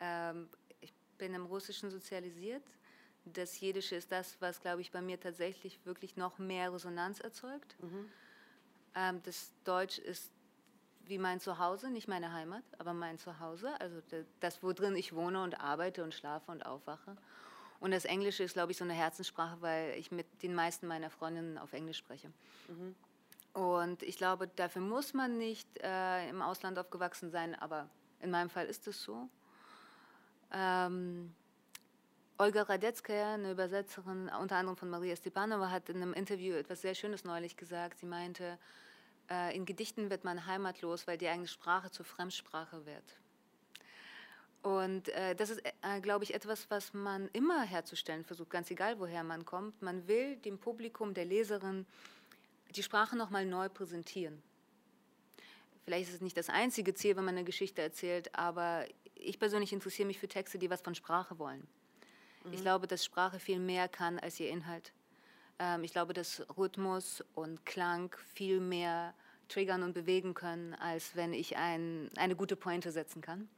Ähm, 0.00 0.48
ich 0.80 0.92
bin 1.18 1.34
im 1.34 1.46
Russischen 1.46 1.90
sozialisiert. 1.90 2.64
Das 3.24 3.60
Jiddische 3.60 3.94
ist 3.94 4.10
das, 4.10 4.36
was, 4.40 4.60
glaube 4.60 4.80
ich, 4.80 4.90
bei 4.90 5.00
mir 5.00 5.18
tatsächlich 5.18 5.78
wirklich 5.84 6.16
noch 6.16 6.38
mehr 6.38 6.72
Resonanz 6.72 7.20
erzeugt. 7.20 7.76
Mhm. 7.80 8.10
Ähm, 8.94 9.22
das 9.22 9.52
Deutsch 9.64 9.98
ist 9.98 10.32
wie 11.04 11.18
mein 11.18 11.40
Zuhause, 11.40 11.90
nicht 11.90 12.08
meine 12.08 12.32
Heimat, 12.32 12.64
aber 12.78 12.92
mein 12.92 13.18
Zuhause, 13.18 13.80
also 13.80 14.00
das, 14.40 14.62
wo 14.62 14.72
drin 14.72 14.96
ich 14.96 15.14
wohne 15.14 15.42
und 15.42 15.60
arbeite 15.60 16.04
und 16.04 16.14
schlafe 16.14 16.50
und 16.50 16.64
aufwache. 16.64 17.16
Und 17.82 17.90
das 17.90 18.04
Englische 18.04 18.44
ist, 18.44 18.52
glaube 18.52 18.70
ich, 18.70 18.78
so 18.78 18.84
eine 18.84 18.92
Herzenssprache, 18.92 19.60
weil 19.60 19.98
ich 19.98 20.12
mit 20.12 20.24
den 20.44 20.54
meisten 20.54 20.86
meiner 20.86 21.10
Freundinnen 21.10 21.58
auf 21.58 21.72
Englisch 21.72 21.98
spreche. 21.98 22.30
Mhm. 22.68 22.94
Und 23.60 24.04
ich 24.04 24.16
glaube, 24.16 24.46
dafür 24.46 24.80
muss 24.80 25.14
man 25.14 25.36
nicht 25.36 25.66
äh, 25.82 26.28
im 26.28 26.42
Ausland 26.42 26.78
aufgewachsen 26.78 27.32
sein, 27.32 27.56
aber 27.56 27.88
in 28.20 28.30
meinem 28.30 28.50
Fall 28.50 28.66
ist 28.66 28.86
es 28.86 29.02
so. 29.02 29.28
Ähm, 30.52 31.34
Olga 32.38 32.62
Radetzkaya, 32.62 33.34
eine 33.34 33.50
Übersetzerin 33.50 34.30
unter 34.40 34.58
anderem 34.58 34.76
von 34.76 34.88
Maria 34.88 35.16
Stepanova, 35.16 35.68
hat 35.68 35.88
in 35.88 35.96
einem 35.96 36.12
Interview 36.12 36.54
etwas 36.54 36.82
sehr 36.82 36.94
Schönes 36.94 37.24
neulich 37.24 37.56
gesagt. 37.56 37.98
Sie 37.98 38.06
meinte, 38.06 38.60
äh, 39.28 39.56
in 39.56 39.66
Gedichten 39.66 40.08
wird 40.08 40.22
man 40.22 40.46
heimatlos, 40.46 41.08
weil 41.08 41.18
die 41.18 41.26
eigene 41.26 41.48
Sprache 41.48 41.90
zur 41.90 42.04
Fremdsprache 42.04 42.86
wird. 42.86 43.16
Und 44.62 45.08
äh, 45.08 45.34
das 45.34 45.50
ist, 45.50 45.62
äh, 45.64 46.00
glaube 46.00 46.24
ich, 46.24 46.34
etwas, 46.34 46.70
was 46.70 46.94
man 46.94 47.28
immer 47.32 47.62
herzustellen 47.62 48.24
versucht, 48.24 48.50
ganz 48.50 48.70
egal, 48.70 48.98
woher 49.00 49.24
man 49.24 49.44
kommt. 49.44 49.82
Man 49.82 50.06
will 50.06 50.36
dem 50.36 50.58
Publikum, 50.58 51.14
der 51.14 51.24
Leserin, 51.24 51.84
die 52.76 52.82
Sprache 52.82 53.16
nochmal 53.16 53.44
neu 53.44 53.68
präsentieren. 53.68 54.40
Vielleicht 55.84 56.08
ist 56.08 56.14
es 56.16 56.20
nicht 56.20 56.36
das 56.36 56.48
einzige 56.48 56.94
Ziel, 56.94 57.16
wenn 57.16 57.24
man 57.24 57.34
eine 57.34 57.44
Geschichte 57.44 57.82
erzählt, 57.82 58.32
aber 58.36 58.86
ich 59.16 59.40
persönlich 59.40 59.72
interessiere 59.72 60.06
mich 60.06 60.20
für 60.20 60.28
Texte, 60.28 60.58
die 60.58 60.70
was 60.70 60.80
von 60.80 60.94
Sprache 60.94 61.38
wollen. 61.40 61.66
Mhm. 62.44 62.52
Ich 62.52 62.60
glaube, 62.60 62.86
dass 62.86 63.04
Sprache 63.04 63.40
viel 63.40 63.58
mehr 63.58 63.88
kann 63.88 64.20
als 64.20 64.38
ihr 64.38 64.48
Inhalt. 64.48 64.92
Ähm, 65.58 65.82
ich 65.82 65.92
glaube, 65.92 66.12
dass 66.12 66.44
Rhythmus 66.56 67.24
und 67.34 67.66
Klang 67.66 68.14
viel 68.34 68.60
mehr 68.60 69.12
triggern 69.48 69.82
und 69.82 69.92
bewegen 69.92 70.34
können, 70.34 70.74
als 70.74 71.16
wenn 71.16 71.32
ich 71.32 71.56
ein, 71.56 72.10
eine 72.16 72.36
gute 72.36 72.54
Pointe 72.54 72.92
setzen 72.92 73.20
kann. 73.20 73.48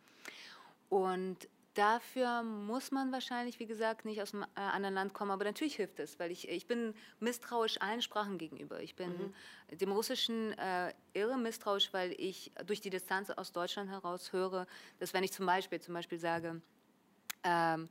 Und 0.94 1.48
dafür 1.74 2.44
muss 2.44 2.92
man 2.92 3.10
wahrscheinlich, 3.10 3.58
wie 3.58 3.66
gesagt, 3.66 4.04
nicht 4.04 4.22
aus 4.22 4.32
einem 4.32 4.44
äh, 4.54 4.60
anderen 4.60 4.94
Land 4.94 5.12
kommen, 5.12 5.32
aber 5.32 5.42
natürlich 5.42 5.74
hilft 5.74 5.98
es, 5.98 6.20
weil 6.20 6.30
ich, 6.30 6.48
ich 6.48 6.68
bin 6.68 6.94
misstrauisch 7.18 7.80
allen 7.80 8.00
Sprachen 8.00 8.38
gegenüber. 8.38 8.80
Ich 8.80 8.94
bin 8.94 9.10
mhm. 9.10 9.76
dem 9.76 9.90
Russischen 9.90 10.56
äh, 10.56 10.94
irre 11.12 11.36
misstrauisch, 11.36 11.92
weil 11.92 12.12
ich 12.12 12.52
durch 12.64 12.80
die 12.80 12.90
Distanz 12.90 13.30
aus 13.30 13.50
Deutschland 13.50 13.90
heraus 13.90 14.32
höre, 14.32 14.68
dass 15.00 15.12
wenn 15.12 15.24
ich 15.24 15.32
zum 15.32 15.46
Beispiel, 15.46 15.80
zum 15.80 15.94
Beispiel 15.94 16.20
sage, 16.20 16.62
ähm, 17.42 17.88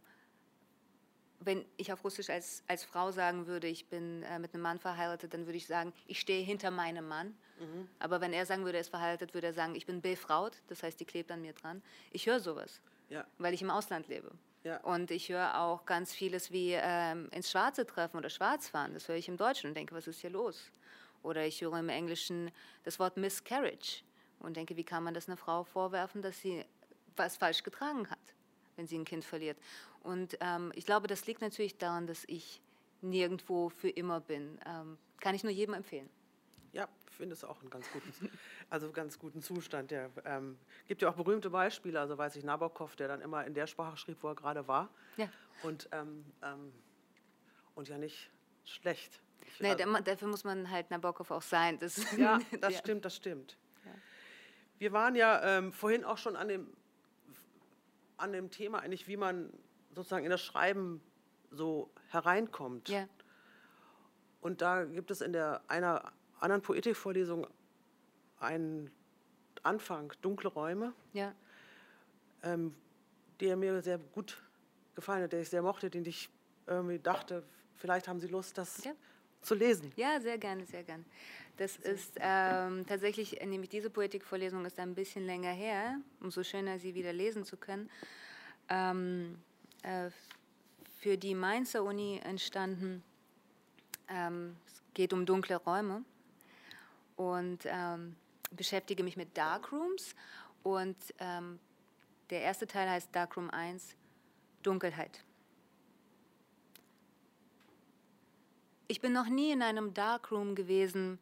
wenn 1.42 1.66
ich 1.76 1.92
auf 1.92 2.06
Russisch 2.06 2.30
als, 2.30 2.64
als 2.68 2.86
Frau 2.86 3.12
sagen 3.12 3.48
würde, 3.48 3.68
ich 3.68 3.90
bin 3.90 4.24
äh, 4.24 4.40
mit 4.40 4.54
einem 4.54 4.64
Mann 4.64 4.80
verheiratet, 4.80 5.34
dann 5.34 5.46
würde 5.46 5.58
ich 5.58 5.68
sagen, 5.68 5.92
ich 6.08 6.22
stehe 6.22 6.42
hinter 6.42 6.72
meinem 6.72 7.06
Mann. 7.06 7.36
Mhm. 7.60 7.90
Aber 8.00 8.22
wenn 8.22 8.32
er 8.32 8.46
sagen 8.46 8.64
würde, 8.64 8.78
er 8.78 8.82
ist 8.82 8.90
verheiratet, 8.90 9.34
würde 9.34 9.48
er 9.48 9.54
sagen, 9.54 9.76
ich 9.76 9.86
bin 9.86 10.00
befraut, 10.00 10.62
das 10.68 10.84
heißt, 10.84 10.98
die 11.02 11.06
klebt 11.06 11.32
an 11.32 11.42
mir 11.42 11.52
dran. 11.52 11.82
Ich 12.12 12.28
höre 12.28 12.40
sowas, 12.40 12.82
ja. 13.10 13.26
weil 13.38 13.54
ich 13.54 13.62
im 13.62 13.70
Ausland 13.70 14.08
lebe. 14.08 14.32
Ja. 14.64 14.78
Und 14.82 15.12
ich 15.12 15.30
höre 15.30 15.60
auch 15.60 15.86
ganz 15.86 16.14
vieles 16.14 16.52
wie 16.52 16.72
ähm, 16.74 17.28
ins 17.32 17.52
Schwarze 17.52 17.86
treffen 17.86 18.18
oder 18.18 18.30
Schwarzfahren. 18.30 18.94
Das 18.94 19.08
höre 19.08 19.18
ich 19.18 19.28
im 19.28 19.38
Deutschen 19.38 19.70
und 19.70 19.76
denke, 19.76 19.94
was 19.94 20.08
ist 20.08 20.22
hier 20.22 20.30
los? 20.30 20.72
Oder 21.22 21.46
ich 21.46 21.62
höre 21.62 21.78
im 21.80 21.90
Englischen 21.90 22.52
das 22.84 23.00
Wort 23.00 23.18
Miscarriage 23.18 24.04
und 24.40 24.56
denke, 24.56 24.78
wie 24.78 24.84
kann 24.84 25.04
man 25.04 25.14
das 25.14 25.28
einer 25.28 25.38
Frau 25.38 25.64
vorwerfen, 25.64 26.22
dass 26.22 26.40
sie 26.40 26.64
was 27.16 27.38
falsch 27.38 27.64
getragen 27.64 28.10
hat, 28.10 28.20
wenn 28.76 28.88
sie 28.88 28.98
ein 28.98 29.06
Kind 29.06 29.26
verliert. 29.26 29.58
Und 30.02 30.38
ähm, 30.42 30.72
ich 30.76 30.86
glaube, 30.86 31.08
das 31.08 31.26
liegt 31.28 31.42
natürlich 31.42 31.78
daran, 31.78 32.08
dass 32.08 32.24
ich 32.28 32.62
nirgendwo 33.02 33.70
für 33.70 33.90
immer 33.90 34.20
bin. 34.20 34.60
Ähm, 34.66 34.98
kann 35.20 35.36
ich 35.36 35.44
nur 35.44 35.52
jedem 35.52 35.74
empfehlen. 35.74 36.10
Ja, 36.74 36.90
ich 37.08 37.16
finde 37.16 37.34
es 37.34 37.44
auch 37.44 37.62
einen 37.62 37.70
ganz 37.70 37.90
guten, 37.92 38.12
also 38.70 38.92
ganz 38.92 39.20
guten 39.20 39.42
Zustand. 39.44 39.92
Der 39.92 40.10
ähm, 40.26 40.58
gibt 40.88 41.04
ja 41.04 41.10
auch 41.10 41.16
berühmte 41.16 41.52
Beispiele. 41.52 42.00
Also 42.00 42.18
weiß 42.18 42.36
ich 42.36 42.44
Nabokov, 42.44 42.96
der 42.96 43.08
dann 43.08 43.22
immer 43.22 43.46
in 43.46 43.54
der 43.54 43.68
Sprache 43.68 43.96
schrieb, 43.96 44.18
wo 44.22 44.30
er 44.30 44.36
gerade 44.36 44.68
war. 44.68 44.90
Ja. 45.18 45.30
Und, 45.62 45.88
ähm, 45.92 46.26
ähm, 46.42 46.74
und 47.76 47.88
ja 47.90 48.00
nicht 48.00 48.32
schlecht. 48.66 49.22
Ich, 49.46 49.60
nee, 49.60 49.70
also, 49.70 50.02
dafür 50.04 50.28
muss 50.28 50.44
man 50.44 50.72
halt 50.72 50.90
Nabokov 50.90 51.30
auch 51.30 51.44
sein. 51.44 51.78
Das 51.78 52.12
ja, 52.18 52.40
das 52.60 52.74
ja. 52.74 52.80
stimmt, 52.80 53.06
das 53.06 53.16
stimmt. 53.16 53.56
Ja. 53.86 53.92
Wir 54.80 54.92
waren 54.94 55.16
ja 55.16 55.58
ähm, 55.58 55.72
vorhin 55.72 56.04
auch 56.04 56.18
schon 56.18 56.36
an 56.36 56.48
dem, 56.48 56.76
an 58.18 58.32
dem 58.32 58.50
Thema 58.50 58.80
eigentlich, 58.80 59.08
wie 59.08 59.18
man 59.18 59.54
sozusagen 59.94 60.26
in 60.26 60.32
das 60.32 60.42
Schreiben 60.42 61.02
so 61.52 61.92
hereinkommt. 62.10 62.90
Ja. 62.90 63.08
Und 64.42 64.62
da 64.62 64.86
gibt 64.86 65.12
es 65.12 65.22
in 65.22 65.34
der, 65.34 65.62
einer 65.68 66.12
anderen 66.44 66.62
Poetikvorlesung 66.62 67.48
einen 68.40 68.92
Anfang, 69.64 70.14
Dunkle 70.22 70.50
Räume, 70.50 70.94
ja. 71.14 71.34
ähm, 72.44 72.76
der 73.40 73.56
mir 73.56 73.82
sehr 73.82 73.98
gut 73.98 74.42
gefallen 74.96 75.24
hat, 75.24 75.32
der 75.32 75.42
ich 75.42 75.50
sehr 75.50 75.62
mochte, 75.62 75.90
den 75.90 76.06
ich 76.06 76.30
irgendwie 76.68 77.00
dachte, 77.00 77.44
vielleicht 77.78 78.08
haben 78.08 78.20
Sie 78.20 78.28
Lust, 78.28 78.58
das 78.58 78.84
ja. 78.84 78.92
zu 79.42 79.56
lesen. 79.56 79.92
Ja, 79.96 80.20
sehr 80.20 80.38
gerne, 80.38 80.66
sehr 80.66 80.84
gerne. 80.84 81.06
Das 81.58 81.78
ist 81.78 82.18
ähm, 82.20 82.86
tatsächlich, 82.86 83.40
nämlich 83.46 83.70
diese 83.70 83.90
Poetikvorlesung 83.90 84.66
ist 84.66 84.80
ein 84.80 84.96
bisschen 84.96 85.26
länger 85.26 85.52
her, 85.52 86.00
umso 86.20 86.44
schöner, 86.44 86.80
sie 86.80 86.94
wieder 86.94 87.14
lesen 87.14 87.46
zu 87.46 87.58
können. 87.58 87.90
Ähm, 88.70 89.38
äh, 89.84 90.10
für 91.00 91.18
die 91.18 91.36
Mainzer 91.36 91.84
Uni 91.84 92.20
entstanden. 92.24 93.04
Ähm, 94.10 94.56
es 94.66 94.82
geht 94.94 95.14
um 95.14 95.26
dunkle 95.26 95.58
Räume 95.58 96.04
und 97.16 97.60
ähm, 97.66 98.16
beschäftige 98.52 99.04
mich 99.04 99.18
mit 99.18 99.38
Darkrooms. 99.38 100.16
Und 100.64 100.98
ähm, 101.20 101.60
der 102.30 102.42
erste 102.42 102.68
Teil 102.68 102.90
heißt 102.90 103.10
Darkroom 103.14 103.50
1, 103.50 103.96
Dunkelheit. 104.62 105.24
Ich 108.88 109.02
bin 109.02 109.14
noch 109.14 109.28
nie 109.28 109.52
in 109.52 109.62
einem 109.62 109.94
Darkroom 109.94 110.56
gewesen, 110.56 111.20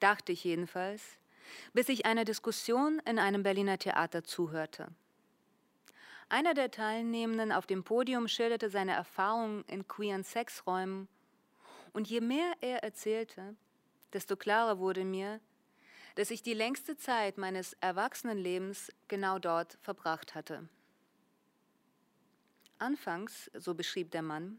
dachte 0.00 0.32
ich 0.32 0.44
jedenfalls, 0.44 1.02
bis 1.72 1.88
ich 1.88 2.06
einer 2.06 2.24
Diskussion 2.24 3.00
in 3.06 3.18
einem 3.18 3.42
Berliner 3.42 3.78
Theater 3.78 4.24
zuhörte. 4.24 4.88
Einer 6.28 6.54
der 6.54 6.70
Teilnehmenden 6.70 7.50
auf 7.50 7.66
dem 7.66 7.82
Podium 7.82 8.28
schilderte 8.28 8.70
seine 8.70 8.92
Erfahrungen 8.92 9.64
in 9.66 9.88
queeren 9.88 10.22
Sexräumen. 10.22 11.08
Und 11.92 12.08
je 12.08 12.20
mehr 12.20 12.52
er 12.60 12.84
erzählte, 12.84 13.56
desto 14.12 14.36
klarer 14.36 14.78
wurde 14.78 15.04
mir, 15.04 15.40
dass 16.14 16.30
ich 16.30 16.42
die 16.42 16.54
längste 16.54 16.96
Zeit 16.96 17.38
meines 17.38 17.74
Erwachsenenlebens 17.80 18.92
genau 19.08 19.38
dort 19.38 19.78
verbracht 19.82 20.34
hatte. 20.34 20.68
Anfangs, 22.78 23.50
so 23.54 23.74
beschrieb 23.74 24.10
der 24.10 24.22
Mann, 24.22 24.58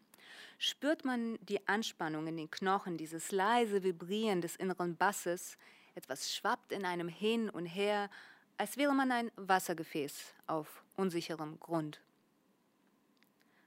spürt 0.60 1.06
man 1.06 1.38
die 1.42 1.68
Anspannung 1.68 2.28
in 2.28 2.38
den 2.38 2.52
Knochen, 2.52 2.98
dieses 2.98 3.32
leise 3.32 3.84
Vibrieren 3.84 4.42
des 4.42 4.56
inneren 4.56 4.96
Basses, 4.96 5.58
etwas 5.96 6.34
schwappt 6.34 6.72
in 6.72 6.86
einem 6.86 7.08
hin 7.08 7.50
und 7.50 7.66
her, 7.66 8.10
als 8.58 8.78
wäre 8.78 8.94
man 8.94 9.12
ein 9.12 9.32
Wassergefäß 9.38 10.34
auf 10.46 10.84
unsicherem 10.96 11.60
Grund. 11.60 12.00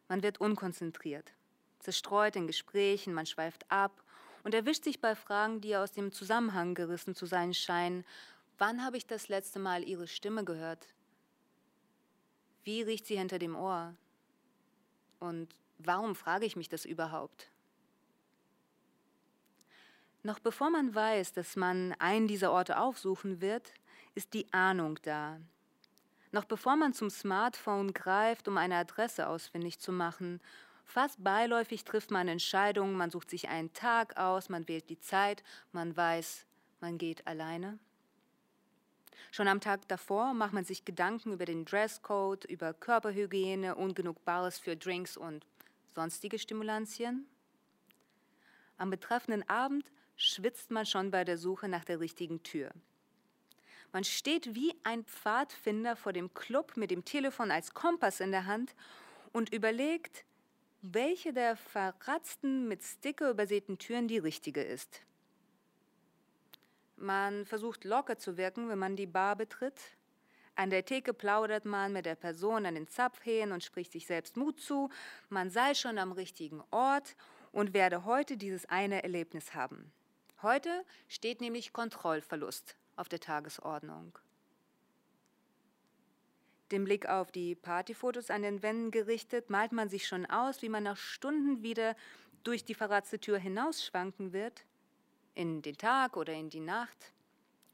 Man 0.08 0.22
wird 0.22 0.40
unkonzentriert, 0.40 1.34
zerstreut 1.80 2.36
in 2.36 2.46
Gesprächen, 2.46 3.12
man 3.12 3.26
schweift 3.26 3.70
ab 3.70 4.03
und 4.44 4.54
erwischt 4.54 4.84
sich 4.84 5.00
bei 5.00 5.16
Fragen, 5.16 5.60
die 5.60 5.74
aus 5.74 5.92
dem 5.92 6.12
Zusammenhang 6.12 6.74
gerissen 6.74 7.14
zu 7.14 7.26
sein 7.26 7.54
scheinen. 7.54 8.04
Wann 8.58 8.84
habe 8.84 8.96
ich 8.96 9.06
das 9.06 9.28
letzte 9.28 9.58
Mal 9.58 9.82
Ihre 9.82 10.06
Stimme 10.06 10.44
gehört? 10.44 10.86
Wie 12.62 12.82
riecht 12.82 13.06
sie 13.06 13.18
hinter 13.18 13.38
dem 13.38 13.56
Ohr? 13.56 13.94
Und 15.18 15.54
warum 15.78 16.14
frage 16.14 16.46
ich 16.46 16.56
mich 16.56 16.68
das 16.68 16.84
überhaupt? 16.84 17.50
Noch 20.22 20.38
bevor 20.38 20.70
man 20.70 20.94
weiß, 20.94 21.32
dass 21.32 21.56
man 21.56 21.92
einen 21.98 22.28
dieser 22.28 22.52
Orte 22.52 22.78
aufsuchen 22.78 23.40
wird, 23.40 23.72
ist 24.14 24.32
die 24.32 24.50
Ahnung 24.52 24.98
da. 25.02 25.38
Noch 26.32 26.44
bevor 26.44 26.76
man 26.76 26.94
zum 26.94 27.10
Smartphone 27.10 27.92
greift, 27.92 28.48
um 28.48 28.56
eine 28.56 28.76
Adresse 28.76 29.28
ausfindig 29.28 29.78
zu 29.78 29.92
machen, 29.92 30.40
fast 30.84 31.22
beiläufig 31.22 31.84
trifft 31.84 32.10
man 32.10 32.28
Entscheidungen, 32.28 32.96
man 32.96 33.10
sucht 33.10 33.30
sich 33.30 33.48
einen 33.48 33.72
Tag 33.72 34.16
aus, 34.16 34.48
man 34.48 34.68
wählt 34.68 34.88
die 34.90 35.00
Zeit, 35.00 35.42
man 35.72 35.96
weiß, 35.96 36.46
man 36.80 36.98
geht 36.98 37.26
alleine. 37.26 37.78
Schon 39.30 39.48
am 39.48 39.60
Tag 39.60 39.88
davor 39.88 40.32
macht 40.32 40.52
man 40.52 40.64
sich 40.64 40.84
Gedanken 40.84 41.32
über 41.32 41.44
den 41.44 41.64
Dresscode, 41.64 42.44
über 42.44 42.72
Körperhygiene, 42.72 43.74
ungenug 43.74 44.24
Bares 44.24 44.58
für 44.58 44.76
Drinks 44.76 45.16
und 45.16 45.44
sonstige 45.94 46.38
Stimulantien. 46.38 47.26
Am 48.76 48.90
betreffenden 48.90 49.48
Abend 49.48 49.90
schwitzt 50.16 50.70
man 50.70 50.86
schon 50.86 51.10
bei 51.10 51.24
der 51.24 51.38
Suche 51.38 51.68
nach 51.68 51.84
der 51.84 52.00
richtigen 52.00 52.42
Tür. 52.42 52.70
Man 53.92 54.04
steht 54.04 54.54
wie 54.54 54.74
ein 54.82 55.04
Pfadfinder 55.04 55.94
vor 55.94 56.12
dem 56.12 56.34
Club 56.34 56.76
mit 56.76 56.90
dem 56.90 57.04
Telefon 57.04 57.50
als 57.50 57.74
Kompass 57.74 58.20
in 58.20 58.32
der 58.32 58.46
Hand 58.46 58.74
und 59.32 59.52
überlegt, 59.52 60.24
welche 60.92 61.32
der 61.32 61.56
verratzten, 61.56 62.68
mit 62.68 62.82
Sticker 62.82 63.30
übersäten 63.30 63.78
Türen 63.78 64.06
die 64.06 64.18
richtige 64.18 64.62
ist. 64.62 65.00
Man 66.96 67.46
versucht 67.46 67.84
locker 67.84 68.18
zu 68.18 68.36
wirken, 68.36 68.68
wenn 68.68 68.78
man 68.78 68.94
die 68.94 69.06
Bar 69.06 69.36
betritt. 69.36 69.80
An 70.56 70.68
der 70.68 70.84
Theke 70.84 71.14
plaudert 71.14 71.64
man 71.64 71.92
mit 71.92 72.04
der 72.04 72.14
Person 72.14 72.66
an 72.66 72.74
den 72.74 72.86
Zapfhähnen 72.86 73.52
und 73.52 73.64
spricht 73.64 73.92
sich 73.92 74.06
selbst 74.06 74.36
Mut 74.36 74.60
zu. 74.60 74.90
Man 75.30 75.50
sei 75.50 75.74
schon 75.74 75.98
am 75.98 76.12
richtigen 76.12 76.62
Ort 76.70 77.16
und 77.50 77.72
werde 77.72 78.04
heute 78.04 78.36
dieses 78.36 78.66
eine 78.66 79.02
Erlebnis 79.02 79.54
haben. 79.54 79.90
Heute 80.42 80.84
steht 81.08 81.40
nämlich 81.40 81.72
Kontrollverlust 81.72 82.76
auf 82.96 83.08
der 83.08 83.20
Tagesordnung. 83.20 84.18
Den 86.74 86.86
Blick 86.86 87.06
auf 87.08 87.30
die 87.30 87.54
Partyfotos 87.54 88.30
an 88.30 88.42
den 88.42 88.60
Wänden 88.60 88.90
gerichtet, 88.90 89.48
malt 89.48 89.70
man 89.70 89.88
sich 89.88 90.08
schon 90.08 90.26
aus, 90.26 90.60
wie 90.60 90.68
man 90.68 90.82
nach 90.82 90.96
Stunden 90.96 91.62
wieder 91.62 91.94
durch 92.42 92.64
die 92.64 92.74
verratzte 92.74 93.20
Tür 93.20 93.38
hinausschwanken 93.38 94.32
wird, 94.32 94.64
in 95.36 95.62
den 95.62 95.78
Tag 95.78 96.16
oder 96.16 96.32
in 96.32 96.50
die 96.50 96.58
Nacht. 96.58 97.12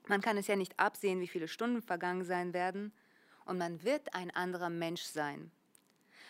Man 0.07 0.21
kann 0.21 0.37
es 0.37 0.49
ja 0.49 0.57
nicht 0.57 0.79
absehen, 0.79 1.19
wie 1.23 1.29
viele 1.29 1.49
Stunden 1.49 1.81
vergangen 1.81 2.25
sein 2.25 2.53
werden, 2.53 2.93
und 3.47 3.57
man 3.57 3.83
wird 3.85 4.13
ein 4.13 4.31
anderer 4.33 4.69
Mensch 4.69 5.05
sein. 5.05 5.51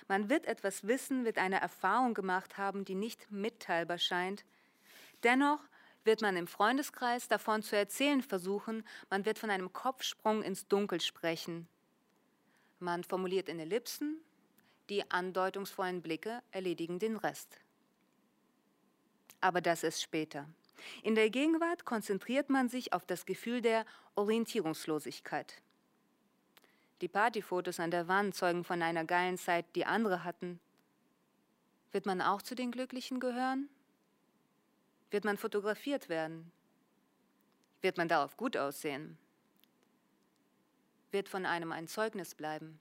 Man 0.07 0.31
wird 0.31 0.47
etwas 0.47 0.87
wissen, 0.87 1.25
wird 1.25 1.39
eine 1.39 1.61
Erfahrung 1.61 2.15
gemacht 2.15 2.57
haben, 2.57 2.85
die 2.85 2.95
nicht 2.95 3.33
mitteilbar 3.33 3.99
scheint. 3.99 4.45
Dennoch 5.25 5.59
wird 6.05 6.23
man 6.23 6.37
im 6.37 6.47
Freundeskreis 6.47 7.27
davon 7.27 7.65
zu 7.65 7.75
erzählen 7.75 8.23
versuchen, 8.23 8.85
man 9.11 9.25
wird 9.25 9.41
von 9.41 9.51
einem 9.51 9.73
Kopfsprung 9.73 10.45
ins 10.45 10.69
Dunkel 10.69 11.01
sprechen. 11.01 11.67
Man 12.81 13.05
formuliert 13.05 13.49
in 13.51 13.61
Ellipsen, 13.61 14.21
die 14.88 15.09
andeutungsvollen 15.11 16.01
Blicke 16.01 16.43
erledigen 16.51 16.99
den 16.99 17.16
Rest. 17.16 17.61
Aber 19.40 19.61
das 19.61 19.85
ist 19.85 20.03
später. 20.03 20.49
In 21.03 21.14
der 21.14 21.29
Gegenwart 21.29 21.85
konzentriert 21.85 22.49
man 22.49 22.71
sich 22.71 22.95
auf 22.95 23.05
das 23.05 23.27
Gefühl 23.27 23.61
der 23.61 23.85
Orientierungslosigkeit. 24.14 25.62
Die 27.03 27.09
Partyfotos 27.09 27.81
an 27.81 27.90
der 27.90 28.09
Wand 28.09 28.35
zeugen 28.35 28.64
von 28.64 28.83
einer 28.83 29.05
geilen 29.05 29.37
Zeit, 29.37 29.66
die 29.75 29.85
andere 29.85 30.25
hatten. 30.25 30.59
Wird 31.93 32.07
man 32.07 32.23
auch 32.23 32.40
zu 32.40 32.55
den 32.55 32.71
Glücklichen 32.71 33.21
gehören? 33.21 33.69
Wird 35.11 35.25
man 35.25 35.37
fotografiert 35.37 36.09
werden? 36.09 36.51
Wird 37.83 37.97
man 37.97 38.09
darauf 38.09 38.37
gut 38.37 38.57
aussehen? 38.57 39.19
Wird 41.11 41.29
von 41.29 41.46
einem 41.46 41.73
ein 41.73 41.88
Zeugnis 41.88 42.35
bleiben? 42.35 42.79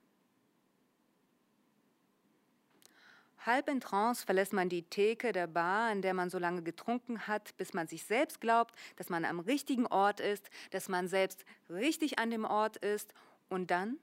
Halb 3.46 3.70
in 3.70 3.80
Trance 3.80 4.26
verlässt 4.26 4.52
man 4.54 4.68
die 4.68 4.84
Theke 4.84 5.32
der 5.32 5.48
Bar, 5.48 5.92
in 5.92 6.02
der 6.02 6.14
man 6.14 6.30
so 6.30 6.38
lange 6.38 6.62
getrunken 6.62 7.26
hat, 7.28 7.56
bis 7.58 7.74
man 7.74 7.88
sich 7.88 8.04
selbst 8.04 8.42
glaubt, 8.42 8.76
dass 8.98 9.10
man 9.10 9.24
am 9.24 9.40
richtigen 9.40 9.88
Ort 9.88 10.20
ist, 10.20 10.50
dass 10.72 10.90
man 10.90 11.08
selbst 11.08 11.46
richtig 11.70 12.20
an 12.20 12.32
dem 12.32 12.46
Ort 12.46 12.78
ist, 12.78 13.14
und 13.48 13.72
dann 13.72 13.98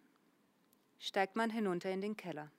steigt 0.99 1.37
man 1.37 1.51
hinunter 1.51 1.91
in 1.91 2.01
den 2.01 2.17
Keller. 2.17 2.51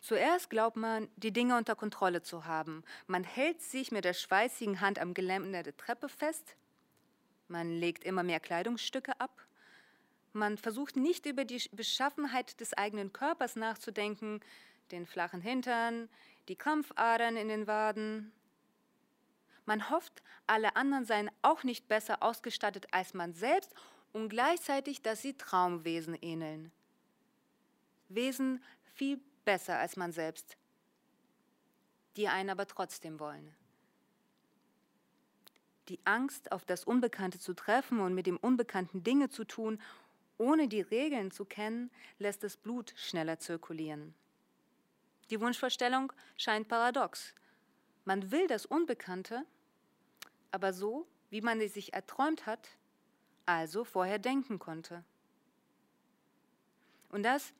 Zuerst 0.00 0.50
glaubt 0.50 0.76
man, 0.76 1.08
die 1.16 1.32
Dinge 1.32 1.56
unter 1.56 1.76
Kontrolle 1.76 2.22
zu 2.22 2.46
haben. 2.46 2.82
Man 3.06 3.22
hält 3.22 3.62
sich 3.62 3.92
mit 3.92 4.04
der 4.04 4.14
schweißigen 4.14 4.80
Hand 4.80 4.98
am 4.98 5.14
Geländer 5.14 5.62
der 5.62 5.76
Treppe 5.76 6.08
fest. 6.08 6.56
Man 7.46 7.70
legt 7.70 8.02
immer 8.02 8.24
mehr 8.24 8.40
Kleidungsstücke 8.40 9.20
ab. 9.20 9.46
Man 10.32 10.56
versucht 10.56 10.96
nicht 10.96 11.26
über 11.26 11.44
die 11.44 11.62
Beschaffenheit 11.72 12.58
des 12.60 12.72
eigenen 12.74 13.12
Körpers 13.12 13.56
nachzudenken, 13.56 14.40
den 14.90 15.06
flachen 15.06 15.40
Hintern, 15.40 16.08
die 16.48 16.56
Krampfadern 16.56 17.36
in 17.36 17.48
den 17.48 17.66
Waden. 17.66 18.32
Man 19.66 19.90
hofft, 19.90 20.22
alle 20.46 20.74
anderen 20.76 21.04
seien 21.04 21.30
auch 21.42 21.64
nicht 21.64 21.86
besser 21.86 22.22
ausgestattet 22.22 22.86
als 22.92 23.14
man 23.14 23.34
selbst 23.34 23.74
und 24.12 24.28
gleichzeitig, 24.28 25.02
dass 25.02 25.22
sie 25.22 25.34
Traumwesen 25.34 26.16
ähneln. 26.20 26.72
Wesen 28.08 28.62
viel 28.94 29.20
besser 29.44 29.78
als 29.78 29.96
man 29.96 30.12
selbst, 30.12 30.56
die 32.16 32.28
einen 32.28 32.50
aber 32.50 32.66
trotzdem 32.66 33.20
wollen. 33.20 33.54
Die 35.88 36.00
Angst, 36.04 36.52
auf 36.52 36.64
das 36.64 36.84
Unbekannte 36.84 37.38
zu 37.38 37.54
treffen 37.54 38.00
und 38.00 38.14
mit 38.14 38.26
dem 38.26 38.36
Unbekannten 38.36 39.02
Dinge 39.02 39.30
zu 39.30 39.44
tun, 39.44 39.80
ohne 40.42 40.66
die 40.66 40.80
Regeln 40.80 41.30
zu 41.30 41.44
kennen, 41.44 41.90
lässt 42.18 42.42
das 42.42 42.56
Blut 42.56 42.92
schneller 42.96 43.38
zirkulieren. 43.38 44.12
Die 45.30 45.40
Wunschvorstellung 45.40 46.12
scheint 46.36 46.66
paradox. 46.66 47.32
Man 48.04 48.32
will 48.32 48.48
das 48.48 48.66
Unbekannte, 48.66 49.46
aber 50.50 50.72
so, 50.72 51.06
wie 51.30 51.40
man 51.40 51.60
es 51.60 51.74
sich 51.74 51.94
erträumt 51.94 52.44
hat, 52.44 52.68
also 53.46 53.84
vorher 53.84 54.18
denken 54.18 54.58
konnte. 54.58 55.04
Und 57.08 57.22
das 57.22 57.54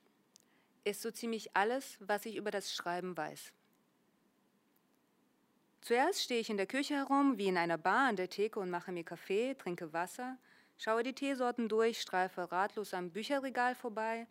ist 0.82 1.02
so 1.02 1.12
ziemlich 1.12 1.56
alles, 1.56 1.98
was 2.00 2.26
ich 2.26 2.34
über 2.34 2.50
das 2.50 2.74
Schreiben 2.74 3.16
weiß. 3.16 3.52
Zuerst 5.82 6.22
stehe 6.22 6.40
ich 6.40 6.50
in 6.50 6.56
der 6.56 6.66
Küche 6.66 6.94
herum, 6.94 7.38
wie 7.38 7.46
in 7.46 7.56
einer 7.56 7.78
Bar 7.78 8.08
an 8.08 8.16
der 8.16 8.28
Theke 8.28 8.58
und 8.58 8.70
mache 8.70 8.90
mir 8.90 9.04
Kaffee, 9.04 9.54
trinke 9.54 9.92
Wasser, 9.92 10.36
schaue 10.82 11.04
die 11.04 11.14
Teesorten 11.14 11.68
durch, 11.68 12.00
streife 12.00 12.50
ratlos 12.50 12.92
am 12.92 13.10
Bücherregal 13.10 13.76
vorbei, 13.76 14.26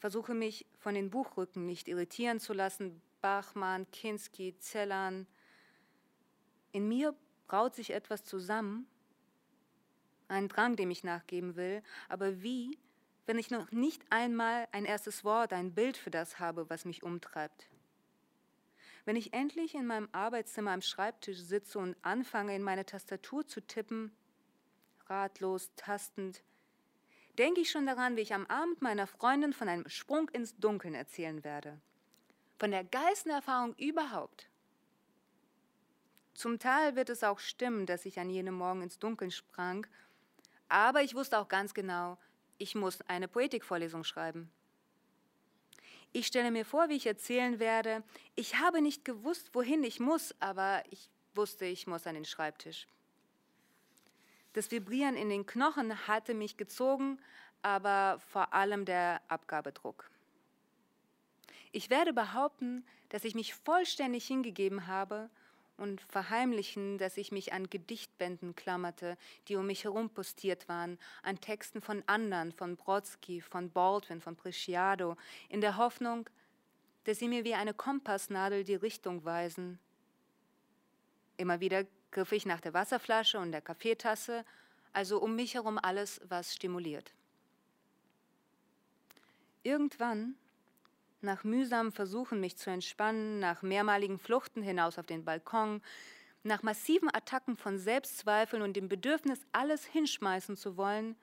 versuche 0.00 0.34
mich 0.34 0.66
von 0.78 0.94
den 0.94 1.10
Buchrücken 1.10 1.66
nicht 1.66 1.86
irritieren 1.86 2.40
zu 2.40 2.52
lassen, 2.52 3.00
Bachmann, 3.20 3.88
Kinski, 3.92 4.56
Zellern. 4.58 5.28
In 6.72 6.88
mir 6.88 7.14
braut 7.46 7.76
sich 7.76 7.92
etwas 7.92 8.24
zusammen, 8.24 8.88
ein 10.26 10.48
Drang, 10.48 10.74
dem 10.74 10.90
ich 10.90 11.04
nachgeben 11.04 11.54
will, 11.54 11.82
aber 12.08 12.42
wie, 12.42 12.76
wenn 13.26 13.38
ich 13.38 13.50
noch 13.50 13.70
nicht 13.70 14.02
einmal 14.10 14.66
ein 14.72 14.84
erstes 14.84 15.22
Wort, 15.22 15.52
ein 15.52 15.74
Bild 15.74 15.96
für 15.96 16.10
das 16.10 16.40
habe, 16.40 16.68
was 16.70 16.84
mich 16.84 17.04
umtreibt. 17.04 17.68
Wenn 19.04 19.14
ich 19.14 19.32
endlich 19.32 19.76
in 19.76 19.86
meinem 19.86 20.08
Arbeitszimmer 20.10 20.72
am 20.72 20.82
Schreibtisch 20.82 21.38
sitze 21.38 21.78
und 21.78 21.96
anfange, 22.02 22.56
in 22.56 22.62
meine 22.62 22.86
Tastatur 22.86 23.46
zu 23.46 23.60
tippen, 23.60 24.12
ratlos, 25.12 25.70
tastend, 25.76 26.42
denke 27.38 27.60
ich 27.60 27.70
schon 27.70 27.86
daran, 27.86 28.16
wie 28.16 28.22
ich 28.22 28.34
am 28.34 28.46
Abend 28.46 28.80
meiner 28.80 29.06
Freundin 29.06 29.52
von 29.52 29.68
einem 29.68 29.88
Sprung 29.88 30.28
ins 30.30 30.56
Dunkeln 30.56 30.94
erzählen 30.94 31.44
werde. 31.44 31.80
Von 32.58 32.70
der 32.70 32.84
geilsten 32.84 33.30
Erfahrung 33.30 33.74
überhaupt. 33.76 34.48
Zum 36.34 36.58
Teil 36.58 36.96
wird 36.96 37.10
es 37.10 37.22
auch 37.24 37.38
stimmen, 37.38 37.84
dass 37.84 38.06
ich 38.06 38.18
an 38.18 38.30
jenem 38.30 38.54
Morgen 38.54 38.82
ins 38.82 38.98
Dunkeln 38.98 39.30
sprang, 39.30 39.86
aber 40.68 41.02
ich 41.02 41.14
wusste 41.14 41.38
auch 41.38 41.48
ganz 41.48 41.74
genau, 41.74 42.16
ich 42.56 42.74
muss 42.74 43.02
eine 43.02 43.28
Poetikvorlesung 43.28 44.04
schreiben. 44.04 44.50
Ich 46.12 46.26
stelle 46.26 46.50
mir 46.50 46.64
vor, 46.64 46.88
wie 46.88 46.96
ich 46.96 47.06
erzählen 47.06 47.58
werde, 47.58 48.02
ich 48.34 48.58
habe 48.58 48.80
nicht 48.80 49.04
gewusst, 49.04 49.50
wohin 49.54 49.84
ich 49.84 50.00
muss, 50.00 50.34
aber 50.40 50.82
ich 50.90 51.10
wusste, 51.34 51.66
ich 51.66 51.86
muss 51.86 52.06
an 52.06 52.14
den 52.14 52.24
Schreibtisch. 52.24 52.86
Das 54.52 54.70
Vibrieren 54.70 55.16
in 55.16 55.30
den 55.30 55.46
Knochen 55.46 56.06
hatte 56.06 56.34
mich 56.34 56.56
gezogen, 56.56 57.18
aber 57.62 58.20
vor 58.28 58.52
allem 58.52 58.84
der 58.84 59.22
Abgabedruck. 59.28 60.10
Ich 61.70 61.88
werde 61.88 62.12
behaupten, 62.12 62.84
dass 63.08 63.24
ich 63.24 63.34
mich 63.34 63.54
vollständig 63.54 64.26
hingegeben 64.26 64.86
habe 64.86 65.30
und 65.78 66.02
verheimlichen, 66.02 66.98
dass 66.98 67.16
ich 67.16 67.32
mich 67.32 67.52
an 67.52 67.70
Gedichtbänden 67.70 68.54
klammerte, 68.54 69.16
die 69.48 69.56
um 69.56 69.66
mich 69.66 69.84
herum 69.84 70.10
postiert 70.10 70.68
waren, 70.68 70.98
an 71.22 71.40
Texten 71.40 71.80
von 71.80 72.02
anderen, 72.06 72.52
von 72.52 72.76
Brodsky, 72.76 73.40
von 73.40 73.70
Baldwin, 73.70 74.20
von 74.20 74.36
Preciado, 74.36 75.16
in 75.48 75.62
der 75.62 75.78
Hoffnung, 75.78 76.28
dass 77.04 77.18
sie 77.18 77.28
mir 77.28 77.44
wie 77.44 77.54
eine 77.54 77.74
Kompassnadel 77.74 78.64
die 78.64 78.74
Richtung 78.74 79.24
weisen. 79.24 79.78
Immer 81.38 81.60
wieder 81.60 81.84
griff 82.12 82.32
ich 82.32 82.46
nach 82.46 82.60
der 82.60 82.74
Wasserflasche 82.74 83.38
und 83.38 83.52
der 83.52 83.60
Kaffeetasse, 83.60 84.44
also 84.92 85.20
um 85.20 85.34
mich 85.34 85.54
herum 85.54 85.78
alles, 85.82 86.20
was 86.28 86.54
stimuliert. 86.54 87.12
Irgendwann, 89.62 90.34
nach 91.20 91.44
mühsamen 91.44 91.92
Versuchen, 91.92 92.40
mich 92.40 92.56
zu 92.56 92.70
entspannen, 92.70 93.38
nach 93.38 93.62
mehrmaligen 93.62 94.18
Fluchten 94.18 94.62
hinaus 94.62 94.98
auf 94.98 95.06
den 95.06 95.24
Balkon, 95.24 95.80
nach 96.42 96.62
massiven 96.62 97.14
Attacken 97.14 97.56
von 97.56 97.78
Selbstzweifeln 97.78 98.62
und 98.62 98.74
dem 98.74 98.88
Bedürfnis, 98.88 99.40
alles 99.52 99.84
hinschmeißen 99.86 100.56
zu 100.56 100.76
wollen, 100.76 101.16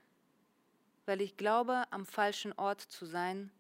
weil 1.06 1.21
ich 1.21 1.36
glaube, 1.36 1.84
am 1.91 2.06
falschen 2.06 2.54
Ort 2.54 2.82
zu 2.82 3.06
sein, 3.06 3.52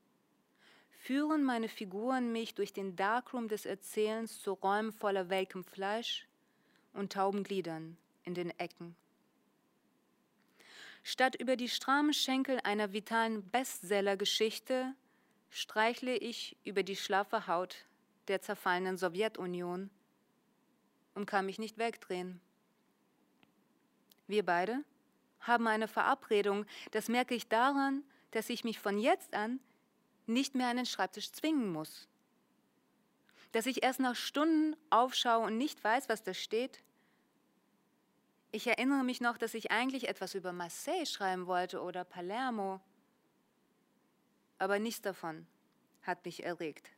führen 0.91 1.43
meine 1.43 1.67
Figuren 1.67 2.31
mich 2.31 2.55
durch 2.55 2.71
den 2.71 2.95
Darkroom 2.95 3.49
des 3.49 3.65
Erzählens 3.65 4.41
zu 4.41 4.53
Räumen 4.53 4.93
voller 4.93 5.29
welkem 5.29 5.63
Fleisch, 5.63 6.28
und 6.93 7.13
tauben 7.13 7.43
Gliedern 7.43 7.97
in 8.23 8.33
den 8.33 8.51
Ecken. 8.59 8.95
Statt 11.03 11.35
über 11.35 11.55
die 11.55 11.69
strammen 11.69 12.13
Schenkel 12.13 12.59
einer 12.63 12.93
vitalen 12.93 13.49
Bestsellergeschichte 13.49 14.93
streichle 15.49 16.15
ich 16.17 16.57
über 16.63 16.83
die 16.83 16.95
schlaffe 16.95 17.47
Haut 17.47 17.85
der 18.27 18.41
zerfallenen 18.41 18.97
Sowjetunion 18.97 19.89
und 21.15 21.25
kann 21.25 21.45
mich 21.45 21.57
nicht 21.57 21.77
wegdrehen. 21.77 22.39
Wir 24.27 24.45
beide 24.45 24.83
haben 25.39 25.67
eine 25.67 25.87
Verabredung, 25.87 26.65
das 26.91 27.07
merke 27.07 27.33
ich 27.33 27.47
daran, 27.47 28.03
dass 28.31 28.49
ich 28.49 28.63
mich 28.63 28.79
von 28.79 28.99
jetzt 28.99 29.33
an 29.33 29.59
nicht 30.27 30.53
mehr 30.53 30.67
an 30.67 30.77
den 30.77 30.85
Schreibtisch 30.85 31.31
zwingen 31.31 31.71
muss 31.71 32.07
dass 33.51 33.65
ich 33.65 33.83
erst 33.83 33.99
nach 33.99 34.15
Stunden 34.15 34.75
aufschaue 34.89 35.45
und 35.45 35.57
nicht 35.57 35.83
weiß, 35.83 36.09
was 36.09 36.23
da 36.23 36.33
steht? 36.33 36.83
Ich 38.51 38.67
erinnere 38.67 39.03
mich 39.03 39.21
noch, 39.21 39.37
dass 39.37 39.53
ich 39.53 39.71
eigentlich 39.71 40.07
etwas 40.07 40.33
über 40.33 40.51
Marseille 40.53 41.05
schreiben 41.05 41.47
wollte 41.47 41.81
oder 41.81 42.03
Palermo, 42.03 42.79
aber 44.57 44.79
nichts 44.79 45.01
davon 45.01 45.45
hat 46.01 46.25
mich 46.25 46.43
erregt. 46.43 46.91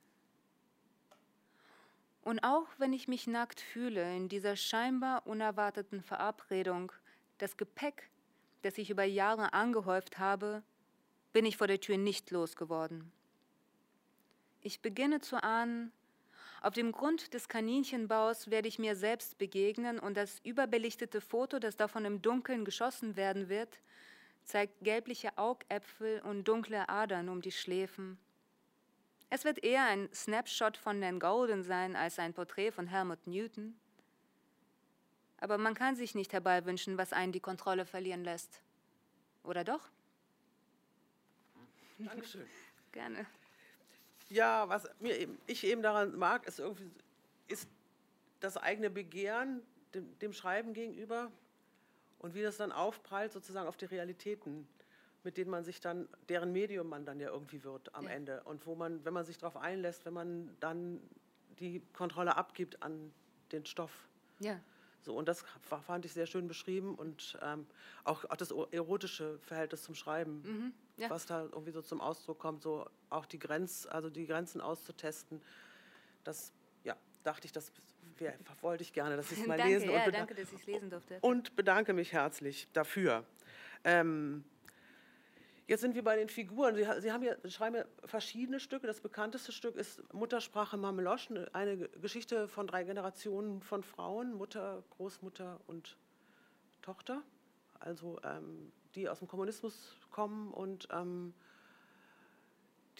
Und 2.24 2.44
auch 2.44 2.68
wenn 2.78 2.94
ich 2.94 3.08
mich 3.08 3.28
nackt 3.28 3.60
fühle 3.60 4.16
in 4.16 4.30
dieser 4.30 4.56
scheinbar 4.56 5.26
unerwarteten 5.26 6.02
Verabredung, 6.02 6.92
das 7.40 7.58
Gepäck, 7.58 8.10
das 8.62 8.78
ich 8.78 8.90
über 8.90 9.04
Jahre 9.04 9.54
angehäuft 9.54 10.20
habe, 10.20 10.64
bin 11.34 11.46
ich 11.46 11.58
vor 11.58 11.68
der 11.68 11.80
Tür 11.80 11.98
nicht 11.98 12.30
losgeworden. 12.30 13.12
Ich 14.62 14.82
beginne 14.82 15.22
zu 15.22 15.42
ahnen, 15.42 15.92
auf 16.62 16.76
dem 16.76 16.92
Grund 16.92 17.34
des 17.34 17.50
Kaninchenbaus 17.50 18.52
werde 18.52 18.68
ich 18.68 18.78
mir 18.78 18.96
selbst 18.96 19.40
begegnen 19.40 19.98
und 19.98 20.16
das 20.16 20.40
überbelichtete 20.44 21.20
Foto, 21.20 21.58
das 21.58 21.76
davon 21.76 22.06
im 22.06 22.22
Dunkeln 22.22 22.66
geschossen 22.66 23.16
werden 23.16 23.50
wird, 23.50 23.80
zeigt 24.44 24.80
gelbliche 24.82 25.36
Augäpfel 25.40 26.22
und 26.22 26.48
dunkle 26.48 26.88
Adern 26.88 27.30
um 27.30 27.42
die 27.42 27.52
Schläfen. 27.52 28.20
Es 29.32 29.44
wird 29.44 29.64
eher 29.64 29.86
ein 29.86 30.08
Snapshot 30.14 30.78
von 30.78 31.00
Nan 31.00 31.20
Golden 31.20 31.64
sein 31.64 31.96
als 31.96 32.20
ein 32.20 32.34
Porträt 32.34 32.72
von 32.72 32.86
Helmut 32.86 33.26
Newton. 33.26 33.76
Aber 35.38 35.58
man 35.58 35.74
kann 35.74 35.96
sich 35.96 36.14
nicht 36.14 36.32
herbeiwünschen, 36.32 36.98
was 37.00 37.12
einen 37.12 37.32
die 37.32 37.40
Kontrolle 37.40 37.86
verlieren 37.86 38.24
lässt. 38.24 38.62
Oder 39.44 39.64
doch? 39.64 39.90
Dankeschön. 41.98 42.46
Gerne. 42.92 43.26
Ja, 44.32 44.70
was 44.70 44.90
mir 45.02 45.20
eben, 45.20 45.38
ich 45.46 45.66
eben 45.66 45.82
daran 45.82 46.18
mag, 46.18 46.48
ist 46.48 46.60
irgendwie 46.60 46.90
ist 47.50 47.68
das 48.40 48.56
eigene 48.56 48.90
Begehren 48.90 49.62
dem, 49.94 50.18
dem 50.20 50.32
Schreiben 50.32 50.74
gegenüber 50.74 51.30
und 52.20 52.34
wie 52.34 52.42
das 52.42 52.56
dann 52.56 52.72
aufprallt 52.72 53.34
sozusagen 53.34 53.68
auf 53.68 53.76
die 53.76 53.86
Realitäten, 53.86 54.70
mit 55.24 55.36
denen 55.36 55.52
man 55.52 55.66
sich 55.66 55.82
dann, 55.82 56.08
deren 56.30 56.54
Medium 56.54 56.88
man 56.88 57.06
dann 57.06 57.20
ja 57.20 57.30
irgendwie 57.30 57.66
wird 57.66 57.94
am 57.94 58.06
ja. 58.06 58.12
Ende 58.12 58.42
und 58.44 58.66
wo 58.66 58.74
man, 58.74 59.04
wenn 59.04 59.14
man 59.14 59.26
sich 59.26 59.38
darauf 59.38 59.58
einlässt, 59.58 60.06
wenn 60.06 60.14
man 60.14 60.56
dann 60.62 61.02
die 61.60 61.82
Kontrolle 61.92 62.38
abgibt 62.38 62.82
an 62.82 63.14
den 63.52 63.66
Stoff. 63.66 64.08
Ja. 64.40 64.62
So, 65.02 65.14
und 65.16 65.28
das 65.28 65.44
fand 65.86 66.06
ich 66.06 66.14
sehr 66.14 66.26
schön 66.26 66.48
beschrieben 66.48 66.96
und 66.96 67.38
ähm, 67.42 67.66
auch, 68.06 68.24
auch 68.26 68.38
das 68.38 68.52
erotische 68.52 69.40
Verhältnis 69.40 69.84
zum 69.84 69.96
Schreiben, 69.96 70.42
mhm, 70.44 70.74
ja. 71.02 71.10
was 71.10 71.26
da 71.26 71.44
irgendwie 71.44 71.72
so 71.72 71.82
zum 71.82 72.02
Ausdruck 72.02 72.40
kommt, 72.40 72.62
so 72.62 72.88
auch 73.10 73.26
die 73.26 73.40
Grenz, 73.40 73.88
also 73.90 74.10
die 74.10 74.26
Grenzen 74.26 74.62
auszutesten. 74.62 75.42
Das, 76.24 76.54
ja, 76.84 76.96
dachte 77.24 77.46
ich, 77.46 77.52
das 77.52 77.72
wär, 78.18 78.36
wollte 78.62 78.84
ich 78.84 78.94
gerne, 78.94 79.18
dass 79.18 79.32
ich 79.32 79.40
es 79.40 79.48
mal 79.48 79.58
danke, 79.58 79.74
lesen 79.74 79.90
ja, 79.90 80.06
und 80.06 80.14
danke, 80.14 80.36
dass 80.36 80.52
ich 80.52 80.60
es 80.60 80.66
lesen 80.66 80.90
durfte. 80.90 81.18
Und 81.22 81.56
bedanke 81.56 81.94
mich 81.94 82.14
herzlich 82.14 82.68
dafür. 82.74 83.26
Ähm, 83.84 84.44
Jetzt 85.72 85.80
sind 85.80 85.96
wir 85.96 86.04
bei 86.04 86.18
den 86.18 86.28
Figuren. 86.28 86.76
Sie, 86.76 86.86
Sie 87.00 87.14
haben 87.14 87.24
ja, 87.24 87.34
schreiben 87.50 87.78
ja 87.78 87.86
verschiedene 88.04 88.60
Stücke. 88.60 88.88
Das 88.88 89.00
bekannteste 89.00 89.54
Stück 89.54 89.78
ist 89.78 90.04
Muttersprache 90.14 90.76
Mameloschen, 90.76 91.48
eine 91.56 91.78
Geschichte 91.78 92.50
von 92.50 92.68
drei 92.68 92.84
Generationen 92.84 93.62
von 93.62 93.82
Frauen, 93.82 94.34
Mutter, 94.34 94.84
Großmutter 94.90 95.62
und 95.68 95.98
Tochter, 96.82 97.24
also 97.80 98.20
ähm, 98.26 98.74
die 98.96 99.10
aus 99.10 99.20
dem 99.20 99.28
Kommunismus 99.28 99.96
kommen 100.10 100.52
und 100.52 100.88
ähm, 100.92 101.34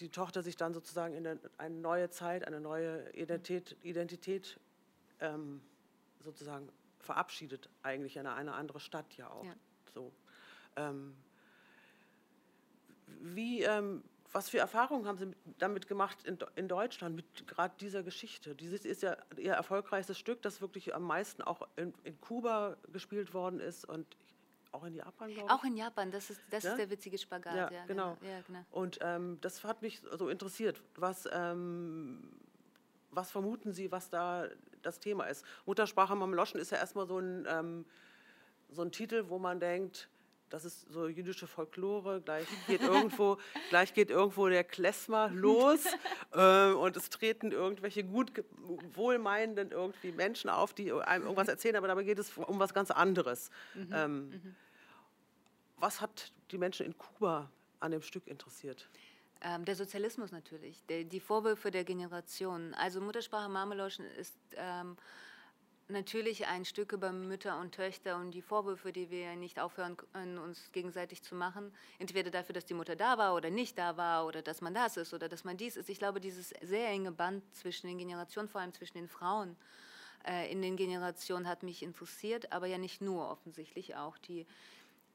die 0.00 0.08
Tochter 0.08 0.42
sich 0.42 0.56
dann 0.56 0.74
sozusagen 0.74 1.14
in 1.14 1.38
eine 1.58 1.74
neue 1.74 2.10
Zeit, 2.10 2.46
eine 2.46 2.60
neue 2.60 3.10
Identität, 3.12 3.76
Identität 3.82 4.58
ähm, 5.20 5.62
sozusagen 6.20 6.68
verabschiedet, 6.98 7.68
eigentlich 7.82 8.16
in 8.16 8.26
eine 8.26 8.54
andere 8.54 8.80
Stadt 8.80 9.16
ja 9.16 9.30
auch. 9.30 9.44
Ja. 9.44 9.54
So. 9.94 10.12
Ähm, 10.76 11.14
wie, 13.20 13.62
ähm, 13.62 14.02
was 14.32 14.48
für 14.48 14.58
Erfahrungen 14.58 15.06
haben 15.06 15.18
Sie 15.18 15.30
damit 15.58 15.86
gemacht 15.86 16.24
in, 16.24 16.38
in 16.56 16.68
Deutschland, 16.68 17.14
mit 17.14 17.46
gerade 17.46 17.74
dieser 17.78 18.02
Geschichte? 18.02 18.54
Dieses 18.54 18.84
ist 18.84 19.02
ja 19.02 19.16
Ihr 19.36 19.52
erfolgreichstes 19.52 20.18
Stück, 20.18 20.40
das 20.42 20.60
wirklich 20.60 20.94
am 20.94 21.02
meisten 21.02 21.42
auch 21.42 21.68
in, 21.76 21.92
in 22.04 22.18
Kuba 22.20 22.76
gespielt 22.92 23.34
worden 23.34 23.60
ist 23.60 23.84
und 23.84 24.16
auch 24.72 24.84
in 24.84 24.94
Japan, 24.94 25.28
glaube 25.30 25.48
ich. 25.48 25.52
Auch 25.52 25.64
in 25.64 25.76
Japan, 25.76 26.10
das 26.10 26.30
ist, 26.30 26.40
das 26.50 26.64
ja? 26.64 26.70
ist 26.70 26.78
der 26.78 26.90
witzige 26.90 27.18
Spagat. 27.18 27.54
Ja, 27.54 27.70
ja 27.70 27.84
genau. 27.86 28.16
genau. 28.20 28.32
Ja, 28.32 28.40
genau. 28.46 28.64
Und 28.70 28.98
ähm, 29.02 29.38
das 29.40 29.62
hat 29.64 29.82
mich 29.82 30.02
so 30.16 30.28
interessiert. 30.28 30.82
Was, 30.96 31.28
ähm, 31.30 32.32
was 33.10 33.30
vermuten 33.30 33.72
Sie, 33.72 33.92
was 33.92 34.08
da 34.10 34.48
das 34.82 34.98
Thema 34.98 35.24
ist? 35.26 35.44
Muttersprache 35.66 36.16
Mameloschen 36.16 36.58
ist 36.58 36.70
ja 36.70 36.78
erstmal 36.78 37.06
so 37.06 37.18
ein, 37.18 37.46
ähm, 37.48 37.84
so 38.70 38.82
ein 38.82 38.90
Titel, 38.90 39.28
wo 39.28 39.38
man 39.38 39.60
denkt, 39.60 40.08
das 40.52 40.66
ist 40.66 40.86
so 40.92 41.08
jüdische 41.08 41.46
Folklore, 41.46 42.20
gleich 42.20 42.46
geht 42.66 42.82
irgendwo, 42.82 43.38
gleich 43.70 43.94
geht 43.94 44.10
irgendwo 44.10 44.48
der 44.48 44.64
Klezmer 44.64 45.30
los 45.30 45.86
äh, 46.32 46.72
und 46.72 46.96
es 46.96 47.08
treten 47.08 47.52
irgendwelche 47.52 48.04
gut 48.04 48.32
wohlmeinenden 48.94 49.70
irgendwie 49.70 50.12
Menschen 50.12 50.50
auf, 50.50 50.74
die 50.74 50.92
einem 50.92 51.24
irgendwas 51.24 51.48
erzählen, 51.48 51.76
aber 51.76 51.88
dabei 51.88 52.02
geht 52.02 52.18
es 52.18 52.36
um 52.36 52.58
was 52.58 52.74
ganz 52.74 52.90
anderes. 52.90 53.50
Mhm. 53.74 53.88
Ähm, 53.92 54.28
mhm. 54.28 54.56
Was 55.78 56.00
hat 56.00 56.32
die 56.50 56.58
Menschen 56.58 56.84
in 56.84 56.98
Kuba 56.98 57.50
an 57.80 57.90
dem 57.90 58.02
Stück 58.02 58.26
interessiert? 58.26 58.88
Ähm, 59.40 59.64
der 59.64 59.74
Sozialismus 59.74 60.32
natürlich, 60.32 60.84
der, 60.86 61.04
die 61.04 61.18
Vorwürfe 61.18 61.70
der 61.70 61.84
Generation. 61.84 62.74
Also 62.74 63.00
Muttersprache 63.00 63.48
Marmeloschen 63.48 64.04
ist 64.04 64.36
ähm, 64.56 64.96
natürlich 65.88 66.46
ein 66.46 66.64
Stück 66.64 66.92
über 66.92 67.12
Mütter 67.12 67.58
und 67.58 67.74
Töchter 67.74 68.16
und 68.16 68.32
die 68.32 68.42
Vorwürfe, 68.42 68.92
die 68.92 69.10
wir 69.10 69.36
nicht 69.36 69.60
aufhören 69.60 69.96
können, 69.96 70.38
uns 70.38 70.72
gegenseitig 70.72 71.22
zu 71.22 71.34
machen. 71.34 71.72
Entweder 71.98 72.30
dafür, 72.30 72.54
dass 72.54 72.64
die 72.64 72.74
Mutter 72.74 72.96
da 72.96 73.18
war 73.18 73.34
oder 73.34 73.50
nicht 73.50 73.78
da 73.78 73.96
war 73.96 74.26
oder 74.26 74.42
dass 74.42 74.60
man 74.60 74.74
das 74.74 74.96
ist 74.96 75.12
oder 75.12 75.28
dass 75.28 75.44
man 75.44 75.56
dies 75.56 75.76
ist. 75.76 75.88
Ich 75.88 75.98
glaube, 75.98 76.20
dieses 76.20 76.50
sehr 76.62 76.88
enge 76.88 77.12
Band 77.12 77.42
zwischen 77.54 77.86
den 77.86 77.98
Generationen, 77.98 78.48
vor 78.48 78.60
allem 78.60 78.72
zwischen 78.72 78.94
den 78.94 79.08
Frauen 79.08 79.56
äh, 80.26 80.50
in 80.50 80.62
den 80.62 80.76
Generationen, 80.76 81.48
hat 81.48 81.62
mich 81.62 81.82
interessiert, 81.82 82.52
aber 82.52 82.66
ja 82.66 82.78
nicht 82.78 83.00
nur 83.00 83.30
offensichtlich 83.30 83.96
auch 83.96 84.18
die 84.18 84.46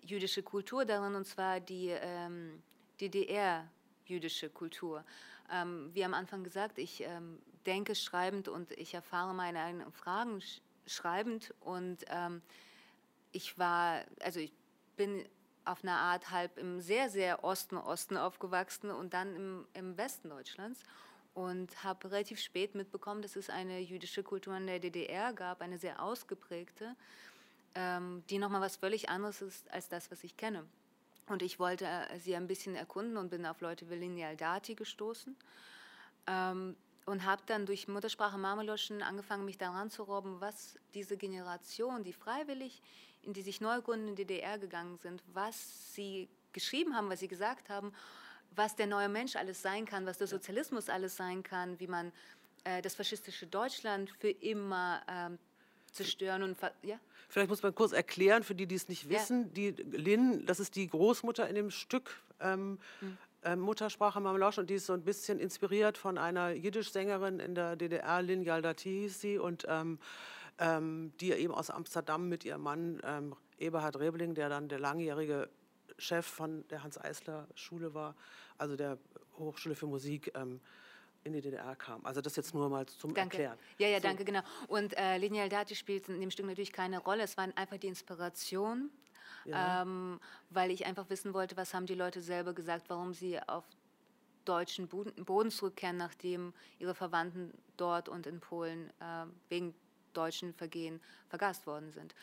jüdische 0.02 0.44
Kultur 0.44 0.86
darin, 0.86 1.16
und 1.16 1.26
zwar 1.26 1.60
die 1.60 1.90
ähm, 1.90 2.62
DDR-jüdische 3.00 4.50
Kultur. 4.50 5.04
Ähm, 5.52 5.90
wie 5.94 6.04
am 6.04 6.14
Anfang 6.14 6.44
gesagt, 6.44 6.78
ich 6.78 7.04
ähm, 7.04 7.40
denke 7.66 7.96
schreibend 7.96 8.48
und 8.48 8.72
ich 8.72 8.94
erfahre 8.94 9.34
meine 9.34 9.62
eigenen 9.62 9.92
Fragen 9.92 10.42
sch 10.42 10.62
schreibend 10.86 11.54
und 11.60 12.06
ähm, 12.08 12.42
ich 13.34 13.60
war, 13.60 14.06
also 14.22 14.40
ich 14.40 14.54
bin 14.96 15.26
auf 15.66 15.84
eine 15.84 15.92
Art 15.92 16.32
halb 16.32 16.58
im 16.58 16.80
sehr, 16.80 17.10
sehr 17.10 17.44
Osten, 17.44 17.76
Osten 17.76 18.16
aufgewachsen 18.16 18.90
und 18.90 19.14
dann 19.14 19.36
im, 19.36 19.68
im 19.74 19.98
Westen 19.98 20.30
Deutschlands 20.30 20.80
und 21.34 21.84
habe 21.84 22.10
relativ 22.10 22.40
spät 22.40 22.74
mitbekommen, 22.74 23.22
dass 23.22 23.36
es 23.36 23.50
eine 23.50 23.80
jüdische 23.80 24.24
Kultur 24.24 24.56
in 24.56 24.66
der 24.66 24.80
DDR 24.80 25.34
gab, 25.34 25.62
eine 25.62 25.78
sehr 25.78 26.02
ausgeprägte, 26.02 26.96
ähm, 27.76 28.24
die 28.30 28.40
nochmal 28.40 28.62
was 28.62 28.78
völlig 28.78 29.10
anderes 29.10 29.42
ist 29.42 29.70
als 29.72 29.90
das, 29.90 30.10
was 30.10 30.24
ich 30.24 30.38
kenne. 30.38 30.66
Und 31.28 31.42
ich 31.42 31.60
wollte 31.60 31.86
äh, 31.86 32.20
sie 32.20 32.36
ein 32.36 32.48
bisschen 32.48 32.76
erkunden 32.76 33.18
und 33.18 33.30
bin 33.30 33.46
auf 33.46 33.62
Leute 33.62 33.90
wie 33.90 33.96
Lineal 33.96 34.36
Dati 34.36 34.76
gestoßen. 34.76 35.36
Ähm, 36.28 36.76
und 37.06 37.24
habe 37.24 37.42
dann 37.46 37.66
durch 37.66 37.88
Muttersprache 37.88 38.38
Marmeloschen 38.38 39.02
angefangen, 39.02 39.46
mich 39.46 39.58
daran 39.58 39.90
zu 39.90 40.04
robben, 40.04 40.42
was 40.42 40.78
diese 40.94 41.16
Generation, 41.16 42.04
die 42.04 42.12
freiwillig 42.12 42.82
in 43.28 43.34
die 43.34 43.42
sich 43.42 43.60
neu 43.62 43.82
gründende 43.82 44.16
DDR 44.16 44.58
gegangen 44.58 44.98
sind, 44.98 45.22
was 45.34 45.94
sie 45.94 46.30
geschrieben 46.54 46.96
haben, 46.96 47.10
was 47.10 47.20
sie 47.20 47.28
gesagt 47.28 47.70
haben, 47.70 47.94
was 48.52 48.76
der 48.76 48.88
neue 48.88 49.10
Mensch 49.10 49.36
alles 49.36 49.62
sein 49.62 49.86
kann, 49.86 50.06
was 50.06 50.18
der 50.18 50.28
Sozialismus 50.28 50.90
alles 50.90 51.18
sein 51.18 51.44
kann, 51.44 51.80
wie 51.80 51.88
man 51.88 52.14
äh, 52.64 52.82
das 52.82 52.96
faschistische 52.96 53.46
Deutschland 53.46 54.10
für 54.20 54.30
immer 54.30 55.02
ähm, 55.10 55.38
zerstören 55.98 56.44
und 56.44 56.58
ja. 56.84 57.00
Vielleicht 57.30 57.50
muss 57.50 57.62
man 57.62 57.76
kurz 57.76 57.92
erklären 57.92 58.44
für 58.44 58.56
die, 58.56 58.68
die 58.68 58.76
es 58.76 58.88
nicht 58.88 59.10
wissen. 59.10 59.46
Ja. 59.48 59.50
Die 59.54 59.72
Lin, 59.72 60.46
das 60.46 60.60
ist 60.60 60.76
die 60.76 60.88
Großmutter 60.88 61.48
in 61.48 61.56
dem 61.56 61.72
Stück. 61.72 62.22
Ähm, 62.40 62.80
mhm 63.02 63.18
äh, 63.44 63.56
Muttersprache 63.56 64.20
Mamlosch 64.20 64.58
und 64.58 64.70
die 64.70 64.76
ist 64.76 64.88
so 64.88 64.94
ein 64.94 65.04
bisschen 65.04 65.40
inspiriert 65.40 65.98
von 65.98 66.18
einer 66.18 66.52
Jiddisch-Sängerin 66.52 67.40
in 67.40 67.56
der 67.56 67.76
DDR, 67.76 68.22
Lin 68.22 68.42
Yaldati 68.42 68.90
hieß 68.90 69.22
sie, 69.22 69.38
und 69.38 69.66
ähm, 69.70 70.00
ähm, 70.60 71.14
die 71.20 71.32
eben 71.32 71.54
aus 71.54 71.70
Amsterdam 71.70 72.28
mit 72.30 72.46
ihrem 72.46 72.62
Mann 72.62 73.00
ähm, 73.04 73.36
Eberhard 73.58 74.00
Rebling, 74.00 74.34
der 74.34 74.50
dann 74.50 74.68
der 74.70 74.80
langjährige 74.80 75.50
Chef 75.98 76.26
von 76.26 76.68
der 76.70 76.84
Hans-Eisler-Schule 76.84 77.94
war, 77.94 78.16
also 78.58 78.76
der 78.76 78.98
Hochschule 79.38 79.76
für 79.76 79.88
Musik, 79.88 80.32
ähm, 80.36 80.60
in 81.28 81.34
die 81.34 81.42
DDR 81.42 81.76
kam. 81.76 82.06
Also 82.06 82.22
das 82.22 82.36
jetzt 82.36 82.54
nur 82.54 82.70
mal 82.70 82.86
zum 82.86 83.14
danke. 83.14 83.38
Erklären. 83.38 83.60
Ja, 83.78 83.88
ja, 83.88 83.98
so. 83.98 84.04
danke, 84.04 84.26
genau. 84.26 84.42
Und 84.68 84.98
äh, 84.98 85.18
Lineal 85.18 85.50
Dati 85.50 85.76
spielt 85.76 86.10
in 86.10 86.20
dem 86.20 86.32
Stück 86.32 86.46
natürlich 86.46 86.74
keine 86.74 87.00
Rolle. 87.00 87.24
Es 87.24 87.38
war 87.38 87.48
einfach 87.56 87.78
die 87.78 87.88
Inspiration 87.88 88.90
ja. 89.48 89.82
ähm, 89.82 90.20
weil 90.50 90.72
ich 90.72 90.86
einfach 90.86 91.10
wissen 91.10 91.34
wollte, 91.34 91.58
was 91.58 91.74
haben 91.74 91.86
die 91.86 91.96
Leute 91.96 92.22
selber 92.22 92.54
gesagt, 92.54 92.90
warum 92.90 93.14
sie 93.14 93.40
auf 93.48 93.64
deutschen 94.46 94.88
Boden 94.88 95.52
zurückkehren, 95.52 95.98
nachdem 95.98 96.54
ihre 96.80 96.96
Verwandten 96.96 97.54
dort 97.76 98.08
und 98.08 98.28
in 98.28 98.40
Polen 98.40 98.90
äh, 99.00 99.26
wegen 99.50 99.74
deutschen 100.14 100.54
Vergehen 100.54 101.02
vergast 101.28 101.68
worden 101.68 101.92
sind. 101.92 102.16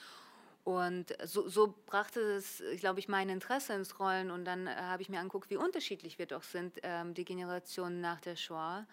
Und 0.65 1.15
so, 1.25 1.47
so 1.47 1.75
brachte 1.87 2.21
es, 2.21 2.63
glaube 2.79 2.99
ich, 2.99 3.07
mein 3.07 3.29
Interesse 3.29 3.75
ins 3.75 4.01
Rollen. 4.01 4.31
Und 4.31 4.47
dann 4.47 4.67
äh, 4.67 4.75
habe 4.75 5.03
ich 5.03 5.11
mir 5.11 5.21
angeguckt, 5.21 5.51
wie 5.51 5.59
unterschiedlich 5.59 6.19
wir 6.19 6.27
doch 6.27 6.43
sind, 6.43 6.79
ähm, 6.83 7.13
die 7.13 7.27
Generationen 7.27 8.01
nach 8.01 8.21
der 8.21 8.35
Shoah. 8.35 8.87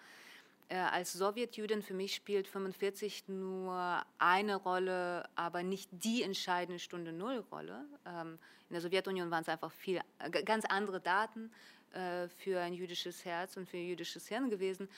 Äh, 0.68 0.76
als 0.76 1.12
Sowjetjüdin 1.14 1.82
für 1.82 1.94
mich 1.94 2.14
spielt 2.14 2.46
45 2.46 3.28
nur 3.28 4.02
eine 4.18 4.56
Rolle, 4.56 5.28
aber 5.34 5.62
nicht 5.62 5.88
die 5.92 6.22
entscheidende 6.22 6.78
Stunde 6.78 7.12
Null 7.12 7.44
Rolle. 7.50 7.86
Ähm, 8.06 8.38
in 8.68 8.74
der 8.74 8.80
Sowjetunion 8.80 9.30
waren 9.30 9.42
es 9.42 9.48
einfach 9.48 9.72
viel, 9.72 10.00
äh, 10.18 10.30
ganz 10.44 10.64
andere 10.66 11.00
Daten 11.00 11.50
äh, 11.92 12.28
für 12.28 12.60
ein 12.60 12.72
jüdisches 12.72 13.24
Herz 13.24 13.56
und 13.56 13.68
für 13.68 13.76
ein 13.76 13.86
jüdisches 13.86 14.28
Hirn 14.28 14.48
gewesen. 14.48 14.88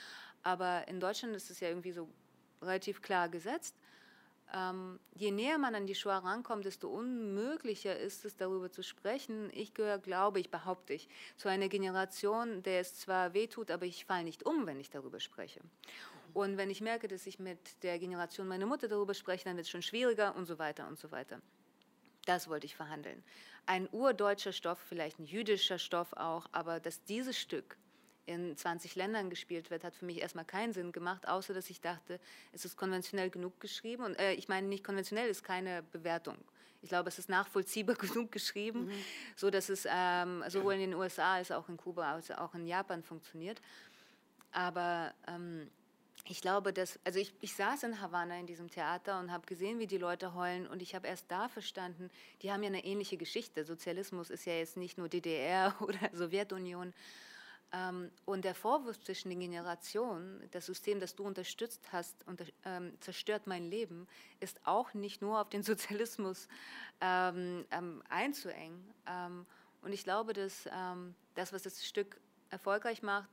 Aber 0.42 0.86
in 0.88 1.00
Deutschland 1.00 1.34
ist 1.34 1.50
es 1.50 1.60
ja 1.60 1.68
irgendwie 1.68 1.92
so 1.92 2.08
relativ 2.62 3.02
klar 3.02 3.28
gesetzt. 3.28 3.74
Ähm, 4.52 5.00
je 5.14 5.30
näher 5.30 5.58
man 5.58 5.74
an 5.74 5.86
die 5.86 5.94
Shoah 5.94 6.18
rankommt, 6.18 6.64
desto 6.64 6.88
unmöglicher 6.88 7.98
ist 7.98 8.24
es, 8.24 8.36
darüber 8.36 8.70
zu 8.70 8.82
sprechen. 8.82 9.50
Ich 9.52 9.74
gehöre, 9.74 9.98
glaube 9.98 10.38
ich, 10.40 10.50
behaupte 10.50 10.92
ich, 10.92 11.08
zu 11.36 11.48
einer 11.48 11.68
Generation, 11.68 12.62
der 12.62 12.80
es 12.80 12.94
zwar 12.94 13.34
wehtut, 13.34 13.70
aber 13.70 13.86
ich 13.86 14.04
falle 14.04 14.24
nicht 14.24 14.44
um, 14.44 14.66
wenn 14.66 14.78
ich 14.78 14.90
darüber 14.90 15.18
spreche. 15.18 15.60
Und 16.34 16.56
wenn 16.56 16.68
ich 16.68 16.80
merke, 16.80 17.08
dass 17.08 17.26
ich 17.26 17.38
mit 17.38 17.82
der 17.82 17.98
Generation 17.98 18.48
meiner 18.48 18.66
Mutter 18.66 18.88
darüber 18.88 19.14
spreche, 19.14 19.44
dann 19.44 19.56
wird 19.56 19.66
es 19.66 19.70
schon 19.70 19.82
schwieriger 19.82 20.34
und 20.34 20.46
so 20.46 20.58
weiter 20.58 20.86
und 20.88 20.98
so 20.98 21.10
weiter. 21.10 21.40
Das 22.26 22.48
wollte 22.48 22.66
ich 22.66 22.74
verhandeln. 22.74 23.22
Ein 23.66 23.88
urdeutscher 23.92 24.52
Stoff, 24.52 24.78
vielleicht 24.78 25.18
ein 25.18 25.24
jüdischer 25.24 25.78
Stoff 25.78 26.12
auch, 26.14 26.46
aber 26.52 26.80
dass 26.80 27.04
dieses 27.04 27.38
Stück 27.38 27.76
in 28.26 28.56
20 28.56 28.94
Ländern 28.96 29.30
gespielt 29.30 29.70
wird, 29.70 29.84
hat 29.84 29.94
für 29.94 30.04
mich 30.04 30.20
erstmal 30.20 30.44
keinen 30.44 30.72
Sinn 30.72 30.92
gemacht, 30.92 31.28
außer 31.28 31.54
dass 31.54 31.70
ich 31.70 31.80
dachte, 31.80 32.20
es 32.52 32.64
ist 32.64 32.76
konventionell 32.76 33.30
genug 33.30 33.60
geschrieben. 33.60 34.04
Und 34.04 34.18
äh, 34.18 34.32
ich 34.32 34.48
meine, 34.48 34.66
nicht 34.66 34.84
konventionell 34.84 35.28
ist 35.28 35.44
keine 35.44 35.82
Bewertung. 35.82 36.36
Ich 36.82 36.90
glaube, 36.90 37.08
es 37.08 37.18
ist 37.18 37.28
nachvollziehbar 37.28 37.96
genug 37.96 38.30
geschrieben, 38.30 38.86
mhm. 38.86 38.92
so 39.36 39.50
dass 39.50 39.68
es 39.68 39.86
ähm, 39.90 40.44
sowohl 40.48 40.74
in 40.74 40.80
den 40.80 40.94
USA 40.94 41.34
als 41.34 41.50
auch 41.50 41.68
in 41.68 41.76
Kuba 41.76 42.12
als 42.12 42.30
auch 42.30 42.54
in 42.54 42.66
Japan 42.66 43.02
funktioniert. 43.02 43.60
Aber 44.52 45.12
ähm, 45.26 45.70
ich 46.26 46.40
glaube, 46.40 46.72
dass, 46.72 46.98
also 47.04 47.18
ich, 47.18 47.34
ich 47.40 47.54
saß 47.54 47.82
in 47.82 48.00
Havanna 48.00 48.38
in 48.38 48.46
diesem 48.46 48.70
Theater 48.70 49.20
und 49.20 49.30
habe 49.30 49.46
gesehen, 49.46 49.78
wie 49.78 49.86
die 49.86 49.98
Leute 49.98 50.34
heulen 50.34 50.66
und 50.66 50.80
ich 50.80 50.94
habe 50.94 51.06
erst 51.06 51.30
da 51.30 51.48
verstanden, 51.48 52.10
die 52.40 52.50
haben 52.50 52.62
ja 52.62 52.68
eine 52.68 52.84
ähnliche 52.84 53.18
Geschichte. 53.18 53.64
Sozialismus 53.64 54.30
ist 54.30 54.46
ja 54.46 54.54
jetzt 54.54 54.76
nicht 54.76 54.96
nur 54.96 55.08
DDR 55.08 55.74
oder 55.80 55.98
Sowjetunion, 56.12 56.94
und 58.24 58.44
der 58.44 58.54
Vorwurf 58.54 59.00
zwischen 59.00 59.30
den 59.30 59.40
Generationen, 59.40 60.48
das 60.52 60.66
System, 60.66 61.00
das 61.00 61.16
du 61.16 61.24
unterstützt 61.24 61.88
hast, 61.90 62.14
unter, 62.26 62.44
ähm, 62.64 62.92
zerstört 63.00 63.48
mein 63.48 63.68
Leben, 63.68 64.06
ist 64.38 64.60
auch 64.64 64.94
nicht 64.94 65.22
nur 65.22 65.40
auf 65.40 65.48
den 65.48 65.62
Sozialismus 65.64 66.46
ähm, 67.00 67.64
ähm 67.72 68.02
einzuengen. 68.08 68.94
Ähm, 69.08 69.44
und 69.82 69.92
ich 69.92 70.04
glaube, 70.04 70.34
dass 70.34 70.68
ähm, 70.72 71.16
das, 71.34 71.52
was 71.52 71.62
das 71.62 71.84
Stück 71.84 72.20
erfolgreich 72.50 73.02
macht, 73.02 73.28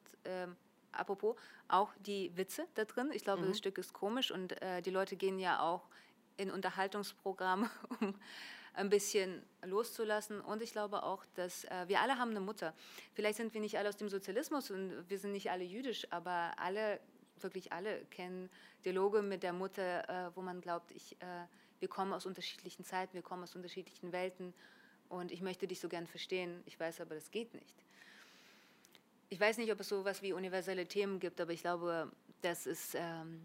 apropos, 0.92 1.36
auch 1.68 1.92
die 2.00 2.36
Witze 2.36 2.68
da 2.76 2.86
drin. 2.86 3.12
Ich 3.14 3.24
glaube, 3.24 3.44
mhm. 3.44 3.50
das 3.50 3.58
Stück 3.58 3.78
ist 3.78 3.94
komisch 3.94 4.32
und 4.32 4.62
äh, 4.62 4.82
die 4.82 4.90
Leute 4.90 5.16
gehen 5.16 5.40
ja 5.40 5.62
auch 5.62 5.88
in 6.38 6.52
Unterhaltungsprogramme, 6.52 7.70
um 8.00 8.16
ein 8.74 8.90
bisschen 8.90 9.42
loszulassen. 9.64 10.42
Und 10.42 10.62
ich 10.62 10.72
glaube 10.72 11.04
auch, 11.04 11.26
dass 11.36 11.66
äh, 11.66 11.88
wir 11.88 12.02
alle 12.02 12.18
haben 12.18 12.32
eine 12.32 12.40
Mutter. 12.40 12.74
Vielleicht 13.14 13.38
sind 13.38 13.54
wir 13.54 13.62
nicht 13.62 13.78
alle 13.78 13.90
aus 13.90 13.98
dem 13.98 14.10
Sozialismus 14.10 14.72
und 14.72 15.10
wir 15.10 15.20
sind 15.20 15.34
nicht 15.34 15.52
alle 15.52 15.64
jüdisch, 15.64 16.08
aber 16.12 16.54
alle, 16.58 17.00
wirklich 17.40 17.72
alle 17.72 18.06
kennen 18.06 18.50
Dialoge 18.86 19.22
mit 19.22 19.44
der 19.44 19.54
Mutter, 19.54 20.10
äh, 20.10 20.36
wo 20.36 20.42
man 20.42 20.62
glaubt, 20.62 20.92
ich, 20.92 21.14
äh, 21.22 21.46
wir 21.80 21.88
kommen 21.88 22.14
aus 22.14 22.26
unterschiedlichen 22.26 22.86
Zeiten, 22.86 23.14
wir 23.14 23.22
kommen 23.22 23.44
aus 23.44 23.56
unterschiedlichen 23.56 24.12
Welten 24.12 24.54
und 25.10 25.32
ich 25.32 25.42
möchte 25.42 25.68
dich 25.68 25.80
so 25.80 25.90
gern 25.90 26.08
verstehen. 26.08 26.64
Ich 26.66 26.80
weiß 26.80 27.02
aber, 27.02 27.16
das 27.16 27.32
geht 27.32 27.54
nicht. 27.54 27.76
Ich 29.30 29.40
weiß 29.40 29.58
nicht, 29.58 29.72
ob 29.72 29.80
es 29.80 29.90
so 29.90 30.02
etwas 30.02 30.22
wie 30.22 30.34
universelle 30.34 30.86
Themen 30.88 31.20
gibt, 31.20 31.40
aber 31.40 31.52
ich 31.52 31.62
glaube, 31.62 32.12
das 32.42 32.66
ist... 32.66 32.96
Ähm, 32.96 33.42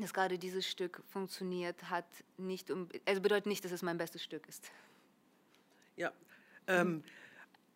dass 0.00 0.12
gerade 0.12 0.38
dieses 0.38 0.66
Stück 0.66 1.02
funktioniert 1.06 1.90
hat, 1.90 2.06
nicht 2.36 2.70
um, 2.70 2.88
also 3.06 3.20
bedeutet 3.20 3.46
nicht, 3.46 3.64
dass 3.64 3.72
es 3.72 3.82
mein 3.82 3.98
bestes 3.98 4.22
Stück 4.22 4.48
ist. 4.48 4.70
Ja, 5.96 6.12
ähm, 6.66 7.02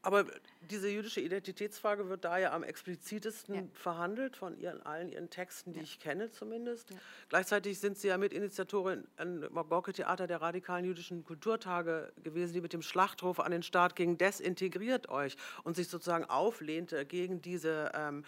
aber 0.04 0.26
diese 0.70 0.88
jüdische 0.90 1.20
Identitätsfrage 1.20 2.10
wird 2.10 2.26
da 2.26 2.36
ja 2.36 2.52
am 2.52 2.62
explizitesten 2.62 3.54
ja. 3.54 3.62
verhandelt 3.72 4.36
von 4.36 4.58
ihren, 4.58 4.82
allen 4.82 5.08
ihren 5.08 5.30
Texten, 5.30 5.72
die 5.72 5.78
ja. 5.78 5.84
ich 5.84 5.98
kenne 5.98 6.30
zumindest. 6.30 6.90
Ja. 6.90 6.96
Gleichzeitig 7.30 7.80
sind 7.80 7.96
Sie 7.96 8.08
ja 8.08 8.18
Mitinitiatorin 8.18 9.06
am 9.16 9.40
Gorke-Theater 9.68 10.26
der 10.26 10.42
radikalen 10.42 10.84
jüdischen 10.84 11.24
Kulturtage 11.24 12.12
gewesen, 12.22 12.52
die 12.52 12.60
mit 12.60 12.74
dem 12.74 12.82
Schlachtruf 12.82 13.40
an 13.40 13.50
den 13.50 13.62
Staat 13.62 13.96
gegen 13.96 14.18
desintegriert 14.18 15.08
euch 15.08 15.36
und 15.64 15.74
sich 15.74 15.88
sozusagen 15.88 16.26
auflehnte 16.26 17.06
gegen 17.06 17.40
diese 17.40 17.90
ähm, 17.94 18.24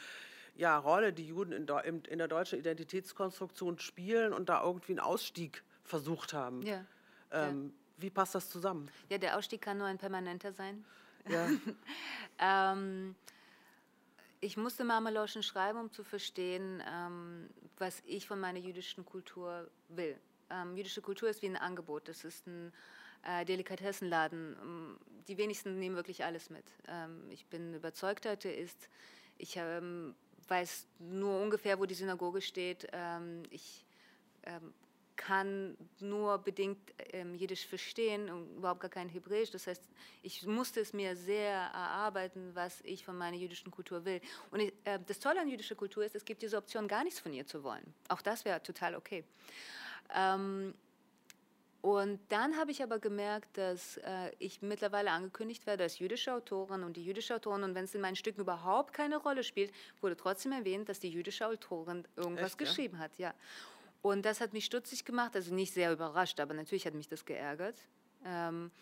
ja, 0.57 0.79
Rolle 0.79 1.13
die 1.13 1.27
Juden 1.27 1.53
in, 1.53 1.67
in, 1.85 2.05
in, 2.05 2.19
der 2.19 2.29
deutschen 2.29 2.59
Identitätskonstruktion 2.59 3.79
spielen 3.79 4.33
und 4.33 4.49
da 4.49 4.63
irgendwie 4.63 4.93
einen 4.93 5.01
Ausstieg 5.01 5.63
versucht 5.85 6.33
haben. 6.33 6.63
Ja. 6.63 6.85
Ähm, 7.31 7.67
ja. 7.67 8.03
Wie 8.03 8.11
passt 8.11 8.35
das 8.35 8.51
zusammen? 8.51 8.91
Ja, 9.09 9.19
der 9.19 9.39
Ausstieg 9.39 9.63
kann 9.63 9.79
nur 9.79 9.87
ein 9.87 9.99
permanenter 9.99 10.53
sein. 10.53 10.85
Ja. 11.29 11.49
ähm, 12.73 13.15
ich 14.41 14.57
musste 14.57 14.85
Marmeloschen 14.85 15.43
schreiben, 15.43 15.79
um 15.79 15.93
zu 15.93 16.05
verstehen, 16.05 16.83
ähm, 16.87 17.49
was 17.79 18.03
ich 18.07 18.27
von 18.27 18.39
meiner 18.39 18.59
jüdischen 18.59 19.05
Kultur 19.05 19.71
will. 19.89 20.19
ähm, 20.51 20.77
jüdische 20.77 21.03
Kultur 21.03 21.29
ist 21.29 21.43
wie 21.43 21.47
ein 21.47 21.57
Angebot. 21.57 22.09
Das 22.09 22.25
ist 22.25 22.47
ein 22.47 22.73
äh, 23.23 23.45
Delikatessenladen. 23.45 24.57
Ähm, 24.63 24.99
die 25.27 25.39
wenigsten 25.39 25.79
nehmen 25.79 25.97
wirklich 25.97 26.25
alles 26.25 26.51
mit. 26.51 26.65
Ähm, 26.87 27.29
ich 27.31 27.47
bin 27.47 27.75
überzeugter 27.75 28.33
Atheist. 28.33 28.89
Ich 29.39 29.57
ähm, 29.57 30.15
weiß 30.49 30.87
nur 30.99 31.41
ungefähr, 31.41 31.79
wo 31.79 31.87
die 31.87 31.95
Synagoge 31.95 32.41
steht. 32.41 32.87
Ähm, 32.93 33.43
ich 33.51 33.85
ähm, 34.45 34.73
kann 35.17 35.77
nur 35.99 36.39
bedingt 36.39 36.79
ähm, 37.13 37.35
Jiddisch 37.35 37.67
verstehen 37.67 38.31
und 38.31 38.57
überhaupt 38.57 38.81
gar 38.81 38.91
kein 38.91 39.09
Hebräisch. 39.09 39.51
Das 39.51 39.67
heißt, 39.67 39.83
ich 40.23 40.47
musste 40.47 40.81
es 40.81 40.93
mir 40.93 41.17
sehr 41.17 41.53
erarbeiten, 41.53 42.51
was 42.55 42.81
ich 42.83 43.05
von 43.05 43.17
meiner 43.17 43.37
jüdischen 43.37 43.71
Kultur 43.71 44.05
will. 44.05 44.21
Und 44.51 44.61
ich, 44.61 44.73
äh, 44.85 44.99
das 45.07 45.19
Tolle 45.19 45.41
an 45.41 45.49
jüdischer 45.49 45.75
Kultur 45.75 46.05
ist, 46.05 46.15
es 46.15 46.25
gibt 46.25 46.43
diese 46.43 46.57
Option, 46.57 46.87
gar 46.87 47.03
nichts 47.03 47.19
von 47.19 47.33
ihr 47.33 47.47
zu 47.47 47.65
wollen. 47.65 47.95
Auch 48.09 48.23
das 48.23 48.45
wäre 48.45 48.63
total 48.63 48.95
okay. 48.95 49.25
Ähm, 50.15 50.75
und 51.87 52.18
dann 52.30 52.57
habe 52.57 52.72
ich 52.72 52.82
aber 52.82 52.99
gemerkt, 52.99 53.57
dass 53.57 53.99
äh, 53.99 54.32
ich 54.41 54.61
mittlerweile 54.61 55.12
angekündigt 55.12 55.68
werde 55.68 55.84
als 55.84 56.01
jüdische 56.01 56.34
Autorin 56.34 56.82
und 56.82 56.97
die 56.97 57.05
jüdische 57.05 57.37
Autorin, 57.37 57.62
und 57.62 57.76
wenn 57.76 57.84
es 57.84 57.95
in 57.95 58.01
meinen 58.01 58.16
Stücken 58.16 58.41
überhaupt 58.41 58.93
keine 58.93 59.18
Rolle 59.18 59.45
spielt, 59.45 59.72
wurde 60.01 60.16
trotzdem 60.16 60.51
erwähnt, 60.51 60.89
dass 60.89 60.99
die 60.99 61.11
jüdische 61.11 61.47
Autorin 61.47 62.05
irgendwas 62.16 62.55
Echt, 62.55 62.59
geschrieben 62.59 62.97
ja? 62.97 63.03
hat. 63.05 63.18
Ja. 63.18 63.34
Und 64.03 64.24
das 64.24 64.41
hat 64.41 64.53
mich 64.53 64.64
stutzig 64.64 65.05
gemacht, 65.05 65.37
also 65.37 65.55
nicht 65.55 65.72
sehr 65.72 65.93
überrascht, 65.93 66.41
aber 66.41 66.55
natürlich 66.55 66.89
hat 66.89 66.95
mich 66.95 67.07
das 67.07 67.24
geärgert. 67.24 67.76
Ähm, 68.24 68.72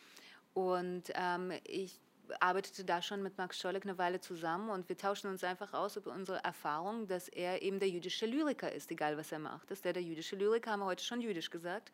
und 0.55 1.03
ähm, 1.15 1.53
ich 1.65 2.01
arbeitete 2.41 2.87
da 2.87 3.03
schon 3.03 3.23
mit 3.23 3.37
Max 3.37 3.61
Scholleck 3.61 3.85
eine 3.85 3.99
Weile 3.99 4.19
zusammen 4.23 4.71
und 4.71 4.89
wir 4.89 4.97
tauschen 4.97 5.29
uns 5.29 5.45
einfach 5.45 5.75
aus 5.75 5.97
über 5.97 6.11
unsere 6.11 6.43
Erfahrung, 6.43 7.07
dass 7.07 7.29
er 7.29 7.61
eben 7.61 7.81
der 7.81 7.91
jüdische 7.91 8.25
Lyriker 8.25 8.73
ist, 8.73 8.91
egal 8.91 9.19
was 9.19 9.31
er 9.31 9.41
macht. 9.41 9.71
Dass 9.71 9.83
der 9.83 9.93
der 9.93 10.03
jüdische 10.03 10.37
Lyriker, 10.37 10.71
haben 10.71 10.81
wir 10.81 10.87
heute 10.87 11.05
schon 11.05 11.21
jüdisch 11.21 11.51
gesagt. 11.51 11.93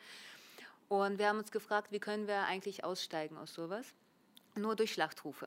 Und 0.91 1.21
wir 1.21 1.29
haben 1.29 1.39
uns 1.39 1.53
gefragt, 1.53 1.93
wie 1.93 2.01
können 2.01 2.27
wir 2.27 2.47
eigentlich 2.47 2.83
aussteigen 2.83 3.39
aus 3.39 3.55
sowas? 3.55 3.95
Nur 4.57 4.75
durch 4.75 4.93
Schlachtrufe. 4.93 5.47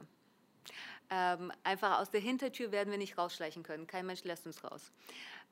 Ähm, 1.10 1.52
einfach 1.66 2.00
aus 2.00 2.10
der 2.10 2.22
Hintertür 2.22 2.72
werden 2.72 2.90
wir 2.92 2.98
nicht 2.98 3.18
rausschleichen 3.18 3.62
können. 3.62 3.86
Kein 3.86 4.06
Mensch 4.06 4.24
lässt 4.24 4.46
uns 4.46 4.64
raus. 4.64 4.94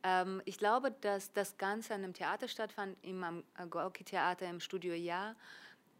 Ähm, 0.03 0.41
ich 0.45 0.57
glaube, 0.57 0.91
dass 1.01 1.33
das 1.33 1.57
Ganze 1.57 1.93
an 1.93 2.05
einem 2.05 2.13
Theater 2.13 2.47
stattfand, 2.47 2.95
im 3.01 3.43
Gorki-Theater 3.69 4.49
im 4.49 4.61
Studio 4.61 4.93
Ja, 4.93 5.35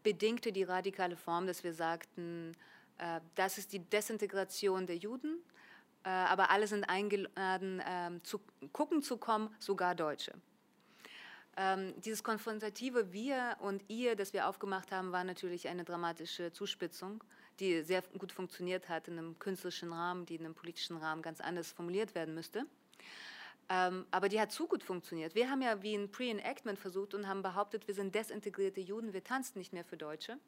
bedingte 0.02 0.52
die 0.52 0.62
radikale 0.62 1.14
Form, 1.18 1.46
dass 1.46 1.62
wir 1.62 1.74
sagten, 1.74 2.56
äh, 2.96 3.20
das 3.34 3.58
ist 3.58 3.74
die 3.74 3.80
Desintegration 3.80 4.86
der 4.86 4.96
Juden, 4.96 5.36
äh, 6.04 6.08
aber 6.08 6.48
alle 6.48 6.66
sind 6.66 6.84
eingeladen, 6.84 7.80
äh, 7.80 8.22
zu 8.22 8.40
gucken 8.72 9.02
zu 9.02 9.18
kommen, 9.18 9.54
sogar 9.58 9.94
Deutsche. 9.94 10.32
Ähm, 11.56 11.94
dieses 12.00 12.24
konfrontative 12.24 13.12
Wir 13.12 13.56
und 13.60 13.82
Ihr, 13.88 14.16
das 14.16 14.32
wir 14.32 14.48
aufgemacht 14.48 14.90
haben, 14.90 15.12
war 15.12 15.22
natürlich 15.22 15.68
eine 15.68 15.84
dramatische 15.84 16.50
Zuspitzung, 16.52 17.22
die 17.60 17.82
sehr 17.82 18.02
gut 18.18 18.32
funktioniert 18.32 18.88
hat 18.88 19.08
in 19.08 19.18
einem 19.18 19.38
künstlerischen 19.38 19.92
Rahmen, 19.92 20.24
die 20.24 20.36
in 20.36 20.44
einem 20.44 20.54
politischen 20.54 20.96
Rahmen 20.96 21.20
ganz 21.20 21.40
anders 21.40 21.70
formuliert 21.70 22.14
werden 22.14 22.34
müsste. 22.34 22.64
Ähm, 23.68 24.06
aber 24.10 24.28
die 24.28 24.40
hat 24.40 24.50
zu 24.50 24.66
gut 24.66 24.82
funktioniert. 24.82 25.34
Wir 25.34 25.50
haben 25.50 25.62
ja 25.62 25.82
wie 25.82 25.94
ein 25.94 26.10
Pre-Enactment 26.10 26.78
versucht 26.78 27.14
und 27.14 27.28
haben 27.28 27.42
behauptet, 27.42 27.86
wir 27.86 27.94
sind 27.94 28.14
desintegrierte 28.14 28.80
Juden, 28.80 29.12
wir 29.12 29.22
tanzen 29.22 29.58
nicht 29.58 29.72
mehr 29.72 29.84
für 29.84 29.96
Deutsche. 29.96 30.38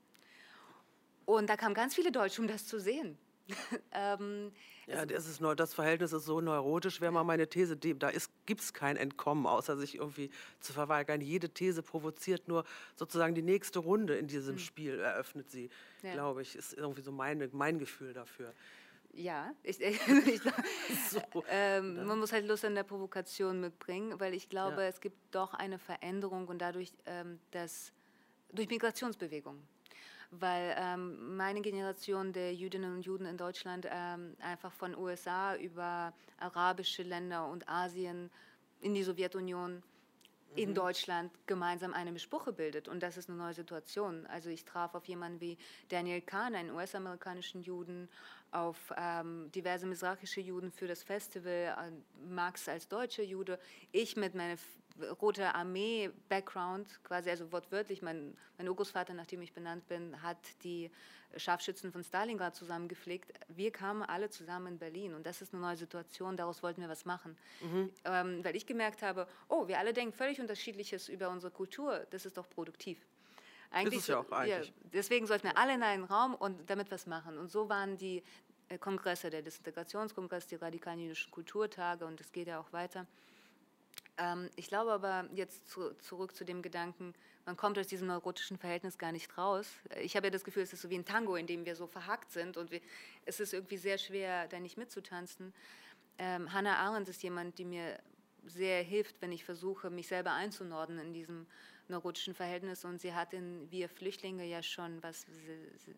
Und 1.27 1.49
da 1.49 1.57
kamen 1.57 1.75
ganz 1.75 1.95
viele 1.95 2.13
Deutsche, 2.13 2.41
um 2.41 2.49
das 2.49 2.67
zu 2.67 2.81
sehen. 2.81 3.19
ähm, 3.93 4.53
ja, 4.87 5.07
das, 5.07 5.29
ist, 5.29 5.41
das 5.57 5.75
Verhältnis 5.75 6.13
ist 6.13 6.25
so 6.25 6.41
neurotisch, 6.41 7.01
wäre 7.01 7.13
mal 7.13 7.25
meine 7.25 7.49
These, 7.49 7.77
da 7.77 8.11
gibt 8.47 8.61
es 8.61 8.73
kein 8.73 8.97
Entkommen, 8.97 9.47
außer 9.47 9.77
sich 9.77 9.97
irgendwie 9.97 10.31
zu 10.61 10.73
verweigern. 10.73 11.21
Jede 11.21 11.49
These 11.51 11.83
provoziert 11.83 12.49
nur 12.49 12.65
sozusagen 12.95 13.35
die 13.35 13.43
nächste 13.43 13.79
Runde 13.79 14.17
in 14.17 14.27
diesem 14.27 14.55
mhm. 14.55 14.61
Spiel, 14.61 14.99
eröffnet 14.99 15.51
sie, 15.51 15.71
ja. 16.03 16.13
glaube 16.13 16.43
ich, 16.43 16.57
ist 16.57 16.75
irgendwie 16.75 17.03
so 17.03 17.13
meine, 17.13 17.49
mein 17.53 17.79
Gefühl 17.79 18.13
dafür. 18.13 18.53
Ja, 19.13 19.55
ich, 19.63 19.81
ich, 19.81 20.41
so, 21.11 21.21
ähm, 21.49 22.07
man 22.07 22.19
muss 22.19 22.33
halt 22.33 22.47
Lust 22.47 22.65
an 22.65 22.75
der 22.75 22.83
Provokation 22.83 23.61
mitbringen, 23.61 24.19
weil 24.19 24.35
ich 24.35 24.49
glaube, 24.49 24.83
ja. 24.83 24.89
es 24.89 25.01
gibt 25.01 25.17
doch 25.35 25.55
eine 25.55 25.79
Veränderung 25.79 26.49
und 26.49 26.59
dadurch 26.59 26.93
ähm, 27.07 27.39
das 27.51 27.93
durch 28.53 28.69
Migrationsbewegungen 28.69 29.74
weil 30.41 30.75
ähm, 30.79 31.37
meine 31.37 31.61
Generation 31.61 32.33
der 32.33 32.55
Jüdinnen 32.55 32.95
und 32.95 33.03
Juden 33.03 33.27
in 33.27 33.37
Deutschland 33.37 33.87
ähm, 33.91 34.37
einfach 34.41 34.73
von 34.73 34.97
USA 34.97 35.57
über 35.57 36.13
arabische 36.39 37.03
Länder 37.03 37.47
und 37.47 37.69
Asien 37.69 38.31
in 38.81 38.95
die 38.95 39.03
Sowjetunion 39.03 39.83
in 40.57 40.71
mhm. 40.71 40.75
Deutschland 40.75 41.33
gemeinsam 41.47 41.93
eine 41.93 42.13
Bespuche 42.13 42.53
bildet. 42.53 42.89
Und 42.89 43.03
das 43.03 43.17
ist 43.17 43.29
eine 43.29 43.39
neue 43.39 43.55
Situation. 43.55 44.27
Also 44.27 44.51
ich 44.51 44.65
traf 44.65 44.95
auf 44.95 45.05
jemanden 45.07 45.41
wie 45.41 45.59
Daniel 45.89 46.21
Kahn, 46.21 46.55
einen 46.55 46.71
US-amerikanischen 46.71 47.63
Juden, 47.63 48.09
auf 48.53 48.93
ähm, 48.97 49.51
diverse 49.53 49.85
misrachische 49.85 50.41
Juden 50.41 50.71
für 50.71 50.87
das 50.87 51.03
Festival, 51.03 51.77
äh, 51.77 52.27
Max 52.29 52.69
als 52.69 52.87
deutscher 52.87 53.25
Jude, 53.25 53.59
ich 53.91 54.17
mit 54.17 54.35
meiner 54.37 54.57
Rote 55.21 55.55
Armee-Background, 55.55 57.01
quasi, 57.03 57.31
also 57.31 57.51
wortwörtlich, 57.51 58.03
mein, 58.03 58.37
mein 58.59 58.69
Urgroßvater, 58.69 59.13
nachdem 59.15 59.43
ich 59.43 59.53
benannt 59.53 59.87
bin, 59.89 60.23
hat 60.23 60.39
die 60.63 60.91
Scharfschützen 61.37 61.93
von 61.93 62.05
Stalingrad 62.05 62.55
zusammengepflegt. 62.55 63.33
Wir 63.49 63.73
kamen 63.73 64.03
alle 64.03 64.31
zusammen 64.31 64.69
in 64.69 64.79
Berlin 64.79 65.15
und 65.15 65.27
das 65.27 65.43
ist 65.43 65.53
eine 65.53 65.63
neue 65.63 65.77
Situation, 65.77 66.37
daraus 66.37 66.63
wollten 66.63 66.81
wir 66.81 66.89
was 66.89 67.05
machen. 67.05 67.37
Mhm. 67.61 67.91
Ähm, 68.05 68.45
weil 68.45 68.55
ich 68.55 68.67
gemerkt 68.67 69.03
habe, 69.03 69.27
oh, 69.49 69.67
wir 69.67 69.79
alle 69.79 69.93
denken 69.93 70.13
völlig 70.13 70.41
unterschiedliches 70.41 71.09
über 71.09 71.29
unsere 71.29 71.53
Kultur, 71.53 72.07
das 72.11 72.25
ist 72.25 72.37
doch 72.37 72.49
produktiv. 72.49 73.05
Eigentlich, 73.71 73.99
ist 73.99 74.03
es 74.03 74.09
ja 74.09 74.19
auch 74.21 74.31
eigentlich. 74.31 74.69
Ja, 74.69 74.75
deswegen 74.93 75.27
sollten 75.27 75.49
wir 75.49 75.59
alle 75.59 75.75
in 75.75 75.83
einen 75.83 76.05
Raum 76.05 76.35
und 76.37 76.71
damit 76.71 76.93
was 76.93 77.07
machen. 77.07 77.39
Und 77.39 77.51
so 77.51 77.69
waren 77.69 77.97
die 77.97 78.23
äh, 78.69 78.79
Kongresse, 78.79 79.31
der 79.31 79.43
Desintegrationskongress, 79.43 80.47
die 80.47 80.55
radikalen 80.55 81.01
jüdischen 81.01 81.33
Kulturtage 81.33 82.07
und 82.07 82.21
es 82.21 82.31
geht 82.31 82.47
ja 82.47 82.61
auch 82.61 82.73
weiter. 82.73 83.07
Ähm, 84.17 84.51
ich 84.57 84.69
glaube 84.69 84.93
aber 84.93 85.29
jetzt 85.33 85.69
zu, 85.69 85.95
zurück 85.95 86.35
zu 86.35 86.45
dem 86.45 86.63
Gedanken, 86.63 87.15
man 87.47 87.57
kommt 87.57 87.79
aus 87.79 87.87
diesem 87.87 88.07
neurotischen 88.07 88.57
Verhältnis 88.57 88.97
gar 88.97 89.13
nicht 89.13 89.37
raus. 89.37 89.69
Ich 90.01 90.17
habe 90.17 90.29
ja 90.29 90.31
das 90.31 90.45
Gefühl, 90.45 90.63
es 90.63 90.73
ist 90.73 90.83
so 90.83 90.91
wie 90.91 90.97
ein 90.97 91.05
Tango, 91.05 91.37
in 91.37 91.47
dem 91.47 91.67
wir 91.67 91.77
so 91.77 91.87
verhackt 91.87 92.31
sind 92.31 92.57
und 92.57 92.71
wir, 92.71 92.81
es 93.27 93.41
ist 93.41 93.53
irgendwie 93.53 93.77
sehr 93.77 93.99
schwer, 93.99 94.49
da 94.49 94.61
nicht 94.61 94.79
mitzutanzen. 94.79 95.53
Ähm, 96.19 96.53
Hannah 96.53 96.77
Arendt 96.77 97.09
ist 97.09 97.23
jemand, 97.23 97.59
die 97.59 97.65
mir 97.65 97.99
sehr 98.47 98.83
hilft, 98.83 99.21
wenn 99.21 99.33
ich 99.33 99.45
versuche, 99.45 99.91
mich 99.91 100.09
selber 100.09 100.33
einzunorden 100.33 100.99
in 100.99 101.13
diesem 101.13 101.47
neurotischen 101.89 102.35
Verhältnis. 102.35 102.85
Und 102.85 103.01
sie 103.01 103.15
hat 103.15 103.33
in 103.33 103.71
Wir 103.71 103.89
Flüchtlinge 103.89 104.45
ja 104.45 104.63
schon, 104.63 105.03
was, 105.03 105.27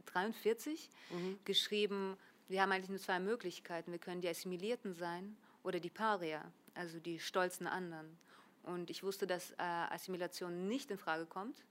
43 0.06 0.88
mhm. 1.10 1.38
geschrieben, 1.44 2.16
wir 2.48 2.62
haben 2.62 2.72
eigentlich 2.72 2.90
nur 2.90 3.00
zwei 3.00 3.18
Möglichkeiten. 3.18 3.90
Wir 3.90 3.98
können 3.98 4.20
die 4.20 4.28
Assimilierten 4.28 4.94
sein 4.94 5.36
oder 5.64 5.80
die 5.80 5.90
Paria 5.90 6.44
also 6.76 6.98
die 6.98 7.18
stolzen 7.18 7.66
anderen. 7.66 8.18
Und 8.62 8.90
ich 8.90 9.02
wusste, 9.02 9.26
dass 9.26 9.52
äh, 9.52 9.62
Assimilation 9.62 10.68
nicht 10.68 10.90
in 10.90 10.98
Frage 10.98 11.26
kommt. 11.26 11.64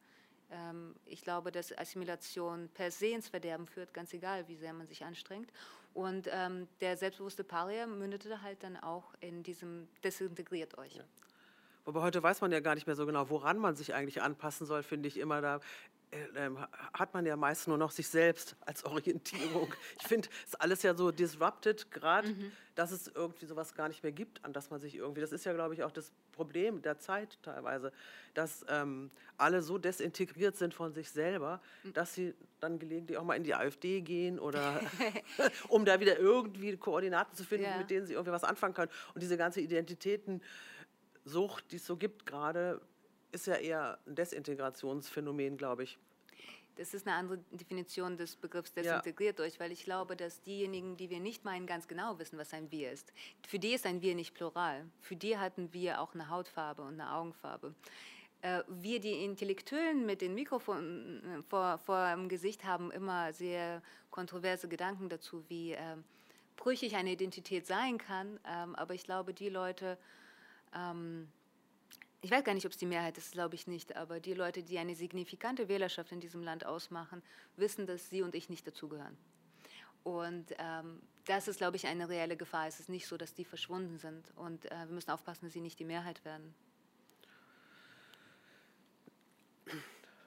Ähm, 0.51 0.95
ich 1.05 1.21
glaube, 1.21 1.51
dass 1.51 1.77
Assimilation 1.77 2.69
per 2.73 2.91
se 2.91 3.07
ins 3.07 3.27
Verderben 3.27 3.67
führt, 3.67 3.93
ganz 3.93 4.13
egal, 4.13 4.47
wie 4.47 4.55
sehr 4.55 4.73
man 4.73 4.87
sich 4.87 5.03
anstrengt. 5.03 5.51
Und 5.93 6.27
ähm, 6.31 6.67
der 6.81 6.97
selbstbewusste 6.97 7.43
Paria 7.43 7.87
mündete 7.87 8.41
halt 8.41 8.63
dann 8.63 8.77
auch 8.77 9.13
in 9.21 9.43
diesem 9.43 9.87
Desintegriert 10.03 10.77
euch. 10.77 10.95
Ja. 10.95 11.03
Aber 11.85 12.01
heute 12.01 12.21
weiß 12.21 12.41
man 12.41 12.51
ja 12.51 12.59
gar 12.59 12.75
nicht 12.75 12.87
mehr 12.87 12.95
so 12.95 13.05
genau, 13.05 13.29
woran 13.29 13.59
man 13.59 13.75
sich 13.75 13.93
eigentlich 13.93 14.21
anpassen 14.21 14.65
soll, 14.65 14.83
finde 14.83 15.07
ich 15.07 15.17
immer. 15.17 15.41
Da 15.41 15.59
hat 16.93 17.13
man 17.13 17.25
ja 17.25 17.35
meist 17.35 17.67
nur 17.67 17.77
noch 17.77 17.91
sich 17.91 18.07
selbst 18.07 18.55
als 18.61 18.83
Orientierung. 18.85 19.73
Ich 19.99 20.07
finde, 20.07 20.29
es 20.43 20.49
ist 20.49 20.61
alles 20.61 20.83
ja 20.83 20.95
so 20.95 21.11
disrupted, 21.11 21.91
gerade, 21.91 22.29
mhm. 22.29 22.51
dass 22.75 22.91
es 22.91 23.07
irgendwie 23.07 23.45
sowas 23.45 23.73
gar 23.75 23.87
nicht 23.87 24.03
mehr 24.03 24.11
gibt, 24.11 24.43
an 24.45 24.53
das 24.53 24.69
man 24.69 24.79
sich 24.79 24.95
irgendwie, 24.95 25.21
das 25.21 25.31
ist 25.31 25.45
ja, 25.45 25.53
glaube 25.53 25.73
ich, 25.73 25.83
auch 25.83 25.91
das 25.91 26.11
Problem 26.31 26.81
der 26.81 26.99
Zeit 26.99 27.37
teilweise, 27.41 27.91
dass 28.33 28.65
ähm, 28.69 29.11
alle 29.37 29.61
so 29.61 29.77
desintegriert 29.77 30.55
sind 30.57 30.73
von 30.73 30.93
sich 30.93 31.09
selber, 31.09 31.61
mhm. 31.83 31.93
dass 31.93 32.13
sie 32.13 32.33
dann 32.59 32.79
gelegentlich 32.79 33.17
auch 33.17 33.23
mal 33.23 33.35
in 33.35 33.43
die 33.43 33.55
AfD 33.55 34.01
gehen 34.01 34.39
oder 34.39 34.81
um 35.69 35.85
da 35.85 35.99
wieder 35.99 36.19
irgendwie 36.19 36.75
Koordinaten 36.77 37.35
zu 37.35 37.43
finden, 37.43 37.65
ja. 37.65 37.77
mit 37.77 37.89
denen 37.89 38.05
sie 38.05 38.13
irgendwie 38.13 38.31
was 38.31 38.43
anfangen 38.43 38.73
können. 38.73 38.91
Und 39.13 39.21
diese 39.21 39.37
ganze 39.37 39.61
Identitätensucht, 39.61 40.41
die 41.71 41.77
es 41.77 41.85
so 41.85 41.97
gibt 41.97 42.25
gerade, 42.25 42.81
ist 43.35 43.47
ja 43.47 43.55
eher 43.55 43.99
ein 44.07 44.15
Desintegrationsphänomen, 44.15 45.57
glaube 45.57 45.83
ich. 45.83 45.99
Das 46.75 46.93
ist 46.93 47.07
eine 47.07 47.15
andere 47.15 47.37
Definition 47.51 48.17
des 48.17 48.35
Begriffs 48.35 48.73
desintegriert 48.73 49.39
ja. 49.39 49.45
euch, 49.45 49.59
weil 49.59 49.71
ich 49.71 49.85
glaube, 49.85 50.17
dass 50.17 50.41
diejenigen, 50.41 50.97
die 50.97 51.09
wir 51.09 51.21
nicht 51.21 51.45
meinen, 51.45 51.67
ganz 51.67 51.87
genau 51.87 52.19
wissen, 52.19 52.37
was 52.37 52.53
ein 52.53 52.69
Wir 52.71 52.91
ist. 52.91 53.13
Für 53.47 53.59
die 53.59 53.73
ist 53.73 53.85
ein 53.85 54.01
Wir 54.01 54.13
nicht 54.13 54.33
plural. 54.33 54.85
Für 54.99 55.15
die 55.15 55.37
hatten 55.37 55.71
wir 55.71 56.01
auch 56.01 56.13
eine 56.13 56.29
Hautfarbe 56.29 56.81
und 56.81 56.99
eine 56.99 57.13
Augenfarbe. 57.13 57.73
Äh, 58.41 58.63
wir, 58.67 58.99
die 58.99 59.23
Intellektuellen 59.23 60.05
mit 60.05 60.21
den 60.21 60.33
Mikrofonen 60.33 61.23
äh, 61.23 61.41
vor, 61.43 61.77
vor 61.77 62.11
dem 62.11 62.27
Gesicht 62.27 62.65
haben, 62.65 62.91
immer 62.91 63.31
sehr 63.31 63.81
kontroverse 64.11 64.67
Gedanken 64.67 65.07
dazu, 65.07 65.45
wie 65.47 65.73
äh, 65.73 65.95
brüchig 66.57 66.95
eine 66.95 67.11
Identität 67.11 67.65
sein 67.67 67.97
kann. 67.97 68.39
Ähm, 68.45 68.75
aber 68.75 68.93
ich 68.93 69.03
glaube, 69.03 69.33
die 69.33 69.49
Leute, 69.49 69.97
ähm, 70.75 71.29
ich 72.25 72.31
weiß 72.31 72.43
gar 72.43 72.55
nicht, 72.55 72.65
ob 72.65 72.71
es 72.71 72.77
die 72.79 72.87
Mehrheit 72.87 73.19
ist, 73.19 73.33
glaube 73.33 73.53
ich 73.53 73.67
nicht, 73.67 73.95
aber 73.95 74.19
die 74.19 74.33
Leute, 74.33 74.63
die 74.63 74.79
eine 74.79 74.95
signifikante 74.95 75.67
Wählerschaft 75.67 76.11
in 76.11 76.19
diesem 76.19 76.41
Land 76.41 76.65
ausmachen, 76.65 77.21
wissen, 77.55 77.85
dass 77.85 78.09
sie 78.09 78.23
und 78.23 78.33
ich 78.33 78.49
nicht 78.49 78.65
dazugehören. 78.65 79.15
Und 80.01 80.47
ähm, 80.57 81.03
das 81.25 81.47
ist, 81.47 81.57
glaube 81.57 81.77
ich, 81.77 81.85
eine 81.85 82.09
reelle 82.09 82.35
Gefahr. 82.35 82.65
Es 82.65 82.79
ist 82.79 82.89
nicht 82.89 83.05
so, 83.05 83.15
dass 83.15 83.35
die 83.35 83.45
verschwunden 83.45 83.99
sind. 83.99 84.33
Und 84.37 84.65
äh, 84.71 84.87
wir 84.87 84.95
müssen 84.95 85.11
aufpassen, 85.11 85.45
dass 85.45 85.53
sie 85.53 85.61
nicht 85.61 85.77
die 85.77 85.85
Mehrheit 85.85 86.25
werden. 86.25 86.55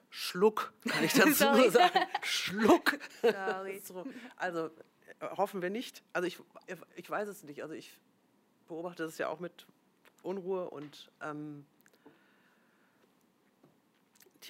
Schluck, 0.09 0.71
kann 0.87 1.03
ich 1.03 1.11
dazu 1.11 1.51
nur 1.51 1.69
sagen. 1.71 1.99
Schluck. 2.21 2.97
Sorry. 3.21 3.81
also 4.37 4.71
hoffen 5.19 5.61
wir 5.61 5.69
nicht. 5.69 6.01
Also 6.13 6.29
ich, 6.29 6.39
ich 6.95 7.09
weiß 7.09 7.27
es 7.27 7.43
nicht. 7.43 7.61
Also 7.61 7.73
ich 7.73 7.99
beobachte 8.69 9.03
das 9.03 9.17
ja 9.17 9.27
auch 9.27 9.41
mit 9.41 9.67
Unruhe 10.23 10.69
und 10.69 11.11
ähm, 11.21 11.65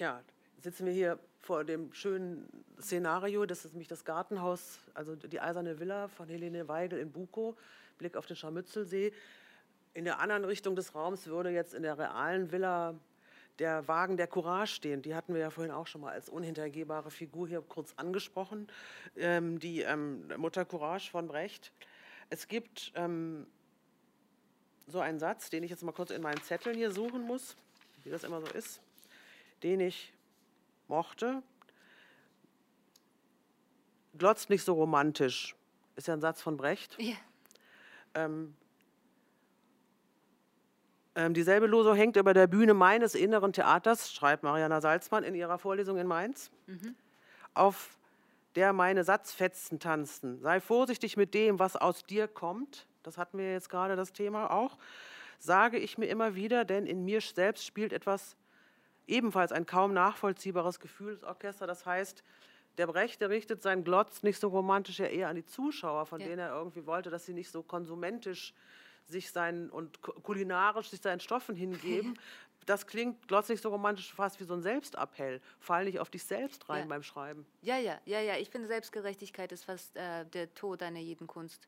tja, 0.00 0.22
sitzen 0.62 0.86
wir 0.86 0.94
hier 0.94 1.18
vor 1.40 1.62
dem 1.62 1.92
schönen 1.92 2.48
Szenario, 2.80 3.44
das 3.44 3.66
ist 3.66 3.72
nämlich 3.72 3.88
das 3.88 4.06
Gartenhaus, 4.06 4.78
also 4.94 5.14
die 5.14 5.40
eiserne 5.40 5.78
Villa 5.78 6.08
von 6.08 6.26
Helene 6.26 6.68
Weigel 6.68 6.98
in 6.98 7.12
Bukow, 7.12 7.54
Blick 7.98 8.16
auf 8.16 8.24
den 8.24 8.34
Scharmützelsee. 8.34 9.12
In 9.92 10.06
der 10.06 10.18
anderen 10.18 10.46
Richtung 10.46 10.74
des 10.74 10.94
Raums 10.94 11.26
würde 11.26 11.50
jetzt 11.50 11.74
in 11.74 11.82
der 11.82 11.98
realen 11.98 12.50
Villa 12.50 12.94
der 13.58 13.86
Wagen 13.88 14.16
der 14.16 14.26
Courage 14.26 14.72
stehen. 14.72 15.02
Die 15.02 15.14
hatten 15.14 15.34
wir 15.34 15.40
ja 15.42 15.50
vorhin 15.50 15.70
auch 15.70 15.86
schon 15.86 16.00
mal 16.00 16.12
als 16.12 16.30
unhintergehbare 16.30 17.10
Figur 17.10 17.46
hier 17.46 17.60
kurz 17.60 17.92
angesprochen, 17.96 18.68
ähm, 19.16 19.58
die 19.58 19.82
ähm, 19.82 20.26
Mutter 20.38 20.64
Courage 20.64 21.10
von 21.10 21.28
Brecht. 21.28 21.72
Es 22.30 22.48
gibt 22.48 22.90
ähm, 22.94 23.46
so 24.86 25.00
einen 25.00 25.18
Satz, 25.18 25.50
den 25.50 25.62
ich 25.62 25.70
jetzt 25.70 25.82
mal 25.82 25.92
kurz 25.92 26.10
in 26.10 26.22
meinen 26.22 26.40
Zetteln 26.40 26.74
hier 26.74 26.90
suchen 26.90 27.20
muss, 27.20 27.58
wie 28.04 28.08
das 28.08 28.24
immer 28.24 28.40
so 28.40 28.46
ist, 28.46 28.80
den 29.62 29.80
ich 29.80 30.12
mochte. 30.88 31.42
Glotzt 34.16 34.50
nicht 34.50 34.64
so 34.64 34.74
romantisch, 34.74 35.54
ist 35.96 36.08
ja 36.08 36.14
ein 36.14 36.20
Satz 36.20 36.42
von 36.42 36.56
Brecht. 36.56 36.96
Ja. 37.00 37.14
Ähm, 38.14 38.54
ähm, 41.14 41.34
dieselbe 41.34 41.66
Losung 41.66 41.94
hängt 41.96 42.16
über 42.16 42.34
der 42.34 42.46
Bühne 42.46 42.74
meines 42.74 43.14
inneren 43.14 43.52
Theaters, 43.52 44.12
schreibt 44.12 44.42
Mariana 44.42 44.80
Salzmann 44.80 45.24
in 45.24 45.34
ihrer 45.34 45.58
Vorlesung 45.58 45.98
in 45.98 46.06
Mainz, 46.06 46.50
mhm. 46.66 46.94
auf 47.54 47.98
der 48.54 48.72
meine 48.72 49.04
Satzfetzen 49.04 49.78
tanzen. 49.78 50.40
Sei 50.40 50.60
vorsichtig 50.60 51.16
mit 51.16 51.34
dem, 51.34 51.58
was 51.58 51.76
aus 51.76 52.04
dir 52.04 52.26
kommt. 52.26 52.86
Das 53.02 53.16
hatten 53.16 53.38
wir 53.38 53.52
jetzt 53.52 53.70
gerade 53.70 53.96
das 53.96 54.12
Thema 54.12 54.50
auch. 54.50 54.76
Sage 55.38 55.78
ich 55.78 55.98
mir 55.98 56.06
immer 56.06 56.34
wieder, 56.34 56.64
denn 56.64 56.86
in 56.86 57.04
mir 57.04 57.20
selbst 57.20 57.64
spielt 57.64 57.92
etwas 57.92 58.36
ebenfalls 59.10 59.52
ein 59.52 59.66
kaum 59.66 59.92
nachvollziehbares 59.92 60.80
Gefühlsorchester. 60.80 61.66
Das 61.66 61.84
heißt, 61.84 62.24
der 62.78 62.86
Brecht, 62.86 63.20
der 63.20 63.30
richtet 63.30 63.62
seinen 63.62 63.84
Glotz 63.84 64.22
nicht 64.22 64.40
so 64.40 64.48
romantisch 64.48 65.00
ja 65.00 65.06
eher 65.06 65.28
an 65.28 65.36
die 65.36 65.44
Zuschauer, 65.44 66.06
von 66.06 66.20
ja. 66.20 66.28
denen 66.28 66.38
er 66.38 66.54
irgendwie 66.54 66.86
wollte, 66.86 67.10
dass 67.10 67.26
sie 67.26 67.34
nicht 67.34 67.50
so 67.50 67.62
konsumentisch 67.62 68.54
sich 69.06 69.30
seinen 69.32 69.70
und 69.70 70.00
kulinarisch 70.02 70.90
sich 70.90 71.00
seinen 71.00 71.20
Stoffen 71.20 71.54
hingeben. 71.54 72.18
Das 72.66 72.86
klingt 72.86 73.26
glotzig 73.26 73.60
so 73.60 73.70
romantisch 73.70 74.12
fast 74.12 74.38
wie 74.38 74.44
so 74.44 74.52
ein 74.52 74.62
Selbstappell. 74.62 75.40
Fall 75.58 75.86
nicht 75.86 75.98
auf 75.98 76.10
dich 76.10 76.22
selbst 76.22 76.68
rein 76.68 76.82
ja. 76.82 76.86
beim 76.86 77.02
Schreiben. 77.02 77.46
Ja, 77.62 77.78
ja, 77.78 77.98
ja, 78.04 78.20
ja. 78.20 78.36
Ich 78.36 78.50
finde, 78.50 78.68
Selbstgerechtigkeit 78.68 79.50
ist 79.50 79.64
fast 79.64 79.96
äh, 79.96 80.26
der 80.26 80.52
Tod 80.54 80.82
einer 80.82 81.00
jeden 81.00 81.26
Kunst. 81.26 81.66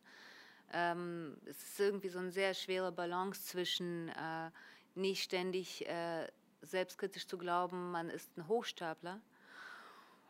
Ähm, 0.71 1.39
es 1.47 1.61
ist 1.63 1.81
irgendwie 1.81 2.09
so 2.09 2.19
eine 2.19 2.31
sehr 2.31 2.53
schwere 2.53 2.93
Balance 2.93 3.43
zwischen 3.47 4.11
äh, 4.11 4.51
nicht 4.95 5.23
ständig 5.25 5.89
äh, 5.89 6.29
selbstkritisch 6.63 7.27
zu 7.27 7.39
glauben, 7.39 7.91
man 7.91 8.09
ist 8.09 8.37
ein 8.37 8.49
Hochstapler 8.49 9.21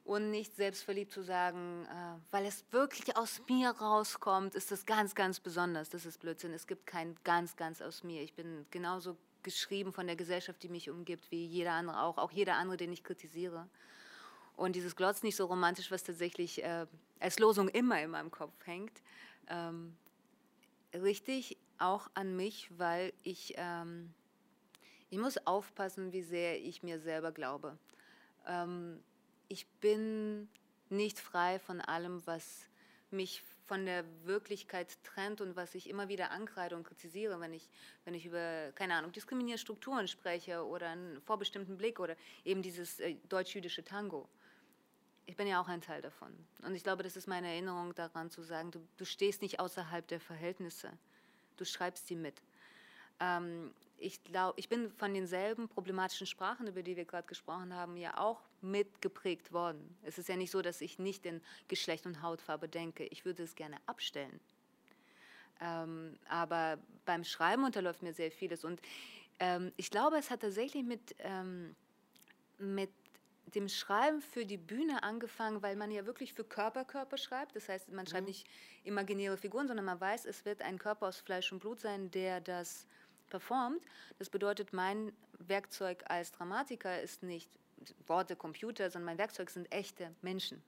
und 0.05 0.31
nicht 0.31 0.57
selbstverliebt 0.57 1.13
zu 1.13 1.23
sagen, 1.23 1.87
äh, 1.87 2.33
weil 2.33 2.45
es 2.47 2.65
wirklich 2.73 3.17
aus 3.17 3.41
mir 3.49 3.71
rauskommt, 3.71 4.55
ist 4.55 4.71
das 4.71 4.85
ganz, 4.85 5.15
ganz 5.15 5.39
besonders. 5.39 5.91
Das 5.91 6.07
ist 6.07 6.19
Blödsinn. 6.21 6.53
Es 6.53 6.67
gibt 6.67 6.87
kein 6.87 7.17
ganz, 7.23 7.57
ganz 7.57 7.81
aus 7.81 8.03
mir. 8.03 8.23
Ich 8.23 8.35
bin 8.35 8.67
genauso 8.71 9.17
geschrieben 9.43 9.93
von 9.93 10.07
der 10.07 10.17
Gesellschaft, 10.17 10.63
die 10.63 10.69
mich 10.69 10.91
umgibt, 10.91 11.31
wie 11.31 11.45
jeder 11.45 11.73
andere 11.73 12.03
auch, 12.03 12.19
auch 12.19 12.33
jeder 12.33 12.55
andere, 12.57 12.77
den 12.77 12.93
ich 12.93 13.05
kritisiere. 13.05 13.69
Und 14.57 14.77
dieses 14.77 14.97
Glotz 14.97 15.23
nicht 15.23 15.37
so 15.37 15.47
romantisch, 15.47 15.91
was 15.91 16.05
tatsächlich 16.05 16.63
äh, 16.63 16.87
als 17.21 17.39
Losung 17.39 17.69
immer 17.69 18.01
in 18.03 18.11
meinem 18.11 18.31
Kopf 18.31 18.55
hängt, 18.67 19.03
ähm, 19.49 19.97
richtig 20.95 21.57
auch 21.79 22.09
an 22.15 22.37
mich, 22.37 22.69
weil 22.77 23.13
ich, 23.23 23.55
ähm, 23.57 24.13
ich 25.13 25.19
muss 25.19 25.47
aufpassen, 25.47 26.11
wie 26.15 26.23
sehr 26.23 26.59
ich 26.59 26.83
mir 26.83 26.99
selber 26.99 27.33
glaube. 27.33 27.77
Ähm, 28.47 28.99
ich 29.49 29.67
bin 29.83 30.49
nicht 30.89 31.21
frei 31.21 31.59
von 31.59 31.83
allem, 31.83 32.27
was 32.27 32.65
mich 33.11 33.43
von 33.67 33.85
der 33.85 34.07
Wirklichkeit 34.25 34.97
trennt 35.05 35.43
und 35.43 35.55
was 35.55 35.75
ich 35.75 35.91
immer 35.91 36.09
wieder 36.09 36.31
ankreide 36.31 36.77
und 36.77 36.85
kritisiere, 36.85 37.39
wenn 37.41 37.53
ich, 37.53 37.69
wenn 38.07 38.15
ich 38.15 38.25
über, 38.25 38.73
keine 38.75 38.95
Ahnung, 38.95 39.13
diskriminierende 39.13 39.61
Strukturen 39.61 40.09
spreche 40.09 40.65
oder 40.65 40.89
einen 40.89 41.21
vorbestimmten 41.21 41.77
Blick 41.77 42.01
oder 42.01 42.17
eben 42.47 42.63
dieses 42.63 42.99
äh, 42.99 43.17
deutsch-jüdische 43.29 43.85
Tango. 43.85 44.27
Ich 45.27 45.37
bin 45.37 45.47
ja 45.47 45.61
auch 45.61 45.69
ein 45.69 45.83
Teil 45.83 46.01
davon. 46.01 46.33
Und 46.63 46.75
ich 46.75 46.85
glaube, 46.85 47.03
das 47.03 47.19
ist 47.19 47.29
meine 47.29 47.49
Erinnerung 47.49 47.95
daran 47.95 48.31
zu 48.31 48.43
sagen, 48.43 48.71
du, 48.71 48.81
du 48.97 49.05
stehst 49.05 49.43
nicht 49.43 49.61
außerhalb 49.61 50.09
der 50.09 50.21
Verhältnisse, 50.21 50.91
du 51.59 51.67
schreibst 51.67 52.07
sie 52.07 52.17
mit. 52.17 52.41
Ähm, 53.23 53.73
ich 53.99 54.23
glaube, 54.25 54.59
ich 54.59 54.69
bin 54.69 54.91
von 54.91 55.15
denselben 55.15 55.69
problematischen 55.69 56.27
Sprachen, 56.27 56.67
über 56.67 56.83
die 56.83 56.97
wir 56.97 57.05
gerade 57.05 57.29
gesprochen 57.29 57.73
haben, 57.73 57.97
ja 57.97 58.19
auch 58.19 58.43
mitgeprägt 58.61 59.53
worden. 59.53 59.97
Es 60.03 60.19
ist 60.19 60.29
ja 60.29 60.37
nicht 60.37 60.51
so, 60.51 60.61
dass 60.61 60.81
ich 60.81 60.99
nicht 60.99 61.25
in 61.25 61.41
Geschlecht 61.69 62.05
und 62.05 62.21
Hautfarbe 62.21 62.69
denke. 62.69 63.05
Ich 63.05 63.25
würde 63.25 63.45
es 63.45 63.55
gerne 63.55 63.77
abstellen. 63.87 64.41
Ähm, 65.61 66.19
aber 66.29 66.79
beim 67.05 67.23
Schreiben 67.23 67.65
unterläuft 67.65 68.03
mir 68.03 68.13
sehr 68.13 68.33
vieles. 68.33 68.65
Und 68.65 68.81
ähm, 69.39 69.73
ich 69.77 69.91
glaube, 69.91 70.17
es 70.17 70.31
hat 70.31 70.41
tatsächlich 70.41 70.83
mit, 70.83 71.15
ähm, 71.21 71.77
mit 72.59 72.91
dem 73.55 73.69
Schreiben 73.69 74.21
für 74.21 74.45
die 74.45 74.57
Bühne 74.57 75.05
angefangen, 75.05 75.63
weil 75.63 75.77
man 75.77 75.93
ja 75.93 76.07
wirklich 76.07 76.33
für 76.33 76.45
Körper 76.45 76.85
Körper 76.85 77.19
schreibt. 77.19 77.55
Das 77.55 77.69
heißt, 77.69 77.93
man 77.93 78.07
schreibt 78.07 78.23
mhm. 78.23 78.31
nicht 78.31 78.47
imaginäre 78.83 79.37
Figuren, 79.37 79.69
sondern 79.69 79.85
man 79.85 80.01
weiß, 80.01 80.25
es 80.25 80.45
wird 80.45 80.63
ein 80.63 80.79
Körper 80.79 81.07
aus 81.07 81.21
Fleisch 81.21 81.53
und 81.53 81.61
Blut 81.61 81.81
sein, 81.81 82.11
der 82.11 82.41
das 82.41 82.87
performt. 83.33 83.83
Das 84.19 84.29
bedeutet, 84.29 84.73
mein 84.73 85.13
Werkzeug 85.39 86.05
als 86.07 86.31
Dramatiker 86.33 87.01
ist 87.01 87.23
nicht 87.23 87.51
Worte, 88.07 88.37
Computer, 88.37 88.91
sondern 88.91 89.07
mein 89.07 89.19
Werkzeug 89.19 89.49
sind 89.51 89.73
echte 89.73 90.15
Menschen. 90.21 90.63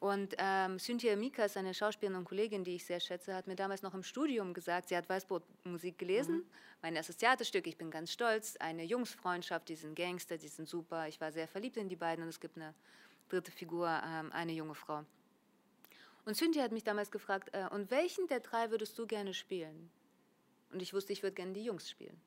Und 0.00 0.34
ähm, 0.36 0.78
Cynthia 0.78 1.16
Mikas, 1.16 1.56
eine 1.56 1.72
Schauspielerin 1.72 2.18
und 2.18 2.24
Kollegin, 2.24 2.64
die 2.64 2.74
ich 2.74 2.84
sehr 2.84 3.00
schätze, 3.00 3.34
hat 3.34 3.46
mir 3.46 3.54
damals 3.54 3.82
noch 3.82 3.94
im 3.94 4.02
Studium 4.02 4.52
gesagt, 4.52 4.88
sie 4.88 4.96
hat 4.96 5.08
Weißbrotmusik 5.08 5.96
gelesen, 5.96 6.38
mhm. 6.38 6.46
mein 6.82 6.96
erstes 6.96 7.16
Theaterstück, 7.16 7.66
ich 7.66 7.78
bin 7.78 7.90
ganz 7.90 8.12
stolz, 8.12 8.56
eine 8.56 8.84
Jungsfreundschaft, 8.84 9.68
die 9.68 9.76
sind 9.76 9.94
Gangster, 9.94 10.36
die 10.36 10.48
sind 10.48 10.68
super, 10.68 11.08
ich 11.08 11.20
war 11.20 11.32
sehr 11.32 11.48
verliebt 11.48 11.76
in 11.78 11.88
die 11.88 11.96
beiden 11.96 12.24
und 12.24 12.28
es 12.28 12.40
gibt 12.40 12.56
eine 12.56 12.74
dritte 13.30 13.52
Figur, 13.52 13.88
ähm, 13.88 14.30
eine 14.32 14.52
junge 14.52 14.74
Frau. 14.74 15.04
Und 16.26 16.36
Cynthia 16.36 16.64
hat 16.64 16.72
mich 16.72 16.84
damals 16.84 17.10
gefragt, 17.10 17.50
äh, 17.52 17.66
und 17.70 17.90
welchen 17.90 18.26
der 18.26 18.40
drei 18.40 18.70
würdest 18.70 18.98
du 18.98 19.06
gerne 19.06 19.32
spielen? 19.32 19.90
Und 20.74 20.82
ich 20.82 20.92
wusste, 20.92 21.12
ich 21.12 21.22
würde 21.22 21.34
gerne 21.34 21.52
die 21.52 21.64
Jungs 21.64 21.88
spielen. 21.88 22.20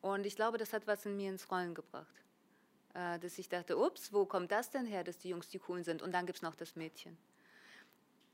Und 0.00 0.24
ich 0.24 0.36
glaube, 0.36 0.56
das 0.56 0.72
hat 0.72 0.86
was 0.86 1.04
in 1.04 1.16
mir 1.16 1.28
ins 1.28 1.50
Rollen 1.50 1.74
gebracht. 1.74 2.14
Äh, 2.94 3.18
dass 3.18 3.38
ich 3.38 3.48
dachte, 3.48 3.76
ups, 3.76 4.12
wo 4.12 4.24
kommt 4.24 4.52
das 4.52 4.70
denn 4.70 4.86
her, 4.86 5.02
dass 5.02 5.18
die 5.18 5.30
Jungs 5.30 5.48
die 5.48 5.58
coolen 5.58 5.82
sind? 5.82 6.00
Und 6.00 6.12
dann 6.12 6.26
gibt 6.26 6.38
es 6.38 6.42
noch 6.42 6.54
das 6.54 6.76
Mädchen. 6.76 7.18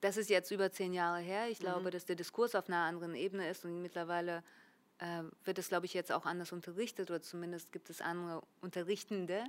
Das 0.03 0.18
ist 0.18 0.28
jetzt 0.28 0.51
über 0.51 0.70
zehn 0.70 0.93
Jahre 0.93 1.20
her. 1.20 1.49
Ich 1.49 1.61
mhm. 1.61 1.64
glaube, 1.64 1.91
dass 1.91 2.05
der 2.05 2.14
Diskurs 2.14 2.55
auf 2.55 2.68
einer 2.68 2.85
anderen 2.85 3.14
Ebene 3.14 3.49
ist 3.49 3.64
und 3.64 3.80
mittlerweile 3.80 4.45
äh, 4.99 5.22
wird 5.45 5.59
es, 5.59 5.68
glaube 5.68 5.87
ich, 5.87 5.95
jetzt 5.95 6.12
auch 6.12 6.26
anders 6.26 6.53
unterrichtet 6.53 7.11
oder 7.11 7.22
zumindest 7.22 7.72
gibt 7.72 7.89
es 7.89 8.03
andere 8.03 8.43
Unterrichtende 8.61 9.45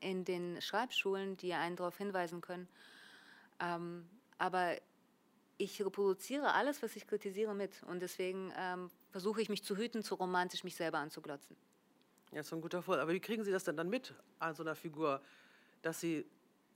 in 0.00 0.26
den 0.26 0.60
Schreibschulen, 0.60 1.38
die 1.38 1.54
einen 1.54 1.76
darauf 1.76 1.96
hinweisen 1.96 2.42
können. 2.42 2.68
Ähm, 3.60 4.06
aber 4.36 4.76
ich 5.56 5.84
reproduziere 5.84 6.52
alles, 6.52 6.82
was 6.82 6.96
ich 6.96 7.06
kritisiere, 7.06 7.54
mit. 7.54 7.82
Und 7.84 8.00
deswegen 8.00 8.52
ähm, 8.56 8.90
versuche 9.10 9.40
ich 9.40 9.48
mich 9.48 9.62
zu 9.62 9.76
hüten, 9.76 10.02
zu 10.02 10.14
romantisch 10.16 10.64
mich 10.64 10.74
selber 10.74 10.98
anzuglotzen. 10.98 11.56
Ja, 12.32 12.40
ist 12.40 12.48
so 12.48 12.56
ein 12.56 12.62
guter 12.62 12.82
Vorteil. 12.82 13.02
Aber 13.02 13.12
wie 13.12 13.20
kriegen 13.20 13.44
Sie 13.44 13.52
das 13.52 13.64
denn 13.64 13.76
dann 13.76 13.88
mit 13.88 14.14
an 14.40 14.54
so 14.54 14.62
einer 14.62 14.74
Figur, 14.74 15.20
dass 15.82 16.00
Sie 16.00 16.26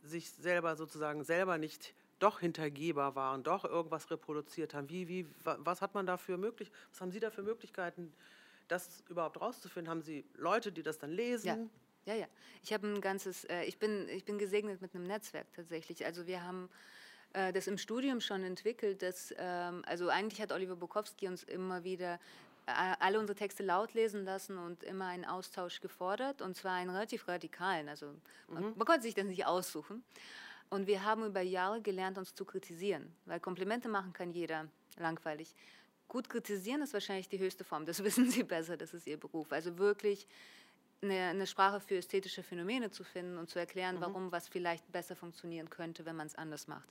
sich 0.03 0.31
selber 0.31 0.77
sozusagen 0.77 1.25
selber 1.25 1.59
nicht 1.59 1.95
doch 2.21 2.41
hintergeber 2.41 3.15
waren, 3.15 3.43
doch 3.43 3.65
irgendwas 3.65 4.11
reproduziert 4.11 4.75
haben? 4.75 4.89
Wie, 4.89 5.09
wie, 5.09 5.27
was 5.43 5.83
hat 5.83 5.95
man 5.95 6.07
da 6.07 6.17
für 6.17 6.37
möglich, 6.37 6.71
was 6.91 7.01
haben 7.01 7.11
Sie 7.11 7.21
da 7.21 7.31
für 7.31 7.43
Möglichkeiten, 7.43 8.13
das 8.69 9.03
überhaupt 9.09 9.41
rauszufinden? 9.41 9.91
Haben 9.91 10.03
Sie 10.03 10.25
Leute, 10.35 10.71
die 10.71 10.83
das 10.83 10.99
dann 10.99 11.11
lesen? 11.11 11.47
Ja. 11.47 11.57
Ja, 12.07 12.15
ja. 12.15 12.27
Ich 12.63 12.73
habe 12.73 12.87
ein 12.87 13.03
ganzes, 13.03 13.45
äh, 13.45 13.65
ich, 13.65 13.79
bin, 13.79 14.09
ich 14.09 14.25
bin 14.25 14.39
gesegnet 14.39 14.81
mit 14.81 14.95
einem 14.95 15.07
Netzwerk 15.07 15.53
tatsächlich. 15.53 16.07
Also 16.07 16.27
wir 16.27 16.43
haben 16.43 16.71
äh, 17.33 17.53
das 17.53 17.67
im 17.67 17.79
Studium 17.79 18.21
schon 18.21 18.43
entwickelt, 18.45 19.03
dass, 19.03 19.35
ähm, 19.39 19.83
also 19.87 20.09
eigentlich 20.09 20.41
hat 20.41 20.53
Oliver 20.53 20.77
Bukowski 20.77 21.29
uns 21.29 21.43
immer 21.45 21.85
wieder 21.85 22.19
alle 23.01 23.19
unsere 23.19 23.35
Texte 23.35 23.63
laut 23.63 23.95
lesen 23.95 24.25
lassen 24.25 24.59
und 24.59 24.83
immer 24.83 25.07
einen 25.07 25.25
Austausch 25.25 25.81
gefordert, 25.81 26.43
und 26.43 26.57
zwar 26.57 26.75
einen 26.75 26.91
relativ 26.91 27.27
radikalen. 27.29 27.89
Also 27.89 28.15
man, 28.49 28.63
mhm. 28.63 28.73
man 28.77 28.87
konnte 28.87 29.03
sich 29.03 29.15
das 29.15 29.25
nicht 29.25 29.47
aussuchen. 29.47 30.05
Und 30.71 30.87
wir 30.87 31.05
haben 31.05 31.25
über 31.25 31.41
Jahre 31.41 31.81
gelernt, 31.81 32.19
uns 32.19 32.35
zu 32.35 32.45
kritisieren, 32.45 33.11
weil 33.25 33.41
Komplimente 33.41 33.89
machen 33.89 34.13
kann 34.13 34.33
jeder, 34.33 34.69
langweilig. 34.99 35.55
Gut 36.09 36.29
kritisieren 36.29 36.83
ist 36.83 36.93
wahrscheinlich 36.93 37.29
die 37.29 37.39
höchste 37.39 37.65
Form, 37.65 37.87
das 37.87 38.03
wissen 38.05 38.31
Sie 38.31 38.43
besser, 38.43 38.77
das 38.77 38.93
ist 38.93 39.07
Ihr 39.07 39.19
Beruf. 39.19 39.51
Also 39.53 39.79
wirklich 39.79 40.27
eine, 41.03 41.29
eine 41.29 41.47
Sprache 41.47 41.81
für 41.81 41.97
ästhetische 41.97 42.43
Phänomene 42.43 42.91
zu 42.91 43.05
finden 43.05 43.39
und 43.39 43.49
zu 43.49 43.59
erklären, 43.59 43.97
mhm. 43.97 44.01
warum 44.01 44.33
was 44.33 44.49
vielleicht 44.49 44.91
besser 44.93 45.17
funktionieren 45.17 45.71
könnte, 45.71 46.05
wenn 46.05 46.17
man 46.17 46.27
es 46.27 46.35
anders 46.35 46.67
macht. 46.67 46.89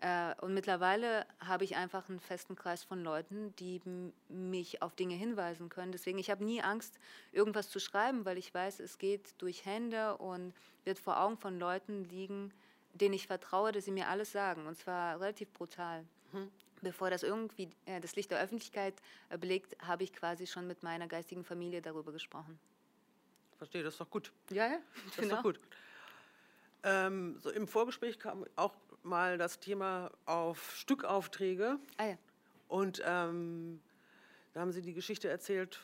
Äh, 0.00 0.34
und 0.40 0.54
mittlerweile 0.54 1.26
habe 1.40 1.64
ich 1.64 1.76
einfach 1.76 2.08
einen 2.08 2.20
festen 2.20 2.56
Kreis 2.56 2.84
von 2.84 3.02
Leuten, 3.02 3.54
die 3.56 3.80
mich 4.28 4.80
auf 4.82 4.94
Dinge 4.94 5.14
hinweisen 5.14 5.68
können. 5.68 5.92
Deswegen, 5.92 6.18
ich 6.18 6.30
habe 6.30 6.44
nie 6.44 6.62
Angst, 6.62 6.98
irgendwas 7.32 7.68
zu 7.68 7.80
schreiben, 7.80 8.24
weil 8.24 8.38
ich 8.38 8.52
weiß, 8.52 8.80
es 8.80 8.98
geht 8.98 9.34
durch 9.38 9.66
Hände 9.66 10.16
und 10.16 10.54
wird 10.84 10.98
vor 10.98 11.20
Augen 11.20 11.36
von 11.36 11.58
Leuten 11.58 12.04
liegen, 12.04 12.52
denen 12.94 13.14
ich 13.14 13.26
vertraue, 13.26 13.72
dass 13.72 13.84
sie 13.84 13.90
mir 13.90 14.08
alles 14.08 14.32
sagen. 14.32 14.66
Und 14.66 14.76
zwar 14.76 15.20
relativ 15.20 15.52
brutal. 15.52 16.04
Mhm. 16.32 16.50
Bevor 16.82 17.10
das 17.10 17.22
irgendwie 17.22 17.68
äh, 17.84 18.00
das 18.00 18.16
Licht 18.16 18.30
der 18.30 18.40
Öffentlichkeit 18.40 18.94
belegt, 19.38 19.76
habe 19.86 20.02
ich 20.02 20.14
quasi 20.14 20.46
schon 20.46 20.66
mit 20.66 20.82
meiner 20.82 21.08
geistigen 21.08 21.44
Familie 21.44 21.82
darüber 21.82 22.10
gesprochen. 22.10 22.58
Verstehe, 23.60 23.82
das 23.82 23.92
ist 23.92 24.00
doch 24.00 24.08
gut. 24.08 24.32
Ja, 24.48 24.68
ja. 24.68 24.78
Das 25.16 25.18
ist 25.26 25.32
doch 25.32 25.42
gut. 25.42 25.60
Ähm, 26.82 27.36
so 27.40 27.50
Im 27.50 27.68
Vorgespräch 27.68 28.18
kam 28.18 28.46
auch 28.56 28.74
mal 29.02 29.36
das 29.36 29.60
Thema 29.60 30.10
auf 30.24 30.74
Stückaufträge. 30.74 31.78
Ah, 31.98 32.06
ja. 32.06 32.18
Und 32.68 33.02
ähm, 33.04 33.82
da 34.54 34.60
haben 34.60 34.72
Sie 34.72 34.80
die 34.80 34.94
Geschichte 34.94 35.28
erzählt, 35.28 35.78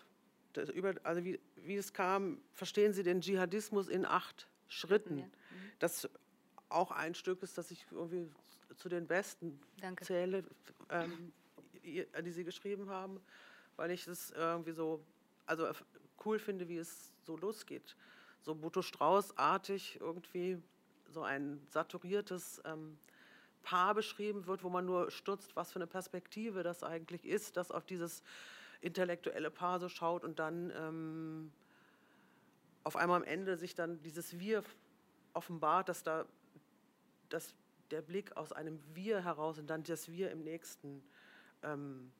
über, 0.72 0.94
also 1.02 1.22
wie, 1.22 1.38
wie 1.56 1.76
es 1.76 1.92
kam, 1.92 2.40
verstehen 2.54 2.94
Sie 2.94 3.02
den 3.02 3.20
Dschihadismus 3.20 3.88
in 3.88 4.06
acht 4.06 4.48
Schritten. 4.68 5.18
Ja. 5.18 5.24
Mhm. 5.26 5.30
Das 5.78 6.08
auch 6.70 6.92
ein 6.92 7.14
Stück 7.14 7.42
ist, 7.42 7.58
das 7.58 7.70
ich 7.70 7.84
irgendwie 7.90 8.26
zu 8.78 8.88
den 8.88 9.06
besten 9.06 9.60
Danke. 9.82 10.02
zähle, 10.02 10.44
ähm, 10.88 11.30
die 11.84 12.32
Sie 12.32 12.44
geschrieben 12.44 12.88
haben, 12.88 13.20
weil 13.76 13.90
ich 13.90 14.06
es 14.06 14.30
irgendwie 14.30 14.72
so, 14.72 15.04
also 15.44 15.68
cool 16.26 16.38
finde, 16.38 16.68
wie 16.68 16.76
es 16.76 17.12
so 17.22 17.36
losgeht. 17.36 17.96
So 18.42 18.54
Boto 18.54 18.82
Strauß-artig 18.82 19.98
irgendwie 20.00 20.60
so 21.08 21.22
ein 21.22 21.64
saturiertes 21.70 22.60
ähm, 22.64 22.98
Paar 23.62 23.94
beschrieben 23.94 24.46
wird, 24.46 24.62
wo 24.62 24.68
man 24.68 24.84
nur 24.84 25.10
stutzt, 25.10 25.56
was 25.56 25.72
für 25.72 25.76
eine 25.76 25.86
Perspektive 25.86 26.62
das 26.62 26.82
eigentlich 26.82 27.24
ist, 27.24 27.56
das 27.56 27.70
auf 27.70 27.86
dieses 27.86 28.22
intellektuelle 28.80 29.50
Paar 29.50 29.80
so 29.80 29.88
schaut 29.88 30.24
und 30.24 30.38
dann 30.38 30.70
ähm, 30.76 31.52
auf 32.84 32.96
einmal 32.96 33.22
am 33.22 33.26
Ende 33.26 33.56
sich 33.56 33.74
dann 33.74 34.02
dieses 34.02 34.38
Wir 34.38 34.62
offenbart, 35.32 35.88
dass 35.88 36.02
da 36.02 36.26
dass 37.28 37.54
der 37.90 38.02
Blick 38.02 38.36
aus 38.36 38.52
einem 38.52 38.80
Wir 38.94 39.24
heraus 39.24 39.58
und 39.58 39.68
dann 39.68 39.82
das 39.82 40.08
Wir 40.10 40.30
im 40.30 40.42
nächsten 40.44 41.02
ähm 41.62 42.12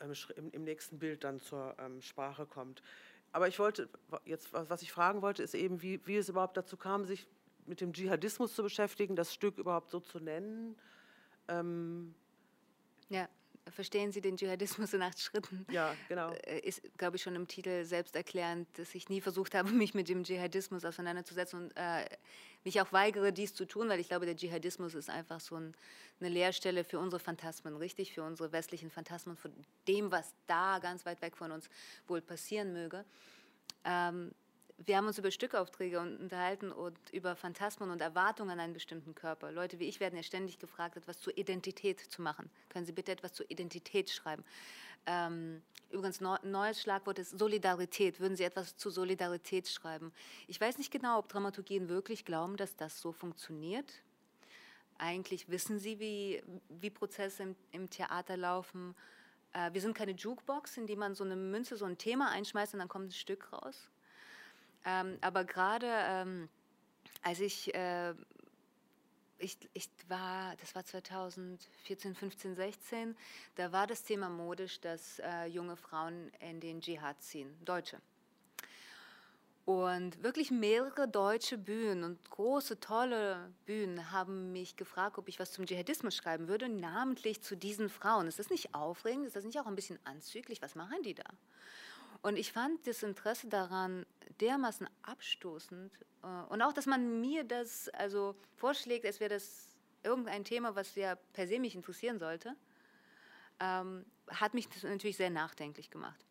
im, 0.00 0.50
im, 0.50 0.64
nächsten 0.64 0.98
Bild 0.98 1.24
dann 1.24 1.40
zur 1.40 1.74
ähm, 1.78 2.00
Sprache 2.02 2.46
kommt. 2.46 2.82
Aber 3.32 3.48
ich 3.48 3.58
wollte, 3.58 3.88
jetzt, 4.24 4.52
was 4.52 4.82
ich 4.82 4.92
fragen 4.92 5.22
wollte, 5.22 5.42
ist 5.42 5.54
eben, 5.54 5.82
wie, 5.82 6.04
wie 6.06 6.16
es 6.16 6.28
überhaupt 6.28 6.56
dazu 6.56 6.76
kam, 6.76 7.04
sich 7.04 7.28
mit 7.66 7.80
dem 7.80 7.92
Dschihadismus 7.92 8.54
zu 8.54 8.62
beschäftigen, 8.62 9.14
das 9.14 9.32
Stück 9.32 9.58
überhaupt 9.58 9.90
so 9.90 10.00
zu 10.00 10.18
nennen. 10.18 10.76
Ähm 11.48 12.14
ja, 13.08 13.28
verstehen 13.68 14.12
Sie 14.12 14.20
den 14.20 14.36
Dschihadismus 14.36 14.92
in 14.94 15.02
acht 15.02 15.20
Schritten? 15.20 15.66
Ja, 15.70 15.94
genau. 16.08 16.32
Äh, 16.32 16.60
ist, 16.60 16.82
glaube 16.98 17.16
ich, 17.16 17.22
schon 17.22 17.34
im 17.34 17.46
Titel 17.46 17.84
selbsterklärend, 17.84 18.66
dass 18.78 18.94
ich 18.94 19.08
nie 19.08 19.20
versucht 19.20 19.54
habe, 19.54 19.70
mich 19.70 19.94
mit 19.94 20.08
dem 20.08 20.24
Dschihadismus 20.24 20.84
auseinanderzusetzen 20.84 21.64
und 21.64 21.76
äh, 21.76 22.04
mich 22.64 22.80
auch 22.80 22.92
weigere, 22.92 23.32
dies 23.32 23.54
zu 23.54 23.64
tun, 23.64 23.88
weil 23.88 24.00
ich 24.00 24.08
glaube, 24.08 24.26
der 24.26 24.36
Dschihadismus 24.36 24.94
ist 24.94 25.08
einfach 25.08 25.40
so 25.40 25.56
ein, 25.56 25.74
eine 26.20 26.28
Leerstelle 26.28 26.84
für 26.84 26.98
unsere 26.98 27.20
Phantasmen, 27.20 27.76
richtig? 27.76 28.12
Für 28.12 28.22
unsere 28.22 28.52
westlichen 28.52 28.90
Phantasmen, 28.90 29.36
von 29.36 29.52
dem, 29.88 30.10
was 30.10 30.34
da 30.46 30.78
ganz 30.78 31.06
weit 31.06 31.22
weg 31.22 31.36
von 31.36 31.52
uns 31.52 31.68
wohl 32.06 32.20
passieren 32.20 32.72
möge. 32.72 33.04
Ähm, 33.84 34.32
wir 34.86 34.96
haben 34.96 35.06
uns 35.06 35.18
über 35.18 35.30
Stückaufträge 35.30 36.00
unterhalten 36.00 36.72
und 36.72 36.98
über 37.12 37.36
Phantasmen 37.36 37.90
und 37.90 38.00
Erwartungen 38.00 38.50
an 38.50 38.60
einen 38.60 38.72
bestimmten 38.72 39.14
Körper. 39.14 39.52
Leute 39.52 39.78
wie 39.78 39.88
ich 39.88 40.00
werden 40.00 40.16
ja 40.16 40.22
ständig 40.22 40.58
gefragt, 40.58 40.96
etwas 40.96 41.20
zur 41.20 41.36
Identität 41.36 42.00
zu 42.00 42.22
machen. 42.22 42.50
Können 42.70 42.86
Sie 42.86 42.92
bitte 42.92 43.12
etwas 43.12 43.34
zur 43.34 43.50
Identität 43.50 44.08
schreiben? 44.10 44.42
Ähm, 45.06 45.62
übrigens, 45.90 46.20
neu, 46.20 46.36
neues 46.44 46.80
Schlagwort 46.80 47.18
ist 47.18 47.38
Solidarität. 47.38 48.20
Würden 48.20 48.36
Sie 48.36 48.44
etwas 48.44 48.76
zur 48.76 48.90
Solidarität 48.90 49.68
schreiben? 49.68 50.12
Ich 50.46 50.58
weiß 50.58 50.78
nicht 50.78 50.90
genau, 50.90 51.18
ob 51.18 51.28
Dramaturgien 51.28 51.88
wirklich 51.90 52.24
glauben, 52.24 52.56
dass 52.56 52.74
das 52.76 53.00
so 53.00 53.12
funktioniert. 53.12 53.92
Eigentlich 54.96 55.48
wissen 55.48 55.78
sie, 55.78 55.98
wie, 55.98 56.42
wie 56.68 56.90
Prozesse 56.90 57.42
im, 57.42 57.56
im 57.72 57.90
Theater 57.90 58.36
laufen. 58.36 58.94
Äh, 59.52 59.72
wir 59.74 59.80
sind 59.82 59.94
keine 59.94 60.12
Jukebox, 60.12 60.78
in 60.78 60.86
die 60.86 60.96
man 60.96 61.14
so 61.14 61.24
eine 61.24 61.36
Münze, 61.36 61.76
so 61.76 61.84
ein 61.84 61.98
Thema 61.98 62.30
einschmeißt 62.30 62.74
und 62.74 62.80
dann 62.80 62.88
kommt 62.88 63.08
ein 63.08 63.12
Stück 63.12 63.52
raus. 63.52 63.90
Ähm, 64.84 65.18
aber 65.20 65.44
gerade 65.44 65.86
ähm, 65.88 66.48
als 67.22 67.40
ich 67.40 67.74
äh, 67.74 68.14
ich, 69.40 69.56
ich 69.72 69.88
war, 70.08 70.54
das 70.56 70.74
war 70.74 70.84
2014, 70.84 72.14
15, 72.14 72.54
16, 72.54 73.16
da 73.56 73.72
war 73.72 73.86
das 73.86 74.02
Thema 74.02 74.28
modisch, 74.28 74.80
dass 74.80 75.18
äh, 75.20 75.46
junge 75.46 75.76
Frauen 75.76 76.30
in 76.40 76.60
den 76.60 76.80
Dschihad 76.80 77.22
ziehen, 77.22 77.56
Deutsche. 77.64 78.00
Und 79.64 80.22
wirklich 80.22 80.50
mehrere 80.50 81.06
deutsche 81.06 81.56
Bühnen 81.56 82.02
und 82.02 82.30
große, 82.30 82.80
tolle 82.80 83.52
Bühnen 83.66 84.10
haben 84.10 84.52
mich 84.52 84.76
gefragt, 84.76 85.16
ob 85.18 85.28
ich 85.28 85.38
was 85.38 85.52
zum 85.52 85.66
Dschihadismus 85.66 86.16
schreiben 86.16 86.48
würde, 86.48 86.68
namentlich 86.68 87.42
zu 87.42 87.56
diesen 87.56 87.88
Frauen. 87.88 88.26
Ist 88.26 88.38
das 88.38 88.50
nicht 88.50 88.74
aufregend? 88.74 89.26
Ist 89.26 89.36
das 89.36 89.44
nicht 89.44 89.60
auch 89.60 89.66
ein 89.66 89.76
bisschen 89.76 89.98
anzüglich? 90.04 90.60
Was 90.60 90.74
machen 90.74 91.02
die 91.04 91.14
da? 91.14 91.24
Und 92.22 92.36
ich 92.36 92.52
fand 92.52 92.86
das 92.86 93.02
Interesse 93.02 93.48
daran 93.48 94.04
dermaßen 94.40 94.88
abstoßend. 95.02 95.92
Äh, 96.22 96.26
und 96.52 96.62
auch, 96.62 96.72
dass 96.72 96.86
man 96.86 97.20
mir 97.20 97.44
das 97.44 97.88
also 97.90 98.34
vorschlägt, 98.56 99.06
als 99.06 99.20
wäre 99.20 99.30
das 99.30 99.68
irgendein 100.02 100.44
Thema, 100.44 100.74
was 100.74 100.94
ja 100.94 101.14
per 101.32 101.46
se 101.46 101.58
mich 101.58 101.74
interessieren 101.74 102.18
sollte, 102.18 102.56
ähm, 103.58 104.04
hat 104.28 104.54
mich 104.54 104.68
das 104.68 104.82
natürlich 104.82 105.16
sehr 105.16 105.30
nachdenklich 105.30 105.90
gemacht. 105.90 106.24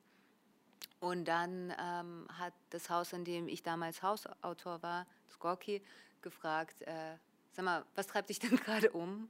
Und 0.99 1.25
dann 1.25 1.73
ähm, 1.79 2.27
hat 2.37 2.53
das 2.71 2.89
Haus, 2.89 3.13
in 3.13 3.23
dem 3.23 3.47
ich 3.47 3.63
damals 3.63 4.03
Hausautor 4.03 4.81
war, 4.81 5.07
das 5.27 5.39
Gorki, 5.39 5.81
gefragt, 6.21 6.81
äh, 6.81 7.15
sag 7.51 7.63
mal, 7.63 7.85
was 7.95 8.07
treibt 8.07 8.29
dich 8.29 8.39
denn 8.39 8.55
gerade 8.57 8.91
um? 8.91 9.29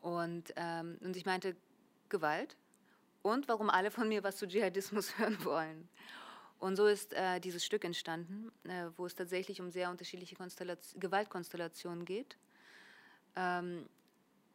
Und, 0.00 0.52
ähm, 0.56 0.98
und 1.00 1.16
ich 1.16 1.26
meinte, 1.26 1.56
Gewalt 2.08 2.56
und 3.22 3.48
warum 3.48 3.70
alle 3.70 3.90
von 3.90 4.08
mir 4.08 4.22
was 4.22 4.36
zu 4.36 4.46
Dschihadismus 4.46 5.18
hören 5.18 5.44
wollen. 5.44 5.88
Und 6.58 6.76
so 6.76 6.86
ist 6.86 7.12
äh, 7.14 7.40
dieses 7.40 7.64
Stück 7.64 7.84
entstanden, 7.84 8.52
äh, 8.64 8.86
wo 8.96 9.06
es 9.06 9.14
tatsächlich 9.14 9.60
um 9.60 9.70
sehr 9.70 9.90
unterschiedliche 9.90 10.36
Gewaltkonstellationen 10.96 12.04
geht. 12.04 12.36
Ähm, 13.34 13.88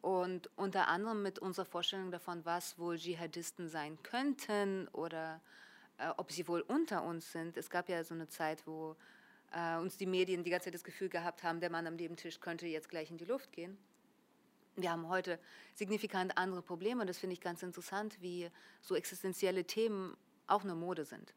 und 0.00 0.48
unter 0.56 0.88
anderem 0.88 1.22
mit 1.22 1.38
unserer 1.38 1.66
Vorstellung 1.66 2.10
davon, 2.10 2.44
was 2.44 2.78
wohl 2.78 2.96
Dschihadisten 2.96 3.68
sein 3.68 3.98
könnten 4.02 4.88
oder 4.88 5.40
äh, 5.98 6.08
ob 6.16 6.32
sie 6.32 6.46
wohl 6.48 6.60
unter 6.62 7.02
uns 7.02 7.32
sind. 7.32 7.56
Es 7.56 7.68
gab 7.68 7.88
ja 7.88 8.02
so 8.04 8.14
eine 8.14 8.28
Zeit, 8.28 8.66
wo 8.66 8.96
äh, 9.52 9.76
uns 9.76 9.96
die 9.96 10.06
Medien 10.06 10.44
die 10.44 10.50
ganze 10.50 10.66
Zeit 10.66 10.74
das 10.74 10.84
Gefühl 10.84 11.08
gehabt 11.08 11.42
haben, 11.42 11.60
der 11.60 11.70
Mann 11.70 11.86
am 11.86 11.96
Nebentisch 11.96 12.40
könnte 12.40 12.66
jetzt 12.66 12.88
gleich 12.88 13.10
in 13.10 13.18
die 13.18 13.24
Luft 13.24 13.52
gehen. 13.52 13.76
Wir 14.80 14.92
haben 14.92 15.08
heute 15.08 15.40
signifikant 15.74 16.38
andere 16.38 16.62
Probleme 16.62 17.00
und 17.00 17.08
das 17.08 17.18
finde 17.18 17.34
ich 17.34 17.40
ganz 17.40 17.62
interessant, 17.64 18.16
wie 18.20 18.48
so 18.80 18.94
existenzielle 18.94 19.64
Themen 19.64 20.16
auch 20.46 20.62
eine 20.62 20.76
Mode 20.76 21.04
sind. 21.04 21.34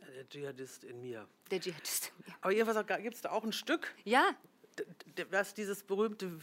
Der 0.00 0.28
Dschihadist 0.28 0.82
in 0.82 1.00
mir. 1.00 1.28
Der 1.50 1.60
Dschihadist 1.60 2.08
in 2.08 2.24
mir. 2.26 2.34
Aber 2.40 2.52
jedenfalls 2.52 3.02
gibt 3.02 3.14
es 3.14 3.22
da 3.22 3.30
auch 3.30 3.44
ein 3.44 3.52
Stück, 3.52 3.94
ja. 4.04 4.34
was 5.30 5.54
dieses 5.54 5.84
berühmte 5.84 6.40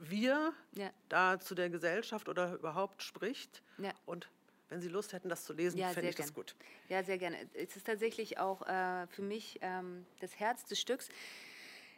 Wir 0.00 0.52
ja. 0.74 0.90
da 1.08 1.38
zu 1.38 1.54
der 1.54 1.70
Gesellschaft 1.70 2.28
oder 2.28 2.54
überhaupt 2.54 3.02
spricht. 3.02 3.62
Ja. 3.78 3.92
Und 4.04 4.28
wenn 4.68 4.80
Sie 4.80 4.88
Lust 4.88 5.12
hätten, 5.12 5.28
das 5.28 5.44
zu 5.44 5.52
lesen, 5.52 5.78
ja, 5.78 5.90
fände 5.90 6.08
ich 6.08 6.16
gern. 6.16 6.26
das 6.26 6.34
gut. 6.34 6.56
Ja, 6.88 7.04
sehr 7.04 7.18
gerne. 7.18 7.36
Es 7.52 7.76
ist 7.76 7.86
tatsächlich 7.86 8.38
auch 8.38 8.62
äh, 8.66 9.06
für 9.08 9.22
mich 9.22 9.58
ähm, 9.60 10.06
das 10.20 10.40
Herz 10.40 10.64
des 10.64 10.80
Stücks. 10.80 11.08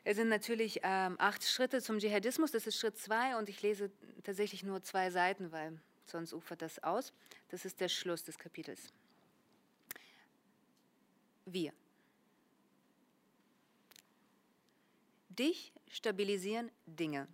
Es 0.06 0.16
sind 0.16 0.28
natürlich 0.28 0.80
ähm, 0.82 1.16
acht 1.18 1.42
Schritte 1.42 1.80
zum 1.80 1.98
Dschihadismus, 1.98 2.52
das 2.52 2.66
ist 2.66 2.78
Schritt 2.78 2.98
zwei 2.98 3.36
und 3.38 3.48
ich 3.48 3.62
lese 3.62 3.90
tatsächlich 4.22 4.62
nur 4.62 4.82
zwei 4.82 5.10
Seiten, 5.10 5.50
weil 5.50 5.80
sonst 6.04 6.34
ufert 6.34 6.60
das 6.60 6.82
aus. 6.82 7.12
Das 7.48 7.64
ist 7.64 7.80
der 7.80 7.88
Schluss 7.88 8.22
des 8.22 8.38
Kapitels. 8.38 8.92
Wir. 11.46 11.72
Dich 15.30 15.72
stabilisieren 15.88 16.70
Dinge. 16.86 17.26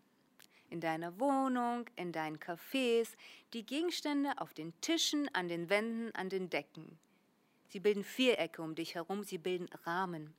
in 0.71 0.81
deiner 0.81 1.19
Wohnung, 1.19 1.91
in 1.97 2.13
deinen 2.13 2.39
Cafés, 2.39 3.09
die 3.53 3.67
Gegenstände 3.67 4.33
auf 4.39 4.55
den 4.55 4.73
Tischen, 4.81 5.29
an 5.35 5.49
den 5.49 5.69
Wänden, 5.69 6.15
an 6.15 6.29
den 6.29 6.49
Decken. 6.49 6.99
Sie 7.69 7.81
bilden 7.81 8.05
Vierecke 8.05 8.63
um 8.63 8.75
dich 8.75 8.95
herum, 8.95 9.25
sie 9.25 9.39
bilden 9.39 9.69
Rahmen. 9.85 10.33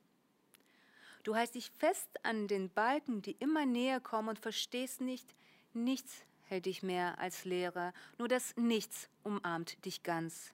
Du 1.24 1.36
hältst 1.36 1.56
dich 1.56 1.72
fest 1.78 2.10
an 2.24 2.48
den 2.48 2.70
Balken, 2.70 3.22
die 3.22 3.36
immer 3.40 3.66
näher 3.66 4.00
kommen 4.00 4.30
und 4.30 4.40
verstehst 4.40 5.02
nicht, 5.02 5.36
nichts 5.74 6.24
hält 6.44 6.66
dich 6.66 6.84
mehr 6.84 7.20
als 7.20 7.46
Leere, 7.46 7.94
nur 8.18 8.28
das 8.28 8.56
Nichts 8.58 9.10
umarmt 9.24 9.84
dich 9.86 10.04
ganz 10.04 10.54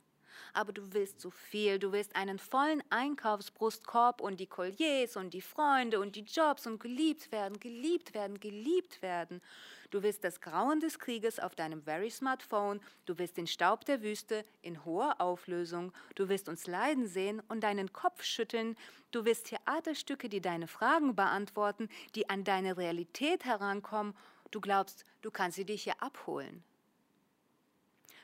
aber 0.53 0.73
du 0.73 0.93
willst 0.93 1.19
so 1.21 1.29
viel. 1.29 1.79
Du 1.79 1.91
willst 1.91 2.15
einen 2.15 2.39
vollen 2.39 2.83
Einkaufsbrustkorb 2.89 4.21
und 4.21 4.39
die 4.39 4.47
Colliers 4.47 5.15
und 5.15 5.33
die 5.33 5.41
Freunde 5.41 5.99
und 5.99 6.15
die 6.15 6.23
Jobs 6.23 6.67
und 6.67 6.79
geliebt 6.79 7.31
werden, 7.31 7.59
geliebt 7.59 8.13
werden, 8.13 8.39
geliebt 8.39 9.01
werden. 9.01 9.41
Du 9.89 10.03
willst 10.03 10.23
das 10.25 10.41
Grauen 10.41 10.81
des 10.81 10.99
Krieges 10.99 11.39
auf 11.39 11.55
deinem 11.55 11.81
Very 11.81 12.09
Smartphone. 12.09 12.81
Du 13.05 13.17
willst 13.17 13.37
den 13.37 13.47
Staub 13.47 13.85
der 13.85 14.01
Wüste 14.01 14.43
in 14.61 14.83
hoher 14.83 15.21
Auflösung. 15.21 15.93
Du 16.15 16.27
willst 16.27 16.49
uns 16.49 16.67
leiden 16.67 17.07
sehen 17.07 17.41
und 17.47 17.61
deinen 17.61 17.93
Kopf 17.93 18.23
schütteln. 18.23 18.75
Du 19.11 19.23
willst 19.23 19.47
Theaterstücke, 19.47 20.27
die 20.27 20.41
deine 20.41 20.67
Fragen 20.67 21.15
beantworten, 21.15 21.87
die 22.15 22.29
an 22.29 22.43
deine 22.43 22.75
Realität 22.75 23.45
herankommen. 23.45 24.13
Du 24.51 24.59
glaubst, 24.59 25.05
du 25.21 25.31
kannst 25.31 25.55
sie 25.55 25.65
dich 25.65 25.83
hier 25.83 26.01
abholen 26.01 26.63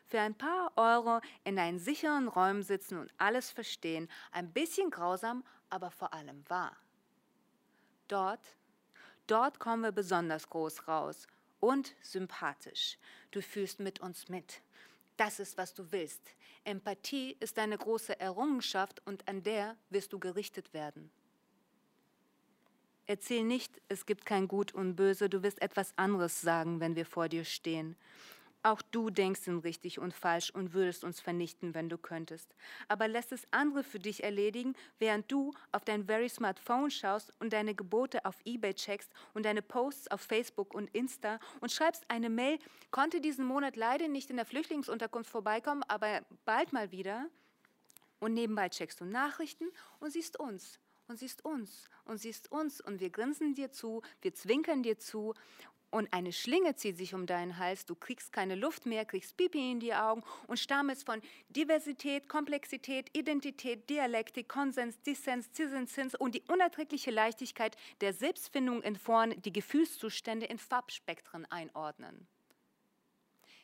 für 0.05 0.19
ein 0.19 0.35
paar 0.35 0.71
Euro 0.75 1.21
in 1.43 1.57
einen 1.57 1.79
sicheren 1.79 2.27
Räumen 2.27 2.61
sitzen 2.61 2.99
und 2.99 3.11
alles 3.17 3.49
verstehen. 3.49 4.07
Ein 4.31 4.51
bisschen 4.51 4.91
grausam, 4.91 5.43
aber 5.71 5.89
vor 5.89 6.13
allem 6.13 6.47
wahr. 6.49 6.77
Dort, 8.09 8.55
dort 9.25 9.57
kommen 9.57 9.81
wir 9.81 9.91
besonders 9.91 10.47
groß 10.47 10.87
raus 10.87 11.25
und 11.63 11.95
sympathisch. 12.01 12.97
Du 13.31 13.41
fühlst 13.41 13.79
mit 13.79 14.01
uns 14.01 14.27
mit. 14.27 14.61
Das 15.15 15.39
ist, 15.39 15.57
was 15.57 15.73
du 15.73 15.93
willst. 15.93 16.21
Empathie 16.65 17.37
ist 17.39 17.57
eine 17.57 17.77
große 17.77 18.19
Errungenschaft 18.19 19.01
und 19.05 19.25
an 19.29 19.43
der 19.43 19.77
wirst 19.89 20.11
du 20.11 20.19
gerichtet 20.19 20.73
werden. 20.73 21.09
Erzähl 23.05 23.45
nicht, 23.45 23.81
es 23.87 24.05
gibt 24.05 24.25
kein 24.25 24.49
Gut 24.49 24.73
und 24.73 24.95
Böse, 24.95 25.29
du 25.29 25.41
wirst 25.41 25.61
etwas 25.61 25.97
anderes 25.97 26.41
sagen, 26.41 26.81
wenn 26.81 26.97
wir 26.97 27.05
vor 27.05 27.29
dir 27.29 27.45
stehen. 27.45 27.95
Auch 28.65 28.81
du 28.81 29.09
denkst 29.09 29.45
in 29.47 29.59
richtig 29.59 29.99
und 29.99 30.13
falsch 30.13 30.49
und 30.49 30.73
würdest 30.73 31.03
uns 31.03 31.19
vernichten, 31.19 31.73
wenn 31.73 31.89
du 31.89 31.97
könntest. 31.97 32.55
Aber 32.87 33.09
lässt 33.09 33.33
es 33.33 33.45
andere 33.51 33.83
für 33.83 33.99
dich 33.99 34.23
erledigen, 34.23 34.73
während 34.99 35.29
du 35.29 35.53
auf 35.73 35.83
dein 35.83 36.05
Very 36.05 36.29
Smart 36.29 36.59
Phone 36.59 36.89
schaust 36.89 37.33
und 37.41 37.51
deine 37.51 37.75
Gebote 37.75 38.23
auf 38.23 38.37
eBay 38.45 38.73
checkst 38.73 39.11
und 39.33 39.45
deine 39.45 39.61
Posts 39.61 40.11
auf 40.11 40.21
Facebook 40.21 40.73
und 40.73 40.89
Insta 40.95 41.39
und 41.59 41.73
schreibst 41.73 42.09
eine 42.09 42.29
Mail, 42.29 42.57
konnte 42.89 43.19
diesen 43.19 43.45
Monat 43.45 43.75
leider 43.75 44.07
nicht 44.07 44.29
in 44.29 44.37
der 44.37 44.45
Flüchtlingsunterkunft 44.45 45.29
vorbeikommen, 45.29 45.83
aber 45.89 46.21
bald 46.45 46.71
mal 46.71 46.91
wieder. 46.91 47.27
Und 48.19 48.33
nebenbei 48.33 48.69
checkst 48.69 49.01
du 49.01 49.05
Nachrichten 49.05 49.65
und 49.99 50.11
siehst 50.11 50.39
uns. 50.39 50.79
Und 51.09 51.19
siehst 51.19 51.43
uns. 51.43 51.89
Und 52.05 52.17
siehst 52.19 52.49
uns. 52.49 52.79
Und 52.79 53.01
wir 53.01 53.09
grinsen 53.09 53.53
dir 53.55 53.71
zu, 53.71 54.01
wir 54.21 54.33
zwinkern 54.33 54.83
dir 54.83 54.97
zu 54.97 55.33
und 55.93 56.11
eine 56.11 56.33
Schlinge 56.33 56.75
zieht 56.75 56.97
sich 56.97 57.13
um 57.13 57.27
deinen 57.27 57.59
Hals, 57.59 57.85
du 57.85 57.93
kriegst 57.93 58.33
keine 58.33 58.55
Luft 58.55 58.87
mehr, 58.87 59.05
kriegst 59.05 59.37
Pipi 59.37 59.71
in 59.71 59.79
die 59.79 59.93
Augen 59.93 60.23
und 60.47 60.57
stammelst 60.57 61.05
von 61.05 61.21
Diversität, 61.49 62.27
Komplexität, 62.27 63.15
Identität, 63.15 63.87
Dialektik, 63.91 64.49
Konsens, 64.49 64.99
Dissens, 65.03 65.51
Zins 65.51 66.15
und 66.15 66.33
die 66.33 66.41
unerträgliche 66.47 67.11
Leichtigkeit 67.11 67.77
der 68.01 68.11
Selbstfindung 68.13 68.81
in 68.81 68.95
vorn 68.95 69.39
die 69.43 69.53
Gefühlszustände 69.53 70.47
in 70.47 70.57
Farbspektren 70.57 71.45
einordnen. 71.51 72.27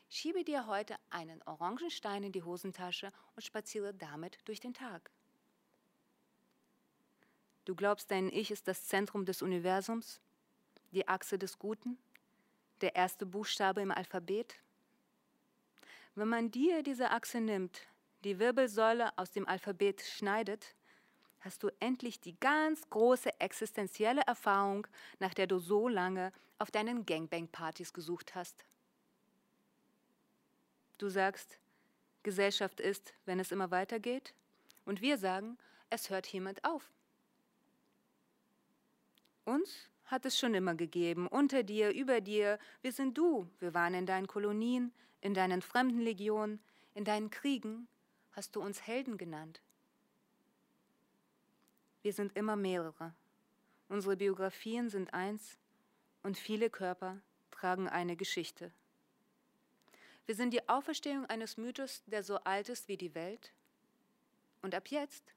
Schiebe 0.07 0.43
dir 0.43 0.67
heute 0.67 0.97
einen 1.09 1.41
orangen 1.43 1.89
Stein 1.89 2.23
in 2.23 2.32
die 2.32 2.43
Hosentasche 2.43 3.11
und 3.36 3.43
spaziere 3.43 3.93
damit 3.93 4.38
durch 4.45 4.59
den 4.59 4.75
Tag. 4.75 5.09
Du 7.65 7.73
glaubst, 7.73 8.11
dein 8.11 8.30
Ich 8.30 8.51
ist 8.51 8.67
das 8.67 8.86
Zentrum 8.86 9.25
des 9.25 9.41
Universums, 9.41 10.21
die 10.91 11.07
Achse 11.07 11.39
des 11.39 11.57
Guten? 11.57 11.97
Der 12.82 12.95
erste 12.95 13.25
Buchstabe 13.25 13.82
im 13.82 13.91
Alphabet? 13.91 14.55
Wenn 16.15 16.27
man 16.27 16.51
dir 16.51 16.84
diese 16.84 17.11
Achse 17.11 17.39
nimmt, 17.39 17.88
die 18.23 18.39
Wirbelsäule 18.39 19.17
aus 19.17 19.32
dem 19.32 19.47
Alphabet 19.47 20.01
schneidet, 20.01 20.75
hast 21.39 21.63
du 21.63 21.69
endlich 21.80 22.19
die 22.19 22.38
ganz 22.39 22.89
große 22.89 23.39
existenzielle 23.39 24.21
Erfahrung, 24.21 24.88
nach 25.19 25.34
der 25.34 25.47
du 25.47 25.59
so 25.59 25.88
lange 25.88 26.34
auf 26.57 26.71
deinen 26.71 27.05
Gangbang-Partys 27.05 27.93
gesucht 27.93 28.36
hast. 28.36 28.65
Du 30.97 31.07
sagst, 31.07 31.57
Gesellschaft 32.23 32.82
ist, 32.82 33.13
wenn 33.25 33.39
es 33.39 33.51
immer 33.51 33.71
weitergeht, 33.71 34.34
und 34.86 35.01
wir 35.01 35.17
sagen, 35.17 35.57
es 35.89 36.09
hört 36.09 36.25
hiermit 36.25 36.63
auf. 36.65 36.91
Uns 39.45 39.89
hat 40.10 40.26
es 40.26 40.39
schon 40.39 40.55
immer 40.55 40.74
gegeben, 40.74 41.28
unter 41.28 41.62
dir, 41.62 41.93
über 41.93 42.20
dir. 42.20 42.57
Wir 42.82 42.91
sind 42.91 43.18
du. 43.18 43.47
Wir 43.60 43.76
waren 43.76 43.93
in 43.93 44.07
deinen 44.07 44.28
Kolonien, 44.28 44.91
in 45.22 45.36
deinen 45.36 45.62
Fremdenlegionen, 45.62 46.60
in 46.95 47.05
deinen 47.05 47.30
Kriegen. 47.30 47.88
Hast 48.32 48.55
du 48.55 48.62
uns 48.62 48.88
Helden 48.88 49.18
genannt. 49.18 49.62
Wir 52.01 52.14
sind 52.14 52.36
immer 52.36 52.55
mehrere. 52.55 53.14
Unsere 53.88 54.18
Biografien 54.18 54.89
sind 54.89 55.14
eins 55.14 55.60
und 56.24 56.38
viele 56.38 56.70
Körper 56.70 57.22
tragen 57.51 57.88
eine 57.88 58.16
Geschichte. 58.16 58.72
Wir 60.26 60.36
sind 60.36 60.53
die 60.53 60.68
Auferstehung 60.70 61.26
eines 61.26 61.57
Mythos, 61.57 62.03
der 62.05 62.24
so 62.24 62.38
alt 62.38 62.70
ist 62.70 62.88
wie 62.88 62.97
die 62.97 63.14
Welt. 63.14 63.51
Und 64.62 64.74
ab 64.74 64.88
jetzt 64.88 65.34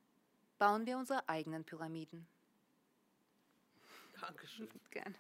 bauen 0.58 0.86
wir 0.86 0.96
unsere 0.96 1.28
eigenen 1.28 1.64
Pyramiden. 1.64 2.26
Dankeschön. 4.22 4.68
Gerne. 4.90 5.14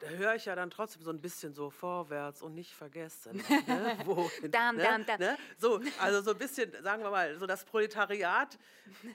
Da 0.00 0.08
höre 0.08 0.34
ich 0.34 0.46
ja 0.46 0.54
dann 0.54 0.70
trotzdem 0.70 1.02
so 1.02 1.10
ein 1.10 1.20
bisschen 1.20 1.52
so 1.52 1.68
vorwärts 1.68 2.40
und 2.40 2.54
nicht 2.54 2.72
vergessen. 2.72 3.36
Ne? 3.36 3.98
Wohin, 4.06 4.50
dam, 4.50 4.76
ne? 4.76 4.82
dam, 4.82 5.04
dam. 5.04 5.20
Ne? 5.20 5.36
So, 5.58 5.78
also 6.00 6.22
so 6.22 6.30
ein 6.30 6.38
bisschen, 6.38 6.72
sagen 6.82 7.02
wir 7.02 7.10
mal, 7.10 7.38
so 7.38 7.46
das 7.46 7.64
Proletariat 7.66 8.58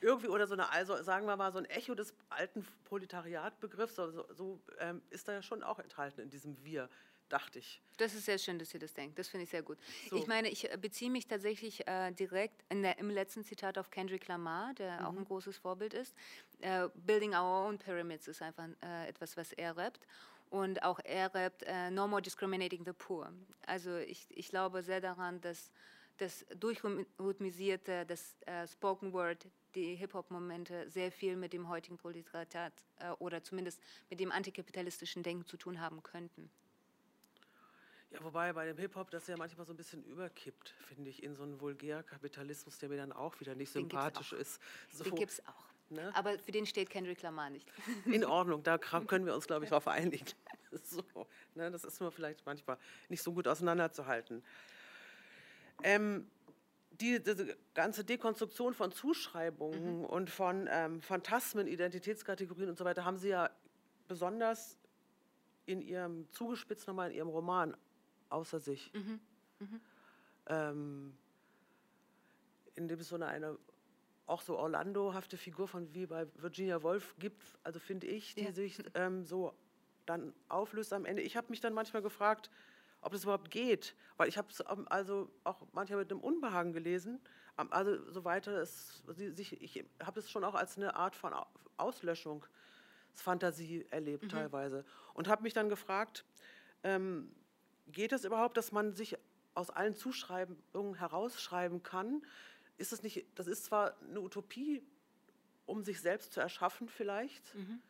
irgendwie 0.02 0.28
oder 0.28 0.46
so 0.46 0.54
eine, 0.54 0.70
also 0.70 1.02
sagen 1.02 1.26
wir 1.26 1.36
mal, 1.38 1.52
so 1.52 1.58
ein 1.58 1.66
Echo 1.66 1.96
des 1.96 2.14
alten 2.30 2.68
Proletariatbegriffs, 2.84 3.96
so, 3.96 4.26
so, 4.34 4.62
ähm, 4.78 5.02
ist 5.10 5.28
da 5.28 5.34
ja 5.34 5.42
schon 5.42 5.64
auch 5.64 5.80
enthalten 5.80 6.22
in 6.22 6.30
diesem 6.30 6.64
Wir 6.64 6.88
dachte 7.30 7.60
ich. 7.60 7.82
Das 7.98 8.14
ist 8.14 8.26
sehr 8.26 8.38
schön, 8.38 8.60
dass 8.60 8.74
ihr 8.74 8.80
das 8.80 8.94
denkt. 8.94 9.18
Das 9.18 9.28
finde 9.28 9.46
ich 9.46 9.50
sehr 9.50 9.64
gut. 9.64 9.78
So. 10.10 10.18
Ich 10.18 10.28
meine, 10.28 10.50
ich 10.50 10.72
äh, 10.72 10.78
beziehe 10.78 11.10
mich 11.10 11.28
tatsächlich 11.28 11.88
äh, 11.88 12.12
direkt 12.12 12.64
der, 12.72 12.98
im 12.98 13.10
letzten 13.10 13.44
Zitat 13.44 13.78
auf 13.78 13.90
Kendrick 13.90 14.28
Lamar, 14.28 14.74
der 14.74 15.00
mhm. 15.00 15.06
auch 15.06 15.16
ein 15.16 15.26
großes 15.26 15.58
Vorbild 15.58 15.94
ist. 15.94 16.14
Äh, 16.62 16.90
Building 16.94 17.34
Our 17.34 17.68
Own 17.68 17.78
Pyramids 17.78 18.28
ist 18.28 18.42
einfach 18.42 18.68
äh, 18.84 19.08
etwas, 19.08 19.38
was 19.38 19.54
er 19.54 19.78
rappt. 19.78 20.06
Und 20.50 20.84
auch 20.84 21.00
er 21.04 21.34
rappt 21.34 21.64
äh, 21.64 21.90
No 21.90 22.08
More 22.08 22.22
Discriminating 22.22 22.86
the 22.86 22.94
Poor. 22.94 23.32
Also 23.66 23.98
ich, 23.98 24.28
ich 24.30 24.50
glaube 24.50 24.84
sehr 24.84 25.02
daran, 25.02 25.42
dass 25.42 25.72
das 26.18 26.46
durchrhythmisierte, 26.58 28.06
das 28.06 28.38
äh, 28.46 28.68
Spoken 28.68 29.12
Word, 29.12 29.48
die 29.74 29.96
Hip-Hop-Momente 29.96 30.90
sehr 30.90 31.12
viel 31.12 31.36
mit 31.36 31.52
dem 31.52 31.68
heutigen 31.68 31.98
Proletariat 31.98 32.72
oder 33.20 33.44
zumindest 33.44 33.82
mit 34.10 34.22
dem 34.22 34.32
antikapitalistischen 34.32 35.22
Denken 35.22 35.46
zu 35.46 35.58
tun 35.58 35.82
haben 35.82 36.02
könnten. 36.02 36.50
Ja, 38.12 38.24
wobei 38.24 38.54
bei 38.54 38.66
dem 38.66 38.78
Hip-Hop 38.78 39.10
das 39.12 39.28
ja 39.28 39.36
manchmal 39.38 39.66
so 39.66 39.74
ein 39.74 39.78
bisschen 39.78 40.04
überkippt, 40.04 40.74
finde 40.88 41.10
ich, 41.10 41.24
in 41.24 41.36
so 41.36 41.44
einen 41.44 41.60
Vulgärkapitalismus, 41.60 42.78
der 42.78 42.90
mir 42.90 42.98
dann 42.98 43.12
auch 43.12 43.40
wieder 43.40 43.56
nicht 43.56 43.74
den 43.76 43.84
sympathisch 43.84 44.34
ist. 44.34 44.62
So, 44.92 45.04
den 45.04 45.16
gibt 45.16 45.32
es 45.32 45.46
auch. 45.48 45.66
Ne? 45.90 46.12
Aber 46.16 46.38
für 46.40 46.52
den 46.52 46.66
steht 46.66 46.90
Kendrick 46.90 47.22
Lamar 47.22 47.50
nicht. 47.50 47.68
In 48.06 48.26
Ordnung, 48.26 48.64
da 48.64 48.78
können 48.78 49.26
wir 49.26 49.36
uns, 49.36 49.46
glaube 49.48 49.66
ich, 49.66 49.70
darauf 49.70 49.88
einigen. 49.88 50.26
So, 50.84 51.02
ne, 51.54 51.72
das 51.72 51.86
ist 51.86 52.02
nur 52.02 52.12
vielleicht 52.12 52.46
manchmal 52.46 52.78
nicht 53.08 53.24
so 53.24 53.32
gut 53.32 53.48
auseinanderzuhalten. 53.48 54.44
Ähm, 55.84 56.30
die, 57.00 57.24
diese 57.24 57.56
ganze 57.74 58.04
Dekonstruktion 58.04 58.74
von 58.74 58.92
Zuschreibungen 58.92 60.00
mhm. 60.00 60.06
und 60.06 60.30
von 60.30 60.68
ähm, 60.70 61.02
Phantasmen, 61.02 61.68
Identitätskategorien 61.68 62.70
und 62.70 62.78
so 62.78 62.84
weiter 62.84 63.06
haben 63.06 63.16
Sie 63.16 63.30
ja 63.30 63.50
besonders 64.10 64.78
in 65.66 65.82
Ihrem, 65.82 66.30
zugespitzt 66.32 66.88
nochmal 66.88 67.12
in 67.12 67.18
Ihrem 67.18 67.30
Roman 67.30 67.78
außer 68.30 68.60
sich. 68.60 68.92
Mhm. 68.94 69.20
Mhm. 69.60 69.82
Ähm, 70.48 71.18
in 72.76 72.88
dem 72.88 73.00
es 73.00 73.10
so 73.10 73.16
eine, 73.16 73.26
eine 73.28 73.58
auch 74.28 74.42
so 74.42 74.58
Orlando-hafte 74.58 75.38
Figur 75.38 75.68
von 75.68 75.94
wie 75.94 76.08
bei 76.08 76.28
Virginia 76.36 76.82
Woolf 76.84 77.16
gibt, 77.20 77.44
also 77.64 77.80
finde 77.80 78.08
ich, 78.08 78.36
die 78.36 78.46
ja. 78.46 78.52
sich 78.52 78.84
ähm, 78.96 79.24
so 79.24 79.54
dann 80.06 80.34
auflöst 80.50 80.92
am 80.94 81.06
Ende. 81.06 81.22
Ich 81.22 81.38
habe 81.38 81.48
mich 81.50 81.62
dann 81.62 81.74
manchmal 81.74 82.02
gefragt, 82.02 82.50
ob 83.02 83.12
das 83.12 83.24
überhaupt 83.24 83.52
geht, 83.52 83.96
weil 84.18 84.28
ich 84.28 84.38
habe 84.38 84.50
es 84.50 84.64
ähm, 84.68 84.88
also 84.90 85.30
auch 85.44 85.62
manchmal 85.74 86.00
mit 86.00 86.12
einem 86.12 86.22
Unbehagen 86.22 86.74
gelesen. 86.74 87.22
Also 87.56 88.12
so 88.12 88.26
weiter, 88.26 88.58
es, 88.58 89.04
sich, 89.16 89.62
ich 89.62 89.86
habe 90.04 90.20
es 90.20 90.30
schon 90.30 90.44
auch 90.44 90.56
als 90.56 90.78
eine 90.78 90.96
Art 90.96 91.16
von 91.16 91.34
Auslöschungsfantasie 91.78 93.86
erlebt 93.92 94.24
mhm. 94.24 94.30
teilweise 94.30 94.84
und 95.14 95.30
habe 95.30 95.44
mich 95.44 95.54
dann 95.54 95.70
gefragt, 95.70 96.26
Ähm, 96.84 97.32
geht 97.88 98.12
es 98.12 98.26
überhaupt, 98.26 98.58
dass 98.58 98.72
man 98.72 98.94
sich 98.94 99.18
aus 99.54 99.70
allen 99.70 99.96
Zuschreibungen 99.96 100.96
herausschreiben 100.96 101.84
kann? 101.84 102.24
Ist 102.78 102.94
es 102.94 103.04
nicht, 103.04 103.26
das 103.36 103.48
ist 103.48 103.66
zwar 103.66 103.96
eine 104.02 104.20
Utopie, 104.20 104.84
um 105.66 105.84
sich 105.84 106.02
selbst 106.02 106.34
zu 106.34 106.40
erschaffen 106.40 106.90
vielleicht, 106.90 107.56
mhm. 107.56 107.82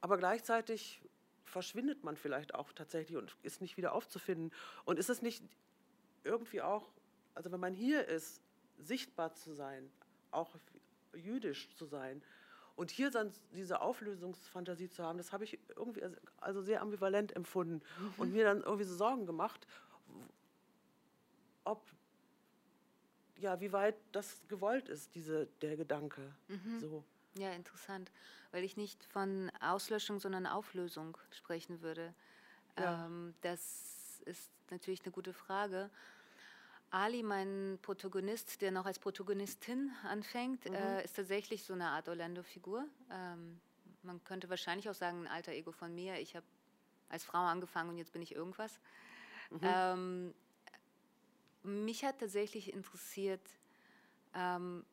aber 0.00 0.18
gleichzeitig 0.18 1.00
verschwindet 1.44 2.04
man 2.04 2.16
vielleicht 2.16 2.54
auch 2.54 2.72
tatsächlich 2.72 3.16
und 3.16 3.36
ist 3.42 3.60
nicht 3.60 3.76
wieder 3.76 3.92
aufzufinden. 3.92 4.52
Und 4.84 4.98
ist 4.98 5.08
es 5.08 5.22
nicht 5.22 5.42
irgendwie 6.24 6.60
auch, 6.60 6.90
also 7.34 7.52
wenn 7.52 7.60
man 7.60 7.72
hier 7.72 8.06
ist, 8.06 8.42
sichtbar 8.78 9.32
zu 9.34 9.54
sein, 9.54 9.90
auch 10.30 10.54
jüdisch 11.14 11.70
zu 11.74 11.86
sein 11.86 12.22
und 12.76 12.90
hier 12.90 13.10
dann 13.10 13.32
diese 13.52 13.80
Auflösungsfantasie 13.80 14.88
zu 14.88 15.02
haben, 15.02 15.18
das 15.18 15.32
habe 15.32 15.44
ich 15.44 15.58
irgendwie 15.74 16.02
also 16.38 16.62
sehr 16.62 16.82
ambivalent 16.82 17.34
empfunden 17.34 17.82
mhm. 17.98 18.14
und 18.18 18.32
mir 18.32 18.44
dann 18.44 18.62
irgendwie 18.62 18.84
so 18.84 18.94
Sorgen 18.94 19.26
gemacht, 19.26 19.66
ob 21.64 21.82
ja, 23.38 23.60
wie 23.60 23.72
weit 23.72 23.96
das 24.12 24.40
gewollt 24.48 24.88
ist, 24.88 25.14
diese, 25.14 25.46
der 25.60 25.76
Gedanke. 25.76 26.34
Mhm. 26.48 26.80
So. 26.80 27.04
Ja, 27.38 27.52
interessant, 27.52 28.10
weil 28.50 28.64
ich 28.64 28.76
nicht 28.76 29.04
von 29.04 29.50
Auslöschung, 29.60 30.18
sondern 30.20 30.46
Auflösung 30.46 31.18
sprechen 31.30 31.82
würde. 31.82 32.14
Ja. 32.78 33.06
Ähm, 33.06 33.34
das 33.42 34.22
ist 34.24 34.50
natürlich 34.70 35.02
eine 35.02 35.12
gute 35.12 35.34
Frage. 35.34 35.90
Ali, 36.90 37.22
mein 37.22 37.78
Protagonist, 37.82 38.62
der 38.62 38.70
noch 38.70 38.86
als 38.86 38.98
Protagonistin 38.98 39.90
anfängt, 40.04 40.68
mhm. 40.68 40.74
äh, 40.74 41.04
ist 41.04 41.16
tatsächlich 41.16 41.64
so 41.64 41.72
eine 41.72 41.88
Art 41.88 42.08
Orlando-Figur. 42.08 42.86
Ähm, 43.10 43.60
man 44.02 44.22
könnte 44.24 44.48
wahrscheinlich 44.48 44.88
auch 44.88 44.94
sagen, 44.94 45.22
ein 45.22 45.26
alter 45.26 45.52
Ego 45.52 45.72
von 45.72 45.94
mir. 45.94 46.18
Ich 46.20 46.36
habe 46.36 46.46
als 47.08 47.24
Frau 47.24 47.38
angefangen 47.38 47.90
und 47.90 47.98
jetzt 47.98 48.12
bin 48.12 48.22
ich 48.22 48.34
irgendwas. 48.34 48.78
Mhm. 49.50 49.60
Ähm, 49.62 50.34
mich 51.62 52.04
hat 52.04 52.20
tatsächlich 52.20 52.72
interessiert, 52.72 53.42
ähm, 54.34 54.84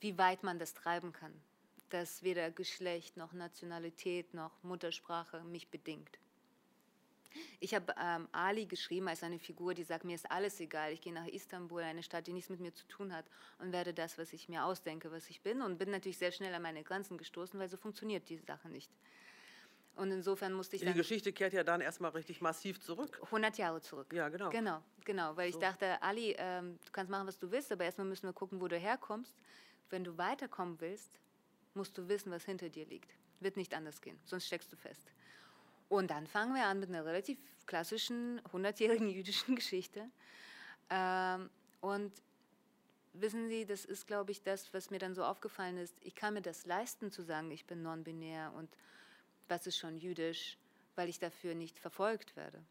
wie 0.00 0.16
weit 0.18 0.42
man 0.42 0.58
das 0.58 0.74
treiben 0.74 1.12
kann, 1.12 1.32
dass 1.90 2.22
weder 2.22 2.50
Geschlecht 2.50 3.16
noch 3.16 3.32
Nationalität 3.32 4.34
noch 4.34 4.62
Muttersprache 4.62 5.42
mich 5.44 5.68
bedingt. 5.68 6.18
Ich 7.60 7.74
habe 7.74 7.94
ähm, 8.00 8.28
Ali 8.32 8.66
geschrieben 8.66 9.08
als 9.08 9.22
eine 9.22 9.38
Figur, 9.38 9.74
die 9.74 9.84
sagt, 9.84 10.04
mir 10.04 10.14
ist 10.14 10.30
alles 10.30 10.58
egal, 10.60 10.92
ich 10.92 11.00
gehe 11.00 11.12
nach 11.12 11.26
Istanbul, 11.26 11.82
eine 11.82 12.02
Stadt, 12.02 12.26
die 12.26 12.32
nichts 12.32 12.50
mit 12.50 12.60
mir 12.60 12.74
zu 12.74 12.86
tun 12.86 13.12
hat 13.12 13.24
und 13.58 13.72
werde 13.72 13.94
das, 13.94 14.18
was 14.18 14.32
ich 14.32 14.48
mir 14.48 14.64
ausdenke, 14.64 15.10
was 15.12 15.28
ich 15.30 15.40
bin 15.42 15.62
und 15.62 15.78
bin 15.78 15.90
natürlich 15.90 16.18
sehr 16.18 16.32
schnell 16.32 16.54
an 16.54 16.62
meine 16.62 16.82
Grenzen 16.82 17.18
gestoßen, 17.18 17.58
weil 17.58 17.68
so 17.68 17.76
funktioniert 17.76 18.28
diese 18.28 18.44
Sache 18.44 18.68
nicht. 18.68 18.90
Und 19.94 20.10
insofern 20.10 20.54
musste 20.54 20.76
ich 20.76 20.82
Die 20.82 20.92
Geschichte 20.94 21.32
kehrt 21.32 21.52
ja 21.52 21.64
dann 21.64 21.80
erstmal 21.80 22.12
richtig 22.12 22.40
massiv 22.40 22.80
zurück. 22.80 23.20
100 23.24 23.58
Jahre 23.58 23.80
zurück. 23.82 24.12
Ja, 24.12 24.28
genau. 24.30 24.48
Genau, 24.48 24.82
genau. 25.04 25.36
Weil 25.36 25.52
so. 25.52 25.58
ich 25.58 25.62
dachte, 25.62 26.02
Ali, 26.02 26.34
ähm, 26.38 26.78
du 26.84 26.92
kannst 26.92 27.10
machen, 27.10 27.26
was 27.26 27.38
du 27.38 27.50
willst, 27.50 27.70
aber 27.70 27.84
erstmal 27.84 28.06
müssen 28.06 28.26
wir 28.26 28.32
gucken, 28.32 28.60
wo 28.60 28.68
du 28.68 28.78
herkommst. 28.78 29.36
Wenn 29.90 30.04
du 30.04 30.16
weiterkommen 30.16 30.80
willst, 30.80 31.20
musst 31.74 31.96
du 31.98 32.08
wissen, 32.08 32.32
was 32.32 32.44
hinter 32.44 32.70
dir 32.70 32.86
liegt. 32.86 33.14
Wird 33.40 33.56
nicht 33.56 33.74
anders 33.74 34.00
gehen, 34.00 34.18
sonst 34.24 34.46
steckst 34.46 34.72
du 34.72 34.76
fest. 34.76 35.12
Und 35.92 36.10
dann 36.10 36.26
fangen 36.26 36.54
wir 36.54 36.64
an 36.64 36.80
mit 36.80 36.88
einer 36.88 37.04
relativ 37.04 37.38
klassischen 37.66 38.40
100-jährigen 38.50 39.08
jüdischen 39.10 39.54
Geschichte. 39.54 40.08
Ähm, 40.88 41.50
und 41.82 42.10
wissen 43.12 43.46
Sie, 43.50 43.66
das 43.66 43.84
ist, 43.84 44.06
glaube 44.06 44.32
ich, 44.32 44.42
das, 44.42 44.72
was 44.72 44.88
mir 44.88 44.98
dann 44.98 45.14
so 45.14 45.22
aufgefallen 45.22 45.76
ist. 45.76 45.94
Ich 46.00 46.14
kann 46.14 46.32
mir 46.32 46.40
das 46.40 46.64
leisten 46.64 47.12
zu 47.12 47.20
sagen, 47.22 47.50
ich 47.50 47.66
bin 47.66 47.82
non-binär 47.82 48.54
und 48.56 48.74
was 49.48 49.66
ist 49.66 49.76
schon 49.76 49.98
jüdisch, 49.98 50.56
weil 50.94 51.10
ich 51.10 51.18
dafür 51.18 51.54
nicht 51.54 51.78
verfolgt 51.78 52.36
werde. 52.36 52.64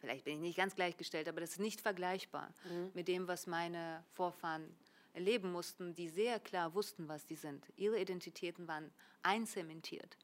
Vielleicht 0.00 0.24
bin 0.24 0.34
ich 0.34 0.40
nicht 0.40 0.56
ganz 0.56 0.74
gleichgestellt, 0.74 1.28
aber 1.28 1.40
das 1.40 1.50
ist 1.50 1.60
nicht 1.60 1.80
vergleichbar 1.80 2.52
mhm. 2.64 2.90
mit 2.94 3.06
dem, 3.06 3.28
was 3.28 3.46
meine 3.46 4.02
Vorfahren 4.10 4.74
erleben 5.12 5.52
mussten, 5.52 5.94
die 5.94 6.08
sehr 6.08 6.40
klar 6.40 6.74
wussten, 6.74 7.06
was 7.06 7.28
sie 7.28 7.36
sind. 7.36 7.64
Ihre 7.76 8.00
Identitäten 8.00 8.66
waren 8.66 8.90
einzementiert. 9.22 10.16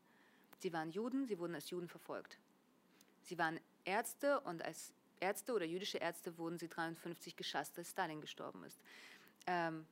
Sie 0.58 0.72
waren 0.72 0.90
Juden, 0.90 1.26
sie 1.26 1.38
wurden 1.38 1.54
als 1.54 1.70
Juden 1.70 1.88
verfolgt. 1.88 2.38
Sie 3.22 3.38
waren 3.38 3.60
Ärzte 3.84 4.40
und 4.40 4.62
als 4.62 4.92
Ärzte 5.20 5.52
oder 5.54 5.64
jüdische 5.64 5.98
Ärzte 5.98 6.36
wurden 6.38 6.58
sie 6.58 6.68
53 6.68 7.36
geschasst, 7.36 7.78
als 7.78 7.90
Stalin 7.90 8.20
gestorben 8.20 8.64
ist. 8.64 8.80
Ähm, 9.46 9.86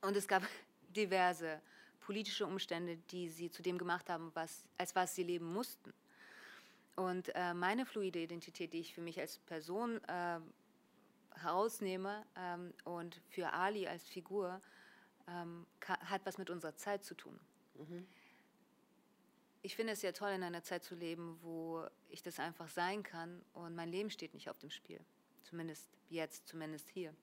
und 0.00 0.16
es 0.16 0.26
gab 0.26 0.42
diverse 0.96 1.60
politische 2.00 2.46
Umstände, 2.46 2.96
die 3.10 3.28
sie 3.28 3.50
zu 3.50 3.62
dem 3.62 3.78
gemacht 3.78 4.08
haben, 4.08 4.30
was, 4.34 4.64
als 4.78 4.94
was 4.94 5.14
sie 5.14 5.22
leben 5.22 5.52
mussten. 5.52 5.92
Und 6.96 7.34
äh, 7.34 7.54
meine 7.54 7.86
fluide 7.86 8.20
Identität, 8.20 8.72
die 8.72 8.80
ich 8.80 8.94
für 8.94 9.00
mich 9.00 9.18
als 9.20 9.38
Person 9.38 10.02
äh, 10.04 10.40
herausnehme 11.36 12.24
ähm, 12.36 12.74
und 12.84 13.20
für 13.30 13.52
Ali 13.52 13.86
als 13.86 14.06
Figur, 14.08 14.60
ähm, 15.28 15.66
hat 15.86 16.22
was 16.24 16.38
mit 16.38 16.50
unserer 16.50 16.76
Zeit 16.76 17.04
zu 17.04 17.14
tun. 17.14 17.38
Mhm. 17.76 18.06
Ich 19.62 19.76
finde 19.76 19.92
es 19.92 20.00
sehr 20.00 20.14
toll, 20.14 20.30
in 20.30 20.42
einer 20.42 20.62
Zeit 20.62 20.84
zu 20.84 20.94
leben, 20.94 21.38
wo 21.42 21.86
ich 22.08 22.22
das 22.22 22.38
einfach 22.38 22.68
sein 22.68 23.02
kann 23.02 23.44
und 23.52 23.74
mein 23.74 23.90
Leben 23.90 24.10
steht 24.10 24.32
nicht 24.32 24.48
auf 24.48 24.58
dem 24.58 24.70
Spiel. 24.70 25.00
Zumindest 25.42 25.90
jetzt, 26.08 26.48
zumindest 26.48 26.88
hier. 26.88 27.14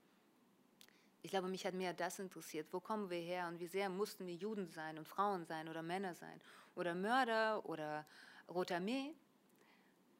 Ich 1.24 1.32
glaube, 1.32 1.48
mich 1.48 1.66
hat 1.66 1.74
mehr 1.74 1.94
das 1.94 2.20
interessiert. 2.20 2.68
Wo 2.72 2.80
kommen 2.80 3.10
wir 3.10 3.20
her 3.20 3.48
und 3.48 3.60
wie 3.60 3.68
sehr 3.68 3.90
mussten 3.90 4.28
wir 4.28 4.36
Juden 4.36 4.70
sein 4.70 5.00
und 5.00 5.08
Frauen 5.08 5.46
sein 5.46 5.68
oder 5.68 5.82
Männer 5.82 6.14
sein 6.14 6.40
oder 6.76 6.94
Mörder 6.94 7.66
oder 7.66 8.06
Rote 8.48 8.76
Armee, 8.76 9.14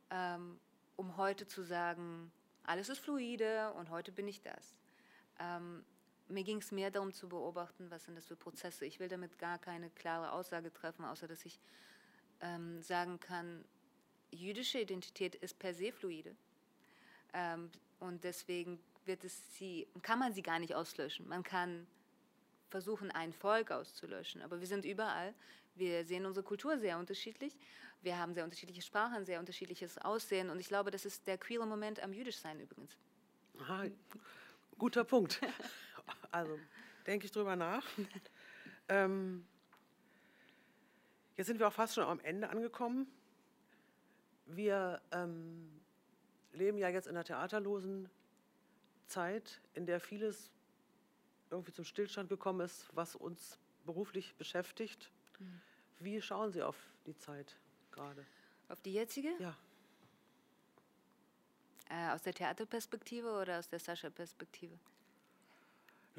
ähm, 0.10 0.60
um 0.96 1.18
heute 1.18 1.48
zu 1.48 1.62
sagen, 1.62 2.32
alles 2.64 2.90
ist 2.90 3.00
fluide 3.00 3.72
und 3.74 3.92
heute 3.92 4.12
bin 4.12 4.28
ich 4.28 4.42
das. 4.42 4.76
Ähm, 5.40 5.86
mir 6.28 6.44
ging 6.44 6.58
es 6.58 6.72
mehr 6.72 6.92
darum 6.92 7.14
zu 7.14 7.30
beobachten, 7.30 7.90
was 7.90 8.06
sind 8.06 8.16
das 8.16 8.26
für 8.26 8.36
Prozesse. 8.36 8.86
Ich 8.86 9.00
will 9.00 9.08
damit 9.08 9.38
gar 9.38 9.60
keine 9.60 9.92
klare 9.92 10.32
Aussage 10.32 10.74
treffen, 10.74 11.06
außer 11.06 11.28
dass 11.28 11.46
ich 11.46 11.60
ähm, 12.42 12.82
sagen 12.82 13.20
kann, 13.20 13.66
jüdische 14.32 14.80
Identität 14.80 15.36
ist 15.36 15.58
per 15.60 15.74
se 15.74 15.92
fluide. 15.92 16.36
Ähm, 17.34 17.70
und 18.00 18.24
deswegen 18.24 18.80
wird 19.06 19.24
es 19.24 19.56
sie, 19.56 19.88
kann 20.02 20.20
man 20.20 20.34
sie 20.34 20.44
gar 20.44 20.60
nicht 20.60 20.76
auslöschen. 20.76 21.28
Man 21.28 21.44
kann 21.44 21.88
versuchen, 22.70 23.12
ein 23.12 23.34
Volk 23.34 23.72
auszulöschen, 23.72 24.42
aber 24.42 24.60
wir 24.60 24.68
sind 24.68 24.86
überall. 24.86 25.34
Wir 25.76 26.06
sehen 26.06 26.26
unsere 26.26 26.44
Kultur 26.44 26.78
sehr 26.78 26.98
unterschiedlich. 26.98 27.56
Wir 28.02 28.18
haben 28.18 28.34
sehr 28.34 28.44
unterschiedliche 28.44 28.82
Sprachen, 28.82 29.26
sehr 29.26 29.40
unterschiedliches 29.40 29.98
Aussehen. 29.98 30.50
Und 30.50 30.60
ich 30.60 30.68
glaube, 30.68 30.92
das 30.92 31.06
ist 31.06 31.28
der 31.28 31.38
queere 31.38 31.66
Moment 31.66 32.02
am 32.02 32.14
Jüdischsein 32.14 32.60
übrigens. 32.60 32.98
Aha, 33.60 33.86
guter 34.78 35.04
Punkt. 35.04 35.42
Also 36.32 36.58
denke 37.06 37.26
ich 37.26 37.32
drüber 37.32 37.56
nach. 37.56 37.86
ähm, 38.90 39.46
jetzt 41.38 41.48
sind 41.48 41.60
wir 41.60 41.68
auch 41.68 41.74
fast 41.74 41.96
schon 41.96 42.04
am 42.04 42.20
Ende 42.20 42.50
angekommen. 42.50 43.08
Wir 44.48 45.02
ähm, 45.12 45.70
leben 46.52 46.78
ja 46.78 46.90
jetzt 46.90 47.08
in 47.08 47.16
einer 47.16 47.24
theaterlosen 47.24 48.10
Zeit, 49.08 49.62
in 49.74 49.86
der 49.86 50.00
vieles 50.00 50.52
irgendwie 51.50 51.72
zum 51.72 51.86
Stillstand 51.86 52.30
gekommen 52.30 52.62
ist, 52.62 52.90
was 52.94 53.16
uns 53.16 53.58
beruflich 53.86 54.36
beschäftigt. 54.36 55.12
Mhm. 55.40 55.62
Wie 56.00 56.22
schauen 56.22 56.52
Sie 56.52 56.62
auf 56.62 56.76
die 57.06 57.16
Zeit 57.16 57.58
gerade? 57.92 58.26
Auf 58.68 58.82
die 58.82 58.94
jetzige? 58.94 59.30
Ja. 59.40 59.56
Äh, 61.90 62.14
aus 62.14 62.22
der 62.22 62.34
Theaterperspektive 62.34 63.32
oder 63.32 63.60
aus 63.60 63.70
der 63.70 63.80
Sascha-Perspektive? 63.80 64.78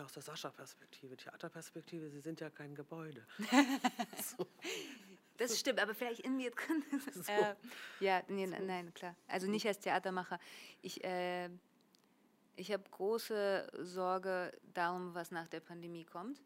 Aus 0.00 0.12
der 0.12 0.22
Sascha-Perspektive, 0.22 1.16
Theaterperspektive, 1.16 2.10
Sie 2.10 2.20
sind 2.20 2.40
ja 2.40 2.50
kein 2.50 2.74
Gebäude. 2.74 3.26
so. 4.38 4.46
Das 5.36 5.58
stimmt, 5.58 5.80
aber 5.80 5.94
vielleicht 5.94 6.20
in 6.20 6.36
mir 6.36 6.50
drin. 6.50 6.82
So. 7.14 7.32
Äh, 7.32 7.54
ja, 8.00 8.22
nee, 8.28 8.46
so. 8.46 8.56
nein, 8.64 8.92
klar. 8.94 9.14
Also 9.28 9.46
nicht 9.46 9.66
als 9.66 9.78
Theatermacher. 9.78 10.40
Ich 10.82 11.02
äh, 11.04 11.48
ich 12.58 12.72
habe 12.72 12.82
große 12.90 13.68
Sorge 13.84 14.52
darum, 14.74 15.14
was 15.14 15.30
nach 15.30 15.46
der 15.46 15.60
Pandemie 15.60 16.04
kommt. 16.04 16.40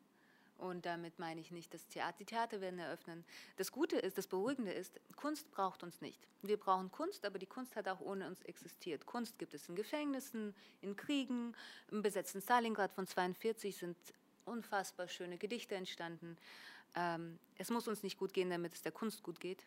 Und 0.62 0.86
damit 0.86 1.18
meine 1.18 1.40
ich 1.40 1.50
nicht, 1.50 1.74
dass 1.74 1.88
Theater, 1.88 2.18
die 2.20 2.24
Theater 2.24 2.60
werden 2.60 2.78
eröffnen. 2.78 3.24
Das 3.56 3.72
Gute 3.72 3.96
ist, 3.96 4.16
das 4.16 4.28
Beruhigende 4.28 4.70
ist, 4.70 5.00
Kunst 5.16 5.50
braucht 5.50 5.82
uns 5.82 6.00
nicht. 6.00 6.20
Wir 6.42 6.56
brauchen 6.56 6.92
Kunst, 6.92 7.24
aber 7.24 7.40
die 7.40 7.46
Kunst 7.46 7.74
hat 7.74 7.88
auch 7.88 8.00
ohne 8.00 8.28
uns 8.28 8.42
existiert. 8.42 9.04
Kunst 9.04 9.40
gibt 9.40 9.54
es 9.54 9.68
in 9.68 9.74
Gefängnissen, 9.74 10.54
in 10.80 10.94
Kriegen. 10.94 11.56
Im 11.90 12.00
besetzten 12.00 12.40
Stalingrad 12.40 12.92
von 12.92 13.02
1942 13.02 13.76
sind 13.76 13.96
unfassbar 14.44 15.08
schöne 15.08 15.36
Gedichte 15.36 15.74
entstanden. 15.74 16.36
Ähm, 16.94 17.40
es 17.58 17.70
muss 17.70 17.88
uns 17.88 18.04
nicht 18.04 18.16
gut 18.16 18.32
gehen, 18.32 18.48
damit 18.48 18.74
es 18.74 18.82
der 18.82 18.92
Kunst 18.92 19.24
gut 19.24 19.40
geht. 19.40 19.66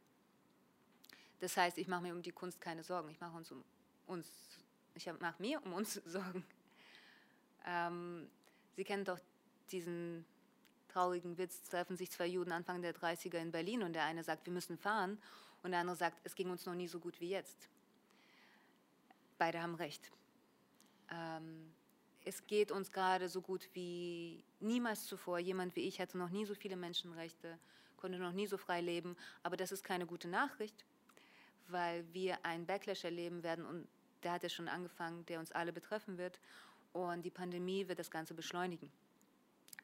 Das 1.41 1.57
heißt, 1.57 1.77
ich 1.77 1.89
mache 1.89 2.03
mir 2.03 2.13
um 2.13 2.21
die 2.21 2.31
Kunst 2.31 2.61
keine 2.61 2.83
Sorgen. 2.83 3.09
Ich 3.09 3.19
mache 3.19 3.35
uns 3.35 3.51
um 3.51 3.65
uns 4.07 4.31
ich 4.93 5.11
mache 5.19 5.41
mir 5.41 5.61
um 5.65 5.73
uns 5.73 5.95
Sorgen. 6.05 6.45
Ähm, 7.65 8.29
Sie 8.77 8.83
kennen 8.83 9.05
doch 9.05 9.19
diesen 9.71 10.25
traurigen 10.95 11.37
Witz, 11.37 11.61
treffen 11.63 11.97
sich 11.97 12.09
zwei 12.09 12.25
Juden 12.25 12.53
Anfang 12.53 12.81
der 12.81 12.95
30er 12.95 13.37
in 13.37 13.51
Berlin 13.51 13.83
und 13.83 13.93
der 13.93 14.05
eine 14.05 14.23
sagt, 14.23 14.45
wir 14.45 14.53
müssen 14.53 14.77
fahren 14.77 15.17
und 15.61 15.71
der 15.71 15.81
andere 15.81 15.97
sagt, 15.97 16.21
es 16.23 16.35
ging 16.35 16.49
uns 16.49 16.65
noch 16.65 16.73
nie 16.73 16.87
so 16.87 16.99
gut 16.99 17.19
wie 17.19 17.29
jetzt. 17.29 17.67
beide 19.37 19.61
haben 19.61 19.75
recht. 19.75 20.09
Ähm, 21.11 21.73
es 22.23 22.47
geht 22.47 22.71
uns 22.71 22.93
gerade 22.93 23.27
so 23.27 23.41
gut 23.41 23.67
wie 23.73 24.41
niemals 24.61 25.05
zuvor. 25.05 25.37
Jemand 25.37 25.75
wie 25.75 25.81
ich 25.81 25.99
hatte 25.99 26.17
noch 26.17 26.29
nie 26.29 26.45
so 26.45 26.55
viele 26.55 26.77
Menschenrechte, 26.77 27.59
konnte 27.97 28.17
noch 28.17 28.31
nie 28.31 28.47
so 28.47 28.57
frei 28.57 28.79
leben. 28.79 29.17
Aber 29.43 29.57
das 29.57 29.73
ist 29.73 29.83
keine 29.83 30.05
gute 30.05 30.29
Nachricht, 30.29 30.85
weil 31.67 32.05
wir 32.13 32.45
einen 32.45 32.65
Backlash 32.65 33.03
erleben 33.03 33.43
werden 33.43 33.65
und 33.65 33.85
der 34.23 34.31
hat 34.31 34.43
ja 34.43 34.49
schon 34.49 34.69
angefangen, 34.69 35.25
der 35.25 35.39
uns 35.39 35.51
alle 35.51 35.73
betreffen 35.73 36.17
wird. 36.17 36.39
Und 36.93 37.23
die 37.25 37.31
Pandemie 37.31 37.89
wird 37.89 37.99
das 37.99 38.09
Ganze 38.09 38.33
beschleunigen. 38.33 38.89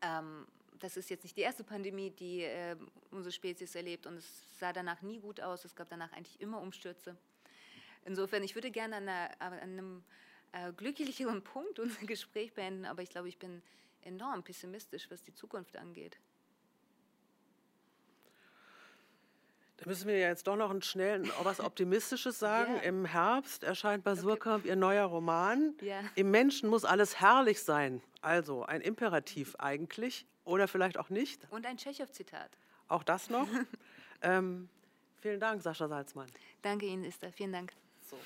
Ähm, 0.01 0.47
das 0.81 0.97
ist 0.97 1.09
jetzt 1.09 1.23
nicht 1.23 1.37
die 1.37 1.41
erste 1.41 1.63
Pandemie, 1.63 2.09
die 2.09 2.41
äh, 2.41 2.75
unsere 3.11 3.31
Spezies 3.31 3.75
erlebt 3.75 4.07
und 4.07 4.15
es 4.17 4.59
sah 4.59 4.73
danach 4.73 5.01
nie 5.01 5.19
gut 5.19 5.39
aus. 5.39 5.63
Es 5.63 5.75
gab 5.75 5.89
danach 5.89 6.11
eigentlich 6.11 6.41
immer 6.41 6.59
Umstürze. 6.59 7.15
Insofern, 8.03 8.43
ich 8.43 8.55
würde 8.55 8.71
gerne 8.71 8.97
an, 8.97 9.07
einer, 9.07 9.41
an 9.41 9.53
einem 9.53 10.03
äh, 10.51 10.73
glücklicheren 10.73 11.43
Punkt 11.43 11.79
unser 11.79 12.05
Gespräch 12.05 12.53
beenden, 12.53 12.85
aber 12.85 13.03
ich 13.03 13.09
glaube, 13.09 13.29
ich 13.29 13.37
bin 13.37 13.61
enorm 14.01 14.43
pessimistisch, 14.43 15.09
was 15.11 15.21
die 15.21 15.33
Zukunft 15.33 15.77
angeht. 15.77 16.17
Da 19.81 19.89
müssen 19.89 20.07
wir 20.07 20.19
jetzt 20.19 20.45
doch 20.45 20.55
noch 20.55 20.69
ein 20.69 20.83
schnell 20.83 21.23
was 21.41 21.59
Optimistisches 21.59 22.37
sagen. 22.37 22.75
Ja. 22.75 22.81
Im 22.81 23.05
Herbst 23.05 23.63
erscheint 23.63 24.03
bei 24.03 24.13
Surkamp 24.13 24.59
okay. 24.59 24.69
ihr 24.69 24.75
neuer 24.75 25.05
Roman. 25.05 25.73
Ja. 25.81 26.01
Im 26.13 26.29
Menschen 26.29 26.69
muss 26.69 26.85
alles 26.85 27.19
herrlich 27.19 27.63
sein. 27.63 27.99
Also 28.21 28.63
ein 28.63 28.81
Imperativ 28.81 29.55
eigentlich 29.57 30.27
oder 30.43 30.67
vielleicht 30.67 30.99
auch 30.99 31.09
nicht. 31.09 31.47
Und 31.49 31.65
ein 31.65 31.77
Tschechow-Zitat. 31.77 32.51
Auch 32.89 33.01
das 33.01 33.31
noch. 33.31 33.47
ähm, 34.21 34.69
vielen 35.19 35.39
Dank, 35.39 35.63
Sascha 35.63 35.87
Salzmann. 35.87 36.27
Danke 36.61 36.85
Ihnen, 36.85 37.03
Esther. 37.03 37.31
Vielen 37.31 37.51
Dank. 37.51 37.73
So. 38.01 38.17